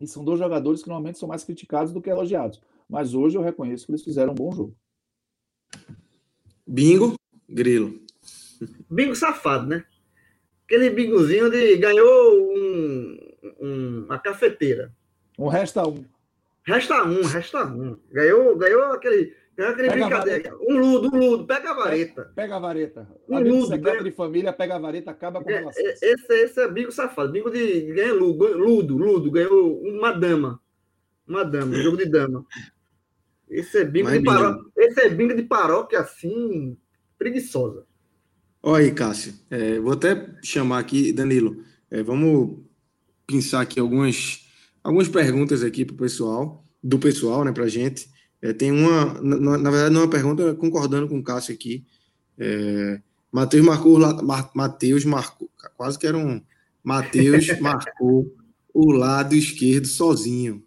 e 0.00 0.06
são 0.06 0.24
dois 0.24 0.38
jogadores 0.38 0.82
que 0.82 0.88
normalmente 0.88 1.18
são 1.18 1.28
mais 1.28 1.44
criticados 1.44 1.92
do 1.92 2.00
que 2.00 2.10
elogiados. 2.10 2.60
Mas 2.88 3.14
hoje 3.14 3.36
eu 3.36 3.42
reconheço 3.42 3.86
que 3.86 3.92
eles 3.92 4.02
fizeram 4.02 4.32
um 4.32 4.36
bom 4.36 4.52
jogo. 4.52 4.76
Bingo, 6.66 7.14
Grilo. 7.48 8.00
Bingo 8.90 9.14
safado, 9.14 9.66
né? 9.66 9.84
Aquele 10.64 10.90
bingozinho 10.90 11.50
de 11.50 11.76
ganhou 11.76 12.52
um, 12.54 13.18
um, 13.60 14.04
uma 14.04 14.18
cafeteira. 14.18 14.94
Um 15.38 15.48
resta 15.48 15.86
um. 15.86 16.04
Resta 16.62 17.04
um, 17.04 17.22
resta 17.22 17.64
um. 17.64 17.98
Ganhou, 18.10 18.56
ganhou 18.56 18.82
aquele 18.92 19.34
é 19.62 19.68
aquele 19.68 19.88
pega 19.88 20.06
brincadeira. 20.06 20.56
Um 20.60 20.78
ludo, 20.78 21.08
um 21.14 21.18
ludo, 21.18 21.46
pega 21.46 21.70
a 21.70 21.74
vareta. 21.74 22.32
Pega, 22.34 22.56
a 22.56 22.58
vareta. 22.58 23.08
Um 23.28 23.40
ludo. 23.40 23.66
Secreto 23.66 24.04
de 24.04 24.12
família, 24.12 24.52
pega 24.52 24.76
a 24.76 24.78
vareta, 24.78 25.10
acaba 25.10 25.42
com 25.42 25.50
é, 25.50 25.58
relações. 25.58 26.02
É, 26.02 26.12
esse, 26.12 26.32
esse 26.32 26.60
é 26.60 26.68
bingo 26.68 26.92
safado. 26.92 27.32
Bingo 27.32 27.50
de 27.50 27.92
ganha 27.92 28.14
ludo, 28.14 28.46
ludo, 28.56 28.96
ludo. 28.96 29.30
Ganhou 29.30 29.82
uma 29.82 30.12
dama. 30.12 30.60
Uma 31.26 31.44
dama, 31.44 31.76
um 31.76 31.82
jogo 31.82 31.96
de 31.96 32.06
dama. 32.06 32.46
Esse 33.50 33.78
é 33.78 33.84
bingo 33.84 34.08
Mas 34.08 34.18
de 34.18 34.24
paróquia. 34.24 34.72
Esse 34.76 35.00
é 35.00 35.08
bingo 35.08 35.34
de 35.34 35.42
paróquia 35.42 36.00
assim, 36.00 36.76
preguiçosa. 37.18 37.84
Olha 38.62 38.84
aí, 38.84 38.92
Cássio. 38.92 39.34
É, 39.50 39.78
vou 39.80 39.92
até 39.92 40.34
chamar 40.42 40.78
aqui, 40.78 41.12
Danilo. 41.12 41.64
É, 41.90 42.02
vamos 42.02 42.58
pensar 43.26 43.60
aqui 43.60 43.80
algumas, 43.80 44.46
algumas 44.82 45.08
perguntas 45.08 45.62
aqui 45.62 45.84
pro 45.84 45.96
pessoal, 45.96 46.64
do 46.82 46.98
pessoal, 46.98 47.44
né, 47.44 47.52
pra 47.52 47.66
gente. 47.66 48.08
É, 48.40 48.52
tem 48.52 48.70
uma, 48.70 49.20
na, 49.20 49.58
na, 49.58 49.70
verdade, 49.70 49.94
não 49.94 50.02
é 50.02 50.04
uma 50.04 50.10
pergunta, 50.10 50.54
concordando 50.54 51.08
com 51.08 51.18
o 51.18 51.22
Cássio 51.22 51.54
aqui. 51.54 51.84
É, 52.38 53.00
Matheus 53.32 53.64
marcou, 53.64 53.98
Matheus 54.54 55.04
marcou, 55.04 55.50
quase 55.76 55.98
que 55.98 56.06
era 56.06 56.16
um. 56.16 56.40
Matheus 56.82 57.46
marcou 57.60 58.32
o 58.72 58.92
lado 58.92 59.34
esquerdo 59.34 59.86
sozinho. 59.86 60.62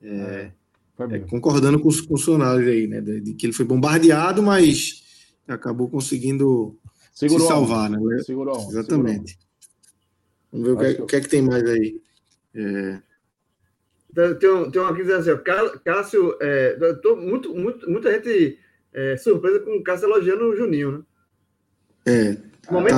É, 0.00 0.50
é, 0.98 1.18
concordando 1.20 1.80
com 1.80 1.88
os 1.88 1.98
funcionários 1.98 2.68
aí, 2.68 2.86
né? 2.86 3.00
De, 3.00 3.20
de, 3.20 3.34
que 3.34 3.46
ele 3.46 3.52
foi 3.52 3.64
bombardeado, 3.64 4.42
mas 4.42 5.02
acabou 5.46 5.88
conseguindo 5.88 6.78
Segurou 7.12 7.46
se 7.46 7.52
salvar, 7.52 7.90
né? 7.90 7.98
Segurou. 8.24 8.68
Exatamente. 8.70 9.30
Segurou. 9.30 9.48
Vamos 10.52 10.66
ver 10.66 10.72
o 10.72 10.78
que, 10.78 10.84
é 10.84 10.94
que, 10.94 11.02
que, 11.06 11.16
é 11.16 11.20
que 11.20 11.28
tem 11.28 11.42
mais 11.42 11.64
aí. 11.64 12.00
É... 12.54 13.02
Tem, 14.14 14.50
um, 14.50 14.70
tem 14.70 14.80
uma 14.80 14.90
aqui 14.90 15.02
dizendo 15.02 15.20
assim, 15.20 15.42
Cássio, 15.84 16.36
é, 16.40 16.74
tô 17.02 17.16
muito, 17.16 17.54
muito, 17.54 17.88
muita 17.88 18.12
gente 18.12 18.58
é, 18.92 19.16
surpresa 19.16 19.60
com 19.60 19.76
o 19.76 19.82
Cássio 19.82 20.06
elogiando 20.06 20.44
o 20.44 20.56
Juninho, 20.56 20.92
né? 20.92 21.02
É. 22.06 22.72
Momento 22.72 22.96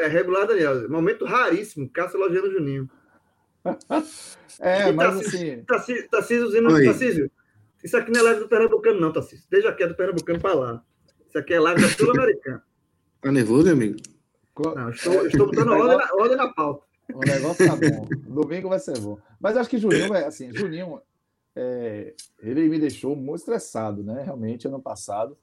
é, 0.00 0.06
regular, 0.06 0.46
Daniel. 0.46 0.88
Momento 0.88 1.24
raríssimo, 1.24 1.88
Cássio 1.90 2.18
elogiando 2.18 2.48
o 2.48 2.52
Juninho. 2.52 2.90
é, 4.60 4.90
mas 4.92 5.16
assim. 5.20 5.62
Tarcísio, 5.64 6.08
Tarcísio, 6.08 7.30
isso 7.82 7.96
aqui 7.96 8.10
não 8.10 8.20
é 8.20 8.22
live 8.24 8.40
do 8.40 8.48
Pernambucano, 8.48 9.00
não, 9.00 9.12
Tarcísio. 9.12 9.46
Deixa 9.50 9.68
aqui 9.68 9.82
é 9.82 9.86
do 9.86 9.94
Pernambucano 9.94 10.40
para 10.40 10.54
lá. 10.54 10.84
Isso 11.28 11.38
aqui 11.38 11.54
é 11.54 11.60
live 11.60 11.80
da 11.80 11.88
Sul-Americana. 11.88 12.62
Tá 13.20 13.30
nervoso, 13.30 13.70
amigo? 13.70 13.96
Não, 14.58 14.90
estou, 14.90 15.26
estou 15.26 15.46
botando 15.46 15.70
ordem 15.72 15.96
na, 15.96 16.14
ordem 16.14 16.36
na 16.36 16.48
pauta. 16.52 16.87
O 17.14 17.20
negócio 17.20 17.66
tá 17.66 17.76
bom. 17.76 18.06
Domingo 18.28 18.68
vai 18.68 18.78
ser 18.78 18.98
bom. 18.98 19.18
Mas 19.40 19.56
acho 19.56 19.70
que 19.70 19.78
Juninho, 19.78 20.14
é 20.14 20.26
assim, 20.26 20.52
Juninho, 20.54 21.00
é, 21.56 22.14
ele 22.40 22.68
me 22.68 22.78
deixou 22.78 23.16
muito 23.16 23.40
estressado, 23.40 24.02
né? 24.02 24.22
Realmente, 24.22 24.68
ano 24.68 24.80
passado. 24.80 25.36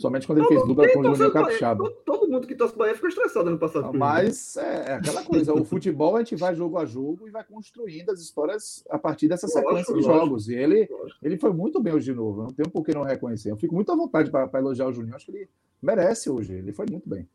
Somente 0.00 0.28
quando 0.28 0.38
ele 0.38 0.46
fez 0.46 0.64
dupla 0.64 0.88
com 0.92 1.00
o 1.00 1.04
Juninho 1.04 1.32
Capixaba. 1.32 1.82
Todo, 1.82 1.96
todo, 2.04 2.30
mundo 2.30 2.46
que 2.46 2.54
torce 2.54 2.76
Bahia 2.76 2.94
ficou 2.94 3.08
estressado 3.08 3.48
ano 3.48 3.58
passado. 3.58 3.92
Mas 3.98 4.56
é, 4.56 4.90
é, 4.90 4.94
aquela 4.94 5.24
coisa, 5.24 5.52
o 5.52 5.64
futebol 5.64 6.14
a 6.14 6.20
gente 6.20 6.36
vai 6.36 6.54
jogo 6.54 6.78
a 6.78 6.86
jogo 6.86 7.26
e 7.26 7.32
vai 7.32 7.42
construindo 7.42 8.10
as 8.10 8.20
histórias 8.20 8.84
a 8.88 8.96
partir 8.96 9.26
dessa 9.26 9.48
sequência 9.48 9.92
de 9.92 10.02
jogos. 10.02 10.48
E 10.48 10.54
ele, 10.54 10.88
ele 11.20 11.36
foi 11.36 11.52
muito 11.52 11.82
bem 11.82 11.92
hoje 11.92 12.04
de 12.04 12.14
novo. 12.14 12.42
Não 12.44 12.50
tenho 12.50 12.70
por 12.70 12.84
que 12.84 12.94
não 12.94 13.02
reconhecer. 13.02 13.50
Eu 13.50 13.56
fico 13.56 13.74
muito 13.74 13.90
à 13.90 13.96
vontade 13.96 14.30
para 14.30 14.60
elogiar 14.60 14.86
o 14.86 14.92
Juninho. 14.92 15.16
Acho 15.16 15.26
que 15.26 15.32
ele 15.32 15.48
merece 15.82 16.30
hoje. 16.30 16.54
Ele 16.54 16.72
foi 16.72 16.86
muito 16.88 17.08
bem. 17.08 17.28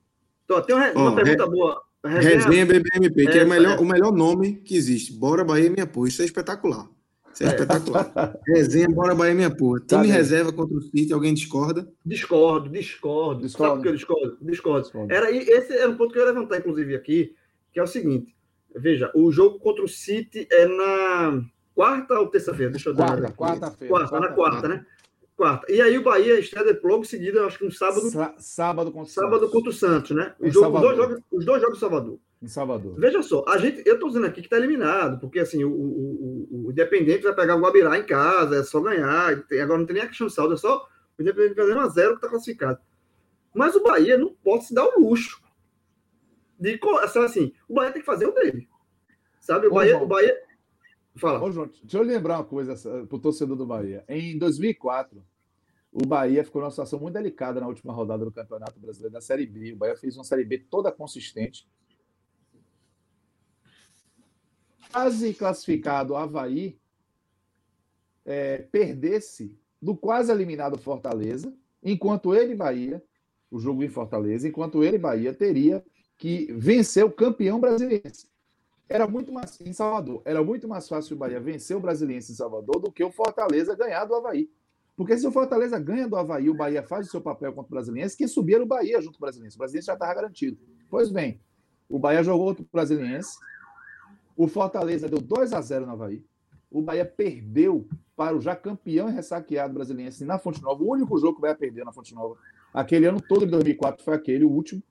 Então, 0.46 0.62
tem 0.62 0.74
uma, 0.74 0.90
uma 0.94 1.12
oh, 1.12 1.16
pergunta 1.16 1.46
boa. 1.48 1.84
Resenha 2.06 2.66
BBMP, 2.66 3.28
que 3.28 3.38
é, 3.38 3.42
é, 3.42 3.46
o 3.46 3.50
melhor, 3.50 3.80
o 3.80 3.86
melhor 3.86 4.12
nome 4.12 4.56
que 4.56 4.76
existe. 4.76 5.14
Bora 5.14 5.44
Bahia 5.44 5.70
minha 5.70 5.88
porra. 5.88 6.10
Isso 6.10 6.22
é 6.22 6.26
espetacular. 6.26 6.90
Isso 7.34 7.44
é, 7.44 7.48
é. 7.48 7.50
espetacular. 7.50 8.40
Resenha, 8.46 8.90
bora 8.90 9.16
Bahia 9.16 9.34
minha 9.34 9.56
porra. 9.56 9.80
Time 9.80 10.08
tá 10.08 10.14
reserva 10.14 10.52
contra 10.52 10.76
o 10.78 10.82
City, 10.82 11.14
alguém 11.14 11.34
discorda? 11.34 11.88
Discordo, 12.06 12.70
discordo. 12.70 13.42
discordo. 13.42 13.50
Sabe 13.50 13.76
por 13.76 13.82
que 13.84 13.88
eu 13.88 13.96
discordo? 13.96 14.38
Discordo. 14.42 14.82
discordo. 14.84 15.14
Era, 15.14 15.32
esse 15.32 15.74
era 15.74 15.90
um 15.90 15.96
ponto 15.96 16.12
que 16.12 16.20
eu 16.20 16.24
ia 16.24 16.32
levantar, 16.34 16.58
inclusive, 16.58 16.94
aqui, 16.94 17.34
que 17.72 17.80
é 17.80 17.84
o 17.84 17.88
seguinte. 17.88 18.36
Veja, 18.76 19.10
o 19.16 19.32
jogo 19.32 19.60
contra 19.60 19.84
o 19.84 19.88
City 19.88 20.48
é 20.52 20.66
na 20.68 21.42
quarta 21.74 22.20
ou 22.20 22.28
terça-feira? 22.28 22.72
Deixa 22.72 22.90
eu 22.90 22.94
dar. 22.94 23.08
Quarta, 23.08 23.32
quarta-feira. 23.32 23.94
Quarta, 23.94 24.10
quarta, 24.10 24.28
na 24.28 24.36
quarta, 24.36 24.62
quarta, 24.62 24.68
né? 24.68 24.86
Quarta. 25.36 25.72
E 25.72 25.82
aí 25.82 25.98
o 25.98 26.04
Bahia 26.04 26.40
estreia 26.40 26.80
logo 26.84 27.02
em 27.02 27.06
seguida, 27.06 27.46
acho 27.46 27.58
que 27.58 27.66
no 27.66 27.72
sábado. 27.72 28.10
Sa 28.10 28.34
sábado 28.38 28.92
contra 28.92 29.10
o 29.10 29.14
Sábado 29.14 29.50
contra 29.50 29.70
o 29.70 29.74
Santos, 29.74 30.12
né? 30.12 30.34
O 30.40 30.50
jogo, 30.50 30.76
os, 30.76 30.82
dois 30.82 30.98
jogos, 30.98 31.20
os 31.32 31.46
dois 31.46 31.62
jogos 31.62 31.78
em 31.78 31.80
Salvador. 31.80 32.20
Em 32.42 32.48
Salvador. 32.48 32.96
Veja 32.98 33.22
só, 33.24 33.44
a 33.48 33.58
gente, 33.58 33.84
eu 33.86 33.96
estou 33.96 34.10
dizendo 34.10 34.28
aqui 34.28 34.42
que 34.42 34.48
está 34.48 34.58
eliminado, 34.58 35.20
porque 35.20 35.40
assim, 35.40 35.64
o, 35.64 35.72
o, 35.72 36.48
o, 36.52 36.68
o 36.68 36.72
Independente 36.72 37.24
vai 37.24 37.34
pegar 37.34 37.56
o 37.56 37.62
Guabirá 37.62 37.98
em 37.98 38.06
casa, 38.06 38.58
é 38.58 38.64
só 38.64 38.82
ganhar. 38.82 39.32
Agora 39.62 39.80
não 39.80 39.86
tem 39.86 39.96
nem 39.96 40.04
a 40.04 40.08
questão 40.08 40.28
de 40.28 40.34
saldo, 40.34 40.54
é 40.54 40.58
só 40.58 40.88
o 41.18 41.22
Independente 41.22 41.56
fazer 41.56 41.78
1 41.78 41.90
0 41.90 42.10
que 42.10 42.16
está 42.16 42.30
classificado. 42.30 42.80
Mas 43.54 43.76
o 43.76 43.84
Bahia 43.84 44.18
não 44.18 44.34
pode 44.44 44.66
se 44.66 44.74
dar 44.74 44.86
o 44.86 45.00
luxo. 45.00 45.42
De, 46.60 46.80
assim, 47.24 47.54
o 47.68 47.74
Bahia 47.74 47.92
tem 47.92 48.02
que 48.02 48.06
fazer 48.06 48.26
o 48.26 48.32
dele. 48.32 48.68
Sabe? 49.40 49.68
O 49.68 49.74
Bahia, 49.74 49.98
o 49.98 50.08
Bahia. 50.08 50.36
Fala. 51.16 51.44
Ô, 51.44 51.52
João, 51.52 51.70
deixa 51.82 51.98
eu 51.98 52.04
lembrar 52.04 52.38
uma 52.40 52.44
coisa 52.44 52.76
para 53.08 53.16
o 53.16 53.20
torcedor 53.20 53.56
do 53.56 53.66
Bahia. 53.66 54.04
Em 54.08 54.38
2004, 54.38 55.24
o 55.92 56.06
Bahia 56.06 56.44
ficou 56.44 56.62
numa 56.62 56.72
situação 56.72 57.00
muito 57.00 57.14
delicada 57.14 57.60
na 57.60 57.68
última 57.68 57.94
rodada 57.94 58.26
do 58.26 58.32
Campeonato 58.32 58.80
Brasileiro 58.80 59.14
da 59.14 59.22
Série 59.22 59.46
B. 59.46 59.74
O 59.74 59.78
Bahia 59.78 59.96
fez 59.96 60.18
uma 60.18 60.24
Série 60.24 60.44
B 60.44 60.58
toda 60.58 60.92
consistente. 60.92 61.68
Quase 64.92 65.34
classificado 65.34 66.14
o 66.14 66.16
Havaí 66.16 66.80
é, 68.26 68.58
perdesse 68.58 69.56
do 69.80 69.96
quase 69.96 70.32
eliminado 70.32 70.78
Fortaleza, 70.78 71.54
enquanto 71.84 72.34
ele, 72.34 72.56
Bahia, 72.56 73.04
o 73.52 73.60
jogo 73.60 73.84
em 73.84 73.90
Fortaleza, 73.90 74.48
enquanto 74.48 74.84
ele, 74.84 74.98
Bahia, 74.98 75.34
teria 75.34 75.86
que 76.18 76.52
vencer 76.54 77.06
o 77.06 77.12
campeão 77.12 77.60
brasileiro. 77.60 78.12
Era 78.90 79.08
muito 79.08 79.32
mais 79.32 79.60
em 79.62 79.74
Salvador, 79.74 80.22
era 80.26 80.44
muito 80.44 80.68
mais 80.68 80.88
fácil 80.88 81.16
o 81.16 81.20
Bahia 81.20 81.40
vencer 81.40 81.76
o 81.76 81.80
Brasiliense 81.80 82.32
em 82.32 82.36
Salvador 82.36 82.80
do 82.82 82.92
que 82.92 83.04
o 83.04 83.12
Fortaleza 83.12 83.76
ganhar 83.76 84.06
do 84.06 84.16
Havaí. 84.16 84.50
Porque 84.96 85.18
se 85.18 85.26
o 85.26 85.32
Fortaleza 85.32 85.80
ganha 85.80 86.08
do 86.08 86.16
Havaí, 86.16 86.50
o 86.50 86.54
Bahia 86.54 86.84
faz 86.84 87.08
o 87.08 87.12
seu 87.12 87.22
papel 87.22 87.52
contra 87.54 87.68
o 87.68 87.72
Brasiliense, 87.72 88.16
quem 88.16 88.28
subia 88.28 88.62
o 88.62 88.66
Bahia 88.66 89.02
junto 89.02 89.18
com 89.18 89.24
o 89.24 89.28
Brasiliense. 89.28 89.56
O 89.56 89.60
Brasiliense 89.60 89.88
já 89.88 89.94
estava 89.94 90.14
garantido. 90.14 90.58
Pois 90.90 91.10
bem, 91.10 91.40
o 91.90 91.98
Bahia 91.98 92.24
jogou 92.24 92.46
outro 92.46 92.68
Brasiliense, 92.72 93.38
o 94.36 94.48
Fortaleza 94.48 95.10
deu 95.10 95.20
2 95.20 95.54
a 95.54 95.62
0 95.62 95.86
no 95.86 95.94
Havaí, 95.94 96.24
o 96.70 96.82
Bahia 96.82 97.06
perdeu 97.06 97.88
para 98.16 98.36
o 98.36 98.42
já 98.42 98.56
campeão 98.56 99.10
e 99.10 99.12
ressaqueado 99.12 99.74
Brasiliense 99.74 100.26
na 100.26 100.38
Fonte 100.38 100.62
Nova, 100.62 100.84
o 100.84 100.92
único 100.92 101.18
jogo 101.18 101.34
que 101.34 101.40
o 101.40 101.42
Bahia 101.42 101.56
perdeu 101.56 101.86
na 101.86 101.92
Fonte 101.92 102.14
Nova, 102.14 102.36
aquele 102.74 103.08
ano 103.08 103.22
todo 103.22 103.46
de 103.46 103.52
2004 103.52 104.04
foi 104.04 104.14
aquele, 104.14 104.46
o 104.46 104.50
último, 104.52 104.82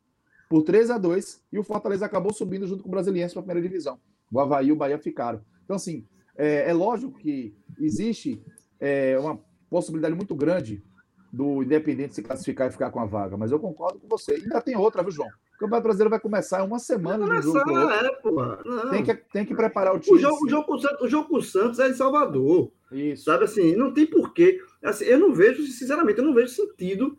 por 0.52 0.62
3 0.64 0.90
a 0.90 0.98
2 0.98 1.40
e 1.50 1.58
o 1.58 1.62
Fortaleza 1.62 2.04
acabou 2.04 2.30
subindo 2.30 2.66
junto 2.66 2.82
com 2.82 2.88
o 2.90 2.92
Brasiliense 2.92 3.32
para 3.32 3.40
a 3.40 3.42
primeira 3.42 3.66
divisão. 3.66 3.98
O 4.30 4.38
Havaí 4.38 4.66
e 4.66 4.72
o 4.72 4.76
Bahia 4.76 4.98
ficaram. 4.98 5.40
Então, 5.64 5.76
assim, 5.76 6.06
é, 6.36 6.68
é 6.68 6.74
lógico 6.74 7.18
que 7.18 7.56
existe 7.80 8.38
é, 8.78 9.18
uma 9.18 9.40
possibilidade 9.70 10.14
muito 10.14 10.34
grande 10.34 10.84
do 11.32 11.62
Independente 11.62 12.14
se 12.14 12.22
classificar 12.22 12.68
e 12.68 12.70
ficar 12.70 12.90
com 12.90 13.00
a 13.00 13.06
vaga. 13.06 13.34
Mas 13.34 13.50
eu 13.50 13.58
concordo 13.58 13.98
com 13.98 14.06
você. 14.06 14.36
E 14.36 14.42
ainda 14.42 14.60
tem 14.60 14.76
outra, 14.76 15.02
viu, 15.02 15.10
João? 15.10 15.28
O 15.28 15.58
Campeonato 15.58 15.84
Brasileiro 15.84 16.10
vai 16.10 16.20
começar 16.20 16.62
uma 16.62 16.78
semana 16.78 17.24
de 17.24 17.42
jogo. 17.46 17.58
É, 17.88 18.14
pô. 18.16 18.56
Tem, 18.90 19.02
que, 19.02 19.14
tem 19.14 19.46
que 19.46 19.54
preparar 19.54 19.96
o 19.96 20.00
time. 20.00 20.18
O 20.18 20.20
jogo, 20.20 20.44
o 20.44 20.50
jogo, 20.50 20.66
com 20.66 20.74
o, 20.74 20.80
Santos, 20.80 21.00
o 21.00 21.08
jogo 21.08 21.28
com 21.30 21.36
o 21.38 21.42
Santos 21.42 21.78
é 21.78 21.88
em 21.88 21.94
Salvador. 21.94 22.70
Isso. 22.90 23.24
Sabe 23.24 23.44
assim, 23.44 23.74
não 23.74 23.90
tem 23.90 24.04
porquê. 24.04 24.60
Assim, 24.84 25.06
eu 25.06 25.18
não 25.18 25.32
vejo, 25.32 25.62
sinceramente, 25.62 26.18
eu 26.18 26.26
não 26.26 26.34
vejo 26.34 26.52
sentido. 26.52 27.16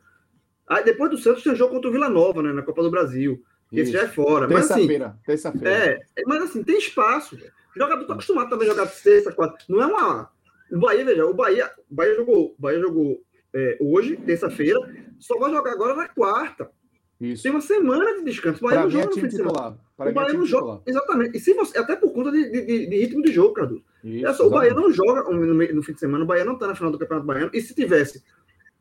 Aí 0.67 0.83
depois 0.83 1.11
do 1.11 1.17
Santos 1.17 1.43
tem 1.43 1.51
o 1.51 1.55
jogo 1.55 1.73
contra 1.73 1.89
o 1.89 1.93
Vila 1.93 2.09
Nova, 2.09 2.41
né? 2.41 2.53
Na 2.53 2.61
Copa 2.61 2.81
do 2.81 2.91
Brasil. 2.91 3.43
Que 3.69 3.79
esse 3.79 3.91
já 3.91 4.03
é 4.03 4.07
fora. 4.07 4.47
Terça-feira. 4.47 5.07
Assim, 5.07 5.17
terça-feira. 5.25 5.69
É, 5.69 5.99
mas 6.25 6.43
assim, 6.43 6.63
tem 6.63 6.77
espaço. 6.77 7.35
O 7.35 7.79
jogador 7.79 8.05
tá 8.05 8.13
acostumado 8.13 8.49
também 8.49 8.67
a 8.67 8.71
jogar 8.71 8.87
sexta, 8.87 9.31
quarta. 9.31 9.65
Não 9.67 9.81
é 9.81 9.85
uma 9.87 10.29
o 10.73 10.79
Bahia, 10.79 11.05
veja, 11.05 11.25
o 11.25 11.33
Bahia, 11.33 11.71
o 11.89 11.95
Bahia 11.95 12.15
jogou, 12.15 12.55
Bahia 12.57 12.79
jogou 12.79 13.21
é, 13.53 13.77
hoje, 13.79 14.17
terça-feira, 14.17 14.79
só 15.19 15.37
vai 15.37 15.51
jogar 15.51 15.71
agora 15.71 15.95
na 15.95 16.07
quarta. 16.07 16.71
Isso. 17.21 17.43
Tem 17.43 17.51
uma 17.51 17.61
semana 17.61 18.15
de 18.15 18.25
descanso. 18.25 18.57
O 18.57 18.67
Bahia 18.67 18.79
pra 18.79 18.83
não 18.85 18.89
joga 18.89 19.03
é 19.03 19.07
no 19.07 19.13
fim 19.13 19.27
de 19.27 19.35
semana. 19.35 19.79
O 19.97 20.11
Bahia 20.11 20.33
não 20.33 20.45
joga. 20.45 20.81
Exatamente. 20.87 21.37
E 21.37 21.39
se 21.39 21.53
você, 21.53 21.77
até 21.77 21.95
por 21.95 22.11
conta 22.11 22.31
de, 22.31 22.49
de, 22.49 22.87
de 22.87 22.97
ritmo 22.97 23.21
de 23.21 23.31
jogo, 23.31 23.53
Cadu. 23.53 23.83
é 24.03 24.33
só, 24.33 24.47
o 24.47 24.49
Bahia 24.49 24.73
não 24.73 24.91
joga 24.91 25.23
no, 25.31 25.53
no, 25.53 25.83
fim 25.83 25.93
de 25.93 25.99
semana, 25.99 26.23
o 26.23 26.27
Bahia 26.27 26.43
não 26.43 26.53
está 26.53 26.67
na 26.67 26.75
final 26.75 26.91
do 26.91 26.97
Campeonato 26.97 27.27
Baiano. 27.27 27.51
E 27.53 27.61
se 27.61 27.75
tivesse, 27.75 28.23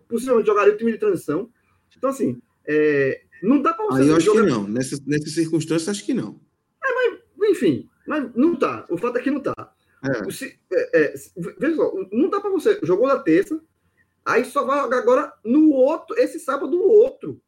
possivelmente 0.09 0.47
jogaria 0.47 0.73
o 0.73 0.77
time 0.77 0.93
de 0.93 0.99
transição. 0.99 1.51
Então, 2.03 2.11
assim, 2.11 2.43
é, 2.67 3.23
não 3.41 3.63
dá 3.63 3.73
para 3.73 3.87
você. 3.87 4.03
Aí 4.03 4.09
eu 4.09 4.17
acho 4.17 4.27
jogar... 4.27 4.43
que 4.43 4.51
não. 4.51 4.67
Nessas, 4.67 5.01
nessas 5.07 5.35
circunstâncias, 5.35 5.89
acho 5.89 6.05
que 6.05 6.13
não. 6.13 6.41
É, 6.85 6.93
mas, 6.93 7.51
enfim, 7.51 7.89
mas 8.05 8.29
não 8.35 8.57
tá. 8.57 8.85
O 8.91 8.99
fato 8.99 9.19
é 9.19 9.23
que 9.23 9.31
não 9.31 9.39
tá. 9.39 9.73
É. 10.05 10.29
Se, 10.33 10.59
é, 10.73 11.01
é, 11.01 11.15
veja 11.61 11.77
só, 11.77 11.93
não 12.11 12.29
dá 12.29 12.41
para 12.41 12.51
você. 12.51 12.81
Jogou 12.83 13.07
na 13.07 13.21
terça, 13.21 13.63
aí 14.25 14.45
só 14.45 14.67
vai 14.67 14.81
jogar 14.81 14.99
agora 14.99 15.33
no 15.45 15.71
outro, 15.71 16.19
esse 16.19 16.41
sábado 16.41 16.77
no 16.77 16.89
outro. 16.89 17.41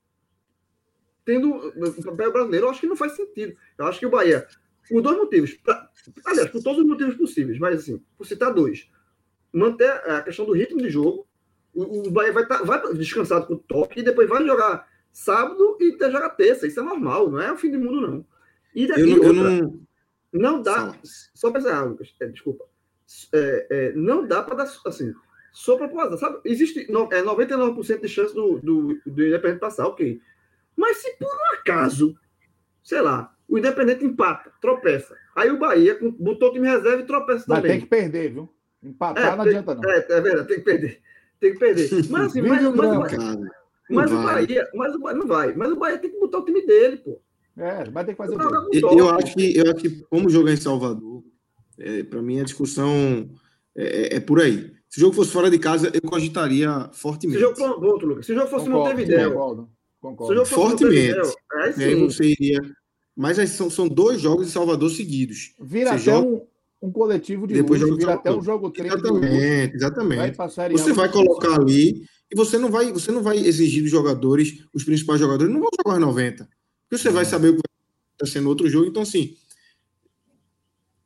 Tendo 1.25 1.53
o 1.53 2.05
papel 2.05 2.33
brasileiro, 2.33 2.67
eu 2.67 2.71
acho 2.71 2.81
que 2.81 2.87
não 2.87 2.95
faz 2.97 3.17
sentido. 3.17 3.57
Eu 3.77 3.87
acho 3.87 3.99
que 3.99 4.07
o 4.07 4.11
Bahia, 4.11 4.47
por 4.89 5.03
dois 5.03 5.17
motivos, 5.17 5.53
pra, 5.55 5.91
aliás, 6.27 6.49
por 6.49 6.63
todos 6.63 6.79
os 6.79 6.87
motivos 6.87 7.17
possíveis, 7.17 7.59
mas 7.59 7.81
assim, 7.81 8.01
por 8.17 8.25
citar 8.25 8.55
dois, 8.55 8.89
manter 9.53 9.91
a 10.09 10.23
questão 10.23 10.47
do 10.47 10.53
ritmo 10.53 10.81
de 10.81 10.91
jogo. 10.91 11.27
O, 11.75 12.11
Bahia 12.11 12.33
vai, 12.33 12.47
tá, 12.47 12.63
vai 12.63 12.81
descansado 12.95 13.47
com 13.47 13.55
o 13.55 13.59
toque 13.59 14.01
e 14.01 14.05
depois 14.05 14.29
vai 14.29 14.45
jogar 14.45 14.89
sábado 15.13 15.77
e 15.81 15.95
até 15.95 16.11
jogar 16.11 16.31
terça. 16.31 16.67
Isso 16.67 16.81
é 16.81 16.83
normal, 16.83 17.31
não 17.31 17.41
é 17.41 17.53
o 17.53 17.57
fim 17.57 17.71
do 17.71 17.79
mundo, 17.79 18.01
não. 18.01 18.27
E 18.75 18.87
daqui 18.87 19.03
eu, 19.03 19.17
outra, 19.17 19.29
eu 19.29 19.35
não 19.35 19.85
não 20.35 20.61
dá. 20.61 20.93
Só 21.33 21.51
para 21.51 21.61
dizer, 21.61 21.79
Lucas, 21.81 22.13
é, 22.21 22.27
desculpa. 22.27 22.65
É, 23.33 23.67
é, 23.71 23.93
não 23.93 24.27
dá 24.27 24.43
para 24.43 24.57
dar 24.57 24.73
assim. 24.87 25.15
Só 25.53 25.77
para 25.77 26.17
sabe? 26.17 26.41
Existe 26.45 26.91
no, 26.91 27.05
é, 27.13 27.23
99% 27.23 28.01
de 28.01 28.09
chance 28.09 28.35
do, 28.35 28.59
do, 28.59 29.01
do 29.07 29.27
Independente 29.27 29.61
passar, 29.61 29.87
ok. 29.87 30.21
Mas 30.77 30.97
se 30.97 31.17
por 31.17 31.29
um 31.29 31.55
acaso, 31.61 32.19
sei 32.83 33.01
lá, 33.01 33.33
o 33.49 33.57
Independente 33.57 34.05
empata, 34.05 34.53
tropeça. 34.61 35.17
Aí 35.37 35.51
o 35.51 35.59
Bahia 35.59 35.97
botou 36.19 36.49
o 36.49 36.53
time 36.53 36.69
reserva 36.69 37.03
e 37.03 37.07
tropeça 37.07 37.45
mas 37.47 37.59
também. 37.59 37.71
tem 37.71 37.81
que 37.83 37.87
perder, 37.87 38.33
viu? 38.33 38.53
Empatar 38.83 39.25
é, 39.25 39.37
não 39.37 39.45
tem, 39.45 39.57
adianta, 39.57 39.75
não. 39.77 39.91
É, 39.91 39.99
é 39.99 40.21
verdade, 40.21 40.49
tem 40.49 40.59
que 40.59 40.65
perder. 40.65 41.03
Tem 41.41 41.53
que 41.53 41.59
perder. 41.59 41.89
Mas 42.11 42.27
assim, 42.27 42.43
mas, 42.43 42.63
mas, 42.63 42.75
mas, 42.75 43.39
mas 43.91 44.13
o 44.13 44.23
Bahia, 44.23 44.69
mas 44.75 44.95
o 44.95 44.99
Bahia 44.99 45.19
não 45.19 45.27
vai. 45.27 45.55
Mas 45.55 45.73
o 45.73 45.77
Bahia 45.77 45.99
tem 45.99 46.11
que 46.11 46.19
botar 46.19 46.39
o 46.39 46.45
time 46.45 46.65
dele, 46.65 46.97
pô. 46.97 47.21
É, 47.57 47.89
vai 47.91 48.05
ter 48.05 48.13
que 48.13 48.19
fazer 48.19 48.35
o 48.35 48.69
eu, 48.73 48.99
eu 48.99 49.11
acho 49.11 49.35
que 49.35 49.57
Eu 49.57 49.71
acho 49.71 49.81
que, 49.81 49.91
como 50.11 50.29
jogar 50.29 50.53
em 50.53 50.57
Salvador, 50.57 51.23
é, 51.79 52.03
para 52.03 52.21
mim 52.21 52.41
a 52.41 52.45
discussão 52.45 53.31
é, 53.77 54.15
é, 54.15 54.17
é, 54.17 54.21
por 54.21 54.41
aí. 54.41 54.73
Se 54.89 54.99
o 54.99 55.01
jogo 55.01 55.15
fosse 55.15 55.31
fora 55.31 55.51
de 55.51 55.59
casa, 55.59 55.91
eu 55.93 56.01
cogitaria 56.03 56.89
fortemente. 56.93 57.39
Se 57.39 57.45
o 57.45 57.55
jogo, 57.57 57.81
pronto, 57.81 58.07
Lucas. 58.07 58.27
Se 58.27 58.33
o 58.33 58.35
jogo 58.35 58.49
fosse 58.49 58.67
concordo, 58.67 58.91
Montevideo. 58.91 59.33
Concordo, 59.33 59.71
concordo. 60.01 60.27
Se 60.27 60.33
o 60.33 60.37
jogo 60.37 60.47
fosse 60.47 60.69
fortemente. 60.69 61.17
Montevideo, 61.17 61.37
aí, 61.53 61.73
sim. 61.73 61.83
aí 61.83 61.95
você 61.95 62.25
iria. 62.25 62.61
Mas 63.17 63.39
aí 63.39 63.47
são, 63.47 63.71
são 63.71 63.89
dois 63.89 64.21
jogos 64.21 64.47
em 64.47 64.51
Salvador 64.51 64.91
seguidos. 64.91 65.55
Vira 65.61 65.91
você 65.91 66.11
até 66.11 66.19
joga... 66.19 66.29
um, 66.29 66.47
um 66.85 66.93
coletivo 66.93 67.47
de 67.47 67.55
Depois 67.55 67.81
luxo, 67.81 67.97
vira 67.97 68.11
o 68.11 68.15
até 68.15 68.31
um 68.31 68.43
jogo 68.43 68.71
treino. 68.71 68.95
Exatamente, 68.95 69.75
exatamente. 69.75 70.37
Vai 70.37 70.71
Você 70.71 70.93
vai 70.93 71.11
colocar 71.11 71.59
ali 71.59 72.05
e 72.31 72.37
você 72.37 72.59
não 72.59 72.71
vai, 72.71 72.93
você 72.93 73.11
não 73.11 73.23
vai 73.23 73.39
exigir 73.39 73.83
dos 73.83 73.91
jogadores, 73.91 74.63
os 74.73 74.85
principais 74.85 75.19
jogadores, 75.19 75.51
não 75.53 75.61
vão 75.61 75.71
jogar 75.83 75.95
os 75.97 76.01
90. 76.01 76.49
Porque 76.89 77.03
você 77.03 77.11
vai 77.11 77.25
saber 77.25 77.49
o 77.51 77.55
que 77.55 77.63
está 78.13 78.27
sendo 78.27 78.51
outro 78.51 78.69
jogo. 78.69 78.87
Então, 78.87 79.03
assim, 79.03 79.35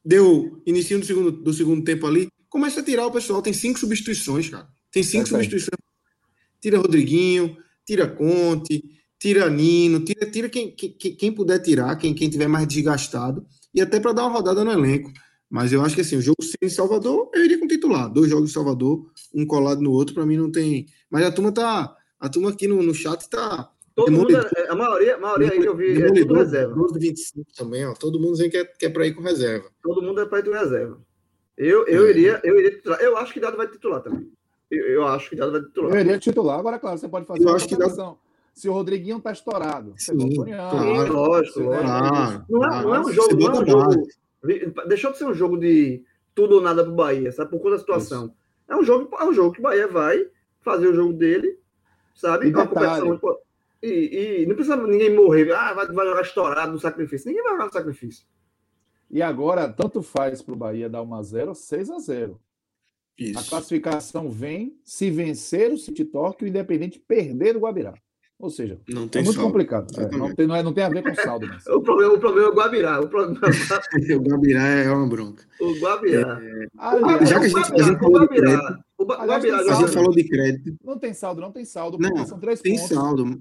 deu 0.05 0.61
início 0.67 0.99
do 0.99 1.07
segundo, 1.07 1.31
do 1.31 1.53
segundo 1.53 1.85
tempo 1.85 2.07
ali, 2.07 2.29
começa 2.49 2.81
a 2.81 2.85
tirar 2.85 3.07
o 3.07 3.13
pessoal. 3.13 3.41
Tem 3.41 3.53
cinco 3.53 3.79
substituições, 3.79 4.49
cara. 4.49 4.69
Tem 4.91 5.05
cinco 5.05 5.25
É 5.25 5.27
substituições. 5.27 5.79
Tira 6.61 6.79
Rodriguinho, 6.79 7.57
tira 7.87 8.09
Conte, 8.09 8.83
tira 9.17 9.49
Nino, 9.49 10.01
tira, 10.01 10.29
tira 10.29 10.49
quem, 10.49 10.73
quem, 10.73 10.91
quem 10.93 11.33
puder 11.33 11.61
tirar, 11.61 11.95
quem, 11.95 12.13
quem 12.13 12.29
tiver 12.29 12.49
mais 12.49 12.67
desgastado, 12.67 13.47
e 13.73 13.81
até 13.81 14.01
para 14.01 14.13
dar 14.13 14.27
uma 14.27 14.33
rodada 14.33 14.65
no 14.65 14.73
elenco. 14.73 15.13
Mas 15.51 15.73
eu 15.73 15.81
acho 15.83 15.95
que 15.95 16.01
assim, 16.03 16.17
o 16.17 16.21
jogo 16.21 16.37
sem 16.43 16.69
Salvador, 16.69 17.31
eu 17.35 17.45
iria 17.45 17.59
com 17.59 17.67
titular. 17.67 18.11
Dois 18.13 18.29
jogos 18.31 18.51
em 18.51 18.53
Salvador, 18.53 19.11
um 19.35 19.47
colado 19.47 19.81
no 19.81 19.91
outro, 19.93 20.15
para 20.15 20.27
mim 20.27 20.37
não 20.37 20.51
tem. 20.51 20.87
Mas 21.11 21.25
a 21.25 21.33
turma 21.33 21.53
tá. 21.53 21.97
A 22.21 22.29
turma 22.29 22.51
aqui 22.51 22.67
no, 22.69 22.83
no 22.83 22.93
chat 22.95 23.29
tá. 23.31 23.71
Todo 23.95 24.13
mundo, 24.13 24.27
Demolidor. 24.29 24.51
é- 24.57 24.69
a 24.69 24.75
maioria, 24.77 25.17
a 25.17 25.19
maioria 25.19 25.53
aí 25.53 25.61
que 25.61 25.67
eu 25.69 25.77
vi 25.77 26.01
é 26.03 26.13
tudo 26.13 26.35
reserva. 26.35 26.75
12, 26.75 26.99
25 26.99 27.47
também, 27.57 27.85
ó. 27.87 27.95
Todo 27.95 28.21
mundo 28.21 28.33
dizendo 28.33 28.51
que 28.51 28.57
é, 28.59 28.65
que 28.65 28.87
é 28.87 28.89
para 28.91 29.07
ir 29.07 29.15
com 29.15 29.23
reserva. 29.23 29.67
Todo 29.83 30.03
mundo 30.03 30.21
é 30.21 30.27
para 30.27 30.39
ir 30.39 30.43
do 30.43 30.53
reserva. 30.53 31.01
Eu, 31.57 31.85
eu, 31.89 32.07
É. 32.07 32.11
iria, 32.11 32.41
eu 32.45 32.57
iria 32.59 32.71
titular. 32.73 33.01
Eu 33.01 33.17
acho 33.17 33.33
que 33.33 33.41
Dado 33.41 33.57
vai 33.57 33.67
titular 33.67 34.01
também. 34.03 34.31
Eu, 34.71 34.85
eu 34.87 35.07
acho 35.09 35.31
que 35.31 35.35
Dado 35.37 35.51
vai 35.53 35.63
titular. 35.63 35.93
Eu 35.95 36.01
iria 36.01 36.19
titular. 36.19 36.59
Agora, 36.59 36.79
claro, 36.79 36.99
você 36.99 37.09
pode 37.09 37.27
fazer 37.27 37.41
Eu 37.43 37.49
uma 37.49 37.57
acho 37.57 37.67
que 37.67 37.75
comparação. 37.75 38.19
Se 38.55 38.69
o 38.69 38.73
Rodriguinho 38.73 39.21
tá 39.21 39.33
estourado, 39.33 39.95
Sim, 39.97 40.13
União. 40.13 40.71
claro. 40.71 41.13
lógico, 41.13 41.55
Você- 41.59 41.65
lógico. 41.65 41.85
Claro, 41.85 42.45
Não 42.49 42.65
é, 42.65 42.83
não 42.83 42.95
é 42.95 43.01
um 43.01 43.13
jogo, 43.13 43.35
não 43.37 43.47
é 43.47 43.51
um 43.63 43.67
jogo. 43.67 44.07
Deixou 44.87 45.13
de 45.13 45.19
ser 45.19 45.25
um 45.25 45.35
jogo 45.35 45.57
de 45.59 46.05
tudo 46.35 46.57
ou 46.57 46.61
nada 46.61 46.85
pro 46.85 46.95
Bahia, 46.95 47.33
sabe? 47.33 47.51
Por 47.51 47.59
conta 47.59 47.73
da 47.73 47.79
situação. 47.79 48.35
É 48.69 48.77
um 48.77 48.83
jogo, 48.83 49.15
é 49.17 49.25
um 49.25 49.33
jogo 49.33 49.53
que 49.53 49.61
o 49.61 49.63
Bahia 49.63 49.89
vai 49.89 50.29
fazer 50.61 50.89
o 50.89 50.95
jogo 50.95 51.13
dele, 51.13 51.59
sabe? 52.15 52.49
E 52.49 52.53
É 52.53 52.55
E, 53.81 54.43
e 54.43 54.47
não 54.47 54.55
precisa 54.55 54.77
ninguém 54.77 55.15
morrer, 55.15 55.53
ah, 55.53 55.73
vai, 55.73 55.87
vai 55.87 56.07
jogar 56.07 56.23
estourado 56.23 56.73
no 56.73 56.79
sacrifício. 56.79 57.29
Ninguém 57.29 57.43
vai 57.43 57.53
jogar 57.53 57.67
no 57.67 57.73
sacrifício. 57.73 58.27
E 59.11 59.23
agora, 59.23 59.73
tanto 59.73 60.03
faz 60.03 60.43
para 60.43 60.55
o 60.55 60.57
Bahia 60.57 60.89
dar 60.89 61.01
1x0 61.01 61.49
ou 61.49 61.55
6x0. 61.55 62.35
A 62.35 63.23
Isso. 63.23 63.51
classificação 63.51 64.31
vem 64.31 64.79
se 64.85 65.11
vencer 65.11 65.73
o 65.73 65.79
City 65.79 66.05
Torque 66.05 66.45
e 66.45 66.49
o 66.49 66.51
Independente 66.51 67.01
perder 67.01 67.57
o 67.57 67.61
Guabirá. 67.61 67.95
Ou 68.41 68.51
seja, 68.51 68.79
Não 68.89 69.05
é 69.05 69.09
tem 69.09 69.23
muito 69.25 69.35
saldo. 69.35 69.51
complicado. 69.51 69.87
É, 69.97 70.01
Exatamente. 70.01 70.29
não, 70.29 70.35
tem, 70.37 70.47
não, 70.47 70.55
é- 70.57 70.63
não 70.63 70.73
tem 70.73 70.85
a 70.85 70.89
ver 70.89 71.03
com 71.03 71.15
saldo. 71.17 71.47
Mas... 71.49 71.67
O 71.67 71.81
problema, 71.81 72.15
o 72.15 72.19
problema 72.21 72.49
é 72.49 72.51
o 72.51 72.55
Guabirá. 72.55 73.01
O 73.01 73.09
problema 73.09 73.41
O 74.17 74.21
Gabirá 74.23 74.63
é 74.69 74.91
uma 74.93 75.09
bronca. 75.09 75.43
o 75.61 75.75
Guabirá. 75.81 76.41
Aliás, 76.79 77.29
Já 77.29 77.41
que 77.41 77.47
a 77.47 77.49
gente- 77.49 77.73
a 77.73 77.83
gente 77.83 77.97
o 77.97 77.99
falou 77.99 78.21
de 78.21 78.27
Guabirá. 78.27 78.79
O 78.97 79.05
Guabirá 79.05 79.57
A 79.59 79.75
gente 79.75 79.91
falou 79.93 80.15
crédito. 80.15 80.77
não 80.85 80.99
tem 80.99 81.13
saldo, 81.13 81.41
não 81.41 81.51
tem 81.51 81.65
saldo, 81.65 81.99
Não, 81.99 82.25
são 82.27 82.39
três 82.39 82.61
Tem 82.61 82.77
pontos. 82.77 82.89
saldo, 82.89 83.41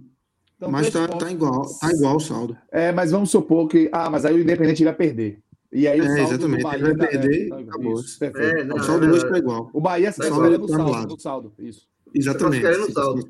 São 0.60 0.72
mas 0.72 0.90
três 0.90 0.94
tá, 1.06 1.12
pontos. 1.14 1.28
tá 1.28 1.32
igual, 1.32 1.62
tá 1.80 1.92
igual 1.92 2.16
o 2.16 2.20
saldo. 2.20 2.58
É, 2.72 2.92
mas 2.92 3.12
vamos 3.12 3.30
supor 3.30 3.68
que. 3.68 3.90
Ah, 3.92 4.10
mas 4.10 4.26
aí 4.26 4.34
o 4.36 4.40
Independente 4.40 4.84
vai 4.84 4.94
perder. 4.96 5.40
E 5.72 5.88
aí 5.88 6.00
o 6.00 6.04
É, 6.04 6.08
saldo 6.08 6.22
exatamente, 6.34 6.58
do 6.62 6.64
Bahia 6.64 6.78
ele 6.80 6.84
vai 6.84 6.96
dá- 6.96 7.08
perder, 7.08 7.50
tá- 7.50 7.60
acabou. 7.60 7.94
Isso. 8.00 8.24
É, 8.24 8.64
não, 8.64 8.76
o 8.78 8.84
saldo 8.84 9.06
é 9.06 9.10
hoje 9.10 9.20
verdade. 9.22 9.32
tá 9.34 9.38
igual. 9.38 9.70
O 9.74 9.82
Bahia 9.82 10.12
se 10.12 10.22
O 10.22 10.24
no 10.24 10.30
tá 10.68 10.78
saldo, 10.78 11.08
no 11.08 11.20
saldo. 11.20 11.54
Isso. 11.60 11.88
Exatamente. 12.16 12.62
classificaria 12.62 12.78
no 12.80 12.86
se 12.86 12.94
saldo. 12.94 13.28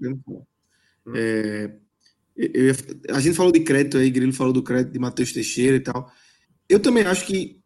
É, 1.15 1.71
eu 2.35 2.73
a 3.09 3.19
gente 3.19 3.35
falou 3.35 3.51
de 3.51 3.61
crédito 3.61 3.97
aí, 3.97 4.09
Grilo 4.09 4.33
falou 4.33 4.53
do 4.53 4.61
crédito 4.63 4.93
de 4.93 4.99
Matheus 4.99 5.31
Teixeira 5.33 5.77
e 5.77 5.79
tal. 5.79 6.11
Eu 6.69 6.79
também 6.79 7.03
acho 7.03 7.25
que 7.25 7.59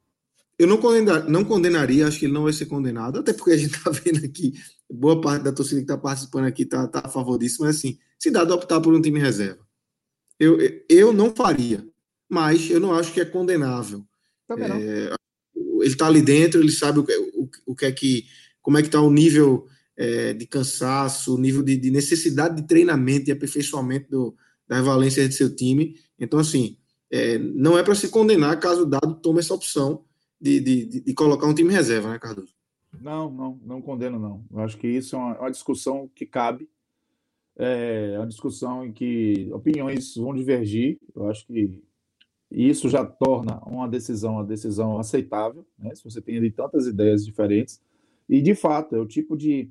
eu 0.58 0.68
não, 0.68 0.78
condena- 0.78 1.22
não 1.24 1.44
condenaria, 1.44 2.08
acho 2.08 2.20
que 2.20 2.26
ele 2.26 2.34
não 2.34 2.44
vai 2.44 2.54
ser 2.54 2.68
condenado, 2.68 3.20
até 3.20 3.34
porque 3.34 3.52
a 3.52 3.58
gente 3.58 3.82
tá 3.82 3.90
vendo 3.92 4.24
aqui, 4.24 4.54
boa 4.90 5.20
parte 5.20 5.44
da 5.44 5.52
torcida 5.52 5.82
que 5.82 5.88
tá 5.88 5.98
participando 5.98 6.46
aqui 6.46 6.66
tá, 6.66 6.88
tá 6.88 7.02
a 7.06 7.10
favor 7.10 7.38
disso, 7.40 7.58
mas 7.62 7.78
assim, 7.78 7.98
se 8.20 8.30
dá 8.30 8.44
de 8.46 8.52
optar 8.52 8.80
por 8.80 8.94
um 8.94 9.02
time 9.02 9.20
reserva. 9.20 9.60
Eu, 10.40 10.58
eu- 10.90 11.14
não 11.14 11.34
faria, 11.36 11.86
mas 12.30 12.70
eu 12.70 12.80
não 12.80 12.94
acho 12.94 13.12
que 13.12 13.20
é 13.22 13.26
condenável. 13.26 14.06
É, 14.82 15.14
ele 15.56 15.88
está 15.88 16.06
ali 16.08 16.22
dentro, 16.22 16.60
ele 16.62 16.72
sabe 16.72 17.00
o, 17.00 17.06
o, 17.36 17.50
o 17.68 17.76
que 17.76 17.86
é 17.86 17.92
que, 17.92 18.26
como 18.62 18.78
é 18.78 18.82
que 18.82 18.88
está 18.88 19.02
o 19.02 19.12
nível 19.12 19.68
é, 19.98 20.34
de 20.34 20.48
cansaço, 20.48 21.38
nível 21.38 21.64
de, 21.64 21.78
de 21.78 21.92
necessidade 21.92 22.56
de 22.56 22.68
treinamento 22.68 23.30
e 23.30 23.32
aperfeiçoamento 23.32 24.10
do, 24.10 24.36
das 24.68 24.84
valências 24.86 25.30
de 25.30 25.36
seu 25.36 25.54
time. 25.56 25.96
Então, 26.20 26.40
assim, 26.40 26.78
é, 27.12 27.38
não 27.38 27.78
é 27.78 27.84
para 27.84 27.96
se 27.96 28.10
condenar 28.10 28.60
caso 28.60 28.86
dado 28.86 29.16
tome 29.16 29.40
essa 29.40 29.54
opção 29.54 30.06
de, 30.40 30.60
de, 30.60 31.02
de- 31.02 31.14
colocar 31.14 31.46
um 31.46 31.54
time 31.54 31.72
reserva, 31.72 32.10
né, 32.10 32.18
Cardoso? 32.18 32.54
Não, 33.00 33.32
não, 33.32 33.60
não 33.64 33.82
condeno, 33.82 34.18
não. 34.18 34.44
Eu 34.52 34.60
acho 34.60 34.78
que 34.78 34.88
isso 34.88 35.16
é 35.16 35.20
uma, 35.20 35.40
uma 35.40 35.52
discussão 35.52 36.10
que 36.14 36.26
cabe. 36.26 36.70
É 37.58 38.16
uma 38.18 38.28
discussão 38.28 38.86
em 38.86 38.92
que 38.92 39.50
opiniões 39.54 40.16
vão 40.16 40.34
divergir. 40.34 40.98
Eu 41.16 41.30
acho 41.30 41.46
que 41.46 41.84
isso 42.50 42.90
já 42.90 43.06
torna 43.06 43.60
uma 43.66 43.88
decisão 43.88 44.34
uma 44.36 44.46
decisão 44.46 44.98
aceitável, 44.98 45.66
né? 45.78 45.94
Se 45.94 46.04
você 46.04 46.22
tem 46.22 46.38
ali 46.38 46.50
tantas 46.50 46.88
ideias 46.88 47.26
diferentes. 47.26 47.82
E, 48.28 48.42
de 48.42 48.56
fato, 48.56 48.96
é 48.96 49.00
o 49.00 49.06
tipo 49.06 49.38
de 49.38 49.70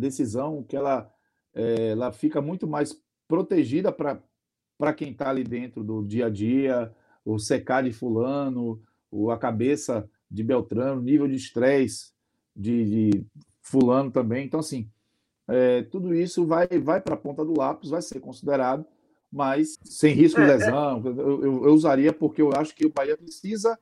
decisão 0.00 0.62
que 0.64 0.76
ela, 0.76 1.12
é, 1.54 1.90
ela 1.90 2.12
fica 2.12 2.42
muito 2.42 2.66
mais 2.66 3.00
protegida 3.28 3.92
para 3.92 4.94
quem 4.94 5.12
está 5.12 5.30
ali 5.30 5.44
dentro 5.44 5.84
do 5.84 6.04
dia 6.04 6.26
a 6.26 6.30
dia, 6.30 6.94
o 7.24 7.38
secar 7.38 7.84
de 7.84 7.92
fulano, 7.92 8.82
o, 9.10 9.30
a 9.30 9.38
cabeça 9.38 10.08
de 10.30 10.42
Beltrano, 10.42 11.02
nível 11.02 11.28
de 11.28 11.36
estresse 11.36 12.12
de, 12.56 13.10
de 13.10 13.26
fulano 13.62 14.10
também. 14.10 14.46
Então, 14.46 14.60
assim, 14.60 14.90
é, 15.48 15.82
tudo 15.84 16.14
isso 16.14 16.46
vai, 16.46 16.66
vai 16.68 17.00
para 17.00 17.14
a 17.14 17.18
ponta 17.18 17.44
do 17.44 17.58
lápis, 17.58 17.90
vai 17.90 18.02
ser 18.02 18.20
considerado, 18.20 18.84
mas 19.32 19.78
sem 19.84 20.14
risco 20.14 20.40
de 20.40 20.46
É, 20.46 20.50
é. 20.52 20.54
lesão. 20.54 21.02
Eu, 21.04 21.16
eu- 21.42 21.64
eu 21.66 21.74
usaria 21.74 22.12
porque 22.12 22.42
eu 22.42 22.50
acho 22.56 22.74
que 22.74 22.86
o 22.86 22.92
Bahia 22.92 23.16
precisa 23.16 23.78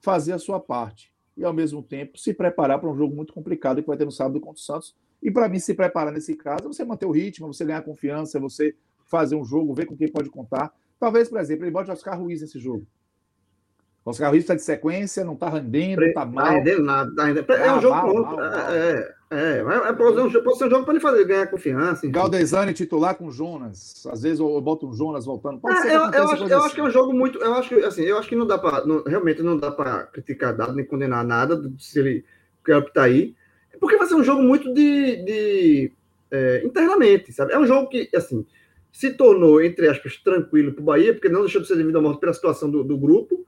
fazer 0.00 0.32
a 0.32 0.38
sua 0.38 0.60
parte 0.60 1.12
e, 1.36 1.44
ao 1.44 1.52
mesmo 1.52 1.82
tempo, 1.82 2.18
se 2.18 2.32
preparar 2.34 2.78
para 2.80 2.90
um 2.90 2.96
jogo 2.96 3.14
muito 3.14 3.32
complicado 3.32 3.82
que 3.82 3.88
vai 3.88 3.96
ter 3.96 4.04
no 4.04 4.12
sábado 4.12 4.40
contra 4.40 4.60
o 4.60 4.64
Santos. 4.64 4.94
E, 5.26 5.30
para 5.32 5.48
mim, 5.48 5.58
se 5.58 5.74
preparar 5.74 6.12
nesse 6.12 6.36
caso 6.36 6.64
é 6.64 6.68
você 6.68 6.84
manter 6.84 7.04
o 7.04 7.10
ritmo, 7.10 7.52
você 7.52 7.64
ganhar 7.64 7.82
confiança, 7.82 8.38
é 8.38 8.40
você 8.40 8.74
fazer 9.06 9.34
um 9.34 9.44
jogo, 9.44 9.74
ver 9.74 9.84
com 9.86 9.96
quem 9.96 10.06
pode 10.08 10.30
contar. 10.30 10.72
Talvez, 11.00 11.28
por 11.28 11.40
exemplo, 11.40 11.64
ele 11.64 11.72
bote 11.72 11.90
Oscar 11.90 12.16
Ruiz 12.18 12.40
nesse 12.42 12.60
jogo. 12.60 12.86
Oscar 14.04 14.30
Ruiz 14.30 14.44
está 14.44 14.54
de 14.54 14.62
sequência, 14.62 15.24
não 15.24 15.34
está 15.34 15.48
rendendo, 15.48 16.00
está 16.04 16.20
Tá 16.20 16.26
mal. 16.26 16.52
rendendo 16.52 16.82
nada. 16.84 17.12
Tá. 17.42 17.54
É 17.54 17.68
Ah, 17.68 17.76
um 17.76 17.80
jogo 17.80 18.00
bom. 18.02 18.22
mal, 18.22 18.36
mal. 18.36 18.40
É, 18.72 19.14
é, 19.32 19.36
é, 19.36 19.88
é, 19.88 19.92
pode 19.94 20.14
ser 20.14 20.22
um 20.22 20.30
jogo- 20.30 20.44
pode 20.44 20.58
ser 20.58 20.64
um 20.66 20.70
jogo 20.70 20.84
para 20.84 20.94
ele 20.94 21.00
fazer, 21.02 21.24
ganhar 21.24 21.46
confiança. 21.48 22.06
Galdesani 22.08 22.72
titular 22.72 23.16
com 23.16 23.28
Jonas. 23.32 24.06
Às 24.06 24.22
vezes 24.22 24.38
eu 24.38 24.60
boto 24.60 24.86
um 24.86 24.92
Jonas 24.94 25.24
voltando. 25.26 25.58
Pode 25.58 25.76
É, 25.78 25.82
ser 25.82 25.88
eu, 25.88 25.92
eu 25.94 26.04
acho, 26.04 26.44
eu 26.44 26.62
acho 26.62 26.74
que 26.74 26.80
é 26.80 26.84
um 26.84 26.86
assim. 26.86 26.92
jogo 26.94 27.12
muito. 27.12 27.38
Eu 27.40 27.54
acho 27.54 27.68
que 27.68 27.74
assim, 27.84 28.02
eu 28.02 28.16
acho 28.16 28.28
que 28.28 28.36
não 28.36 28.46
dá 28.46 28.56
para. 28.56 28.84
Realmente 29.08 29.42
não 29.42 29.56
dá 29.58 29.72
para 29.72 30.04
criticar 30.04 30.54
dado 30.56 30.72
nem 30.76 30.84
condenar 30.86 31.24
nada 31.24 31.60
se 31.76 31.98
ele 31.98 32.24
quer 32.64 32.76
optar 32.76 33.02
aí. 33.04 33.34
Porque 33.80 33.96
vai 33.96 34.06
ser 34.06 34.14
um 34.14 34.24
jogo 34.24 34.42
muito 34.42 34.72
de. 34.72 35.16
de 35.24 35.92
é, 36.30 36.62
internamente, 36.64 37.32
sabe? 37.32 37.52
É 37.52 37.58
um 37.58 37.66
jogo 37.66 37.88
que, 37.88 38.08
assim, 38.14 38.44
se 38.92 39.12
tornou, 39.12 39.62
entre 39.62 39.88
aspas, 39.88 40.16
tranquilo 40.16 40.72
para 40.72 40.82
o 40.82 40.84
Bahia, 40.84 41.12
porque 41.12 41.28
não 41.28 41.42
deixou 41.42 41.60
de 41.60 41.68
ser 41.68 41.76
devido 41.76 41.98
à 41.98 42.00
morte 42.00 42.20
pela 42.20 42.32
situação 42.32 42.70
do, 42.70 42.82
do 42.82 42.96
grupo. 42.96 43.46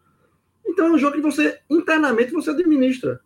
Então 0.66 0.87
é 0.87 0.91
um 0.93 0.99
jogo 0.99 1.16
que 1.16 1.22
você, 1.22 1.59
internamente, 1.70 2.33
você 2.33 2.51
administra. 2.51 3.20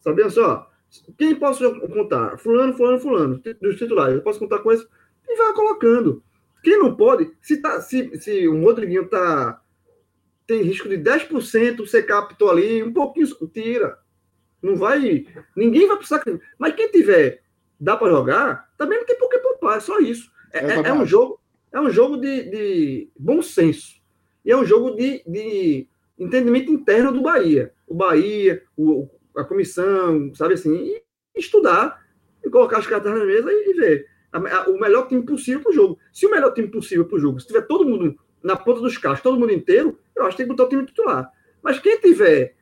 Sabendo 0.00 0.30
só? 0.30 0.70
Quem 1.18 1.34
posso 1.34 1.80
contar? 1.88 2.38
Fulano, 2.38 2.74
fulano, 2.74 3.00
fulano, 3.00 3.42
dos 3.60 3.76
titulares. 3.76 4.14
Eu 4.14 4.22
posso 4.22 4.38
contar 4.38 4.60
com 4.60 4.70
esse. 4.70 4.86
E 5.28 5.36
vai 5.36 5.52
colocando. 5.52 6.22
Quem 6.62 6.78
não 6.78 6.94
pode, 6.94 7.30
se, 7.42 7.58
tá, 7.60 7.80
se, 7.80 8.16
se 8.18 8.48
o 8.48 8.62
Rodriguinho 8.62 9.08
tá, 9.08 9.60
tem 10.46 10.62
risco 10.62 10.88
de 10.88 10.96
10%, 10.96 11.78
você 11.78 12.02
captou 12.02 12.50
ali, 12.50 12.82
um 12.82 12.92
pouquinho, 12.92 13.26
tira. 13.52 13.98
Não 14.64 14.76
vai. 14.76 15.26
Ninguém 15.54 15.86
vai 15.86 15.96
precisar. 15.98 16.24
Mas 16.58 16.74
quem 16.74 16.90
tiver, 16.90 17.42
dá 17.78 17.96
para 17.96 18.10
jogar, 18.10 18.70
também 18.78 18.98
não 18.98 19.04
tem 19.06 19.18
por 19.18 19.28
que 19.28 19.38
poupar, 19.38 19.76
é 19.76 19.80
só 19.80 19.98
isso. 20.00 20.30
É, 20.52 20.58
é- 20.58 20.74
também 20.76 20.90
é 20.90 20.94
um 20.94 21.04
jogo, 21.06 21.38
é 21.72 21.80
um 21.80 21.90
jogo 21.90 22.16
de, 22.16 22.44
de 22.50 23.08
bom 23.18 23.42
senso. 23.42 23.96
E 24.44 24.50
é 24.50 24.56
um 24.56 24.64
jogo 24.64 24.92
de, 24.96 25.22
de 25.26 25.86
entendimento 26.18 26.72
interno 26.72 27.12
do 27.12 27.20
Bahia. 27.22 27.72
O 27.86 27.94
Bahia, 27.94 28.62
o, 28.76 29.08
a 29.36 29.44
comissão, 29.44 30.32
sabe 30.34 30.54
assim, 30.54 30.74
e 30.74 31.02
estudar, 31.36 32.02
e 32.44 32.48
colocar 32.48 32.78
as 32.78 32.86
cartas 32.86 33.12
na 33.12 33.24
mesa 33.24 33.52
e, 33.52 33.70
e 33.70 33.74
ver 33.74 34.06
a- 34.32 34.38
a- 34.38 34.70
o 34.70 34.78
melhor 34.80 35.08
time 35.08 35.22
possível 35.24 35.60
para 35.60 35.70
o 35.70 35.74
jogo. 35.74 35.98
Se 36.12 36.26
o 36.26 36.30
melhor 36.30 36.52
time 36.54 36.68
possível 36.68 37.04
para 37.04 37.16
o 37.16 37.20
jogo, 37.20 37.38
se 37.40 37.46
tiver 37.46 37.62
todo 37.66 37.84
mundo 37.84 38.18
na 38.42 38.56
ponta 38.56 38.80
dos 38.80 38.96
carros, 38.96 39.20
todo 39.20 39.38
mundo 39.38 39.52
inteiro, 39.52 39.98
eu 40.16 40.22
acho 40.24 40.32
que 40.32 40.42
tem 40.42 40.46
que 40.46 40.52
botar 40.56 40.64
o 40.64 40.68
time 40.68 40.86
titular. 40.86 41.30
Mas 41.62 41.78
quem 41.78 41.98
tiver 41.98 42.54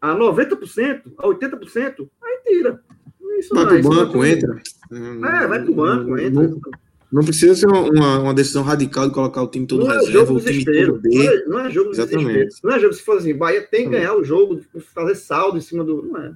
a 0.00 0.14
90%, 0.14 1.02
a 1.18 1.26
80%, 1.26 2.08
aí 2.22 2.40
tira. 2.46 2.80
Isso 3.38 3.54
Vai 3.54 3.64
não, 3.64 3.78
isso 3.78 3.88
não 3.88 3.96
banco, 3.96 4.20
tem- 4.20 4.32
entra. 4.32 4.62
É, 4.92 5.46
vai 5.46 5.62
pro 5.62 5.74
banco, 5.74 6.18
entra. 6.18 6.54
Não 7.12 7.22
precisa 7.22 7.54
ser 7.54 7.66
uma, 7.68 8.18
uma, 8.18 8.34
decisão 8.34 8.62
radical 8.62 9.08
de 9.08 9.14
colocar 9.14 9.42
o 9.42 9.48
time 9.48 9.66
todo 9.66 9.84
não 9.84 9.86
reserva, 9.86 10.08
é 10.08 10.12
jogo 10.26 10.38
o 10.38 10.40
time 10.40 10.64
todo 10.64 11.00
B. 11.00 11.08
Não 11.14 11.22
é, 11.22 11.44
não 11.46 11.60
é 11.60 11.70
jogo 11.70 11.90
Exatamente. 11.90 12.26
desespero. 12.26 12.60
Não 12.64 12.74
é 12.74 12.80
jogo 12.80 12.94
se 12.94 13.02
for 13.02 13.18
assim, 13.18 13.34
Bahia 13.34 13.62
tem 13.62 13.84
que 13.84 13.90
ganhar 13.90 14.14
o 14.14 14.24
jogo, 14.24 14.60
fazer 14.94 15.14
saldo 15.14 15.56
em 15.56 15.60
cima 15.60 15.84
do. 15.84 16.02
Não 16.02 16.20
é. 16.20 16.32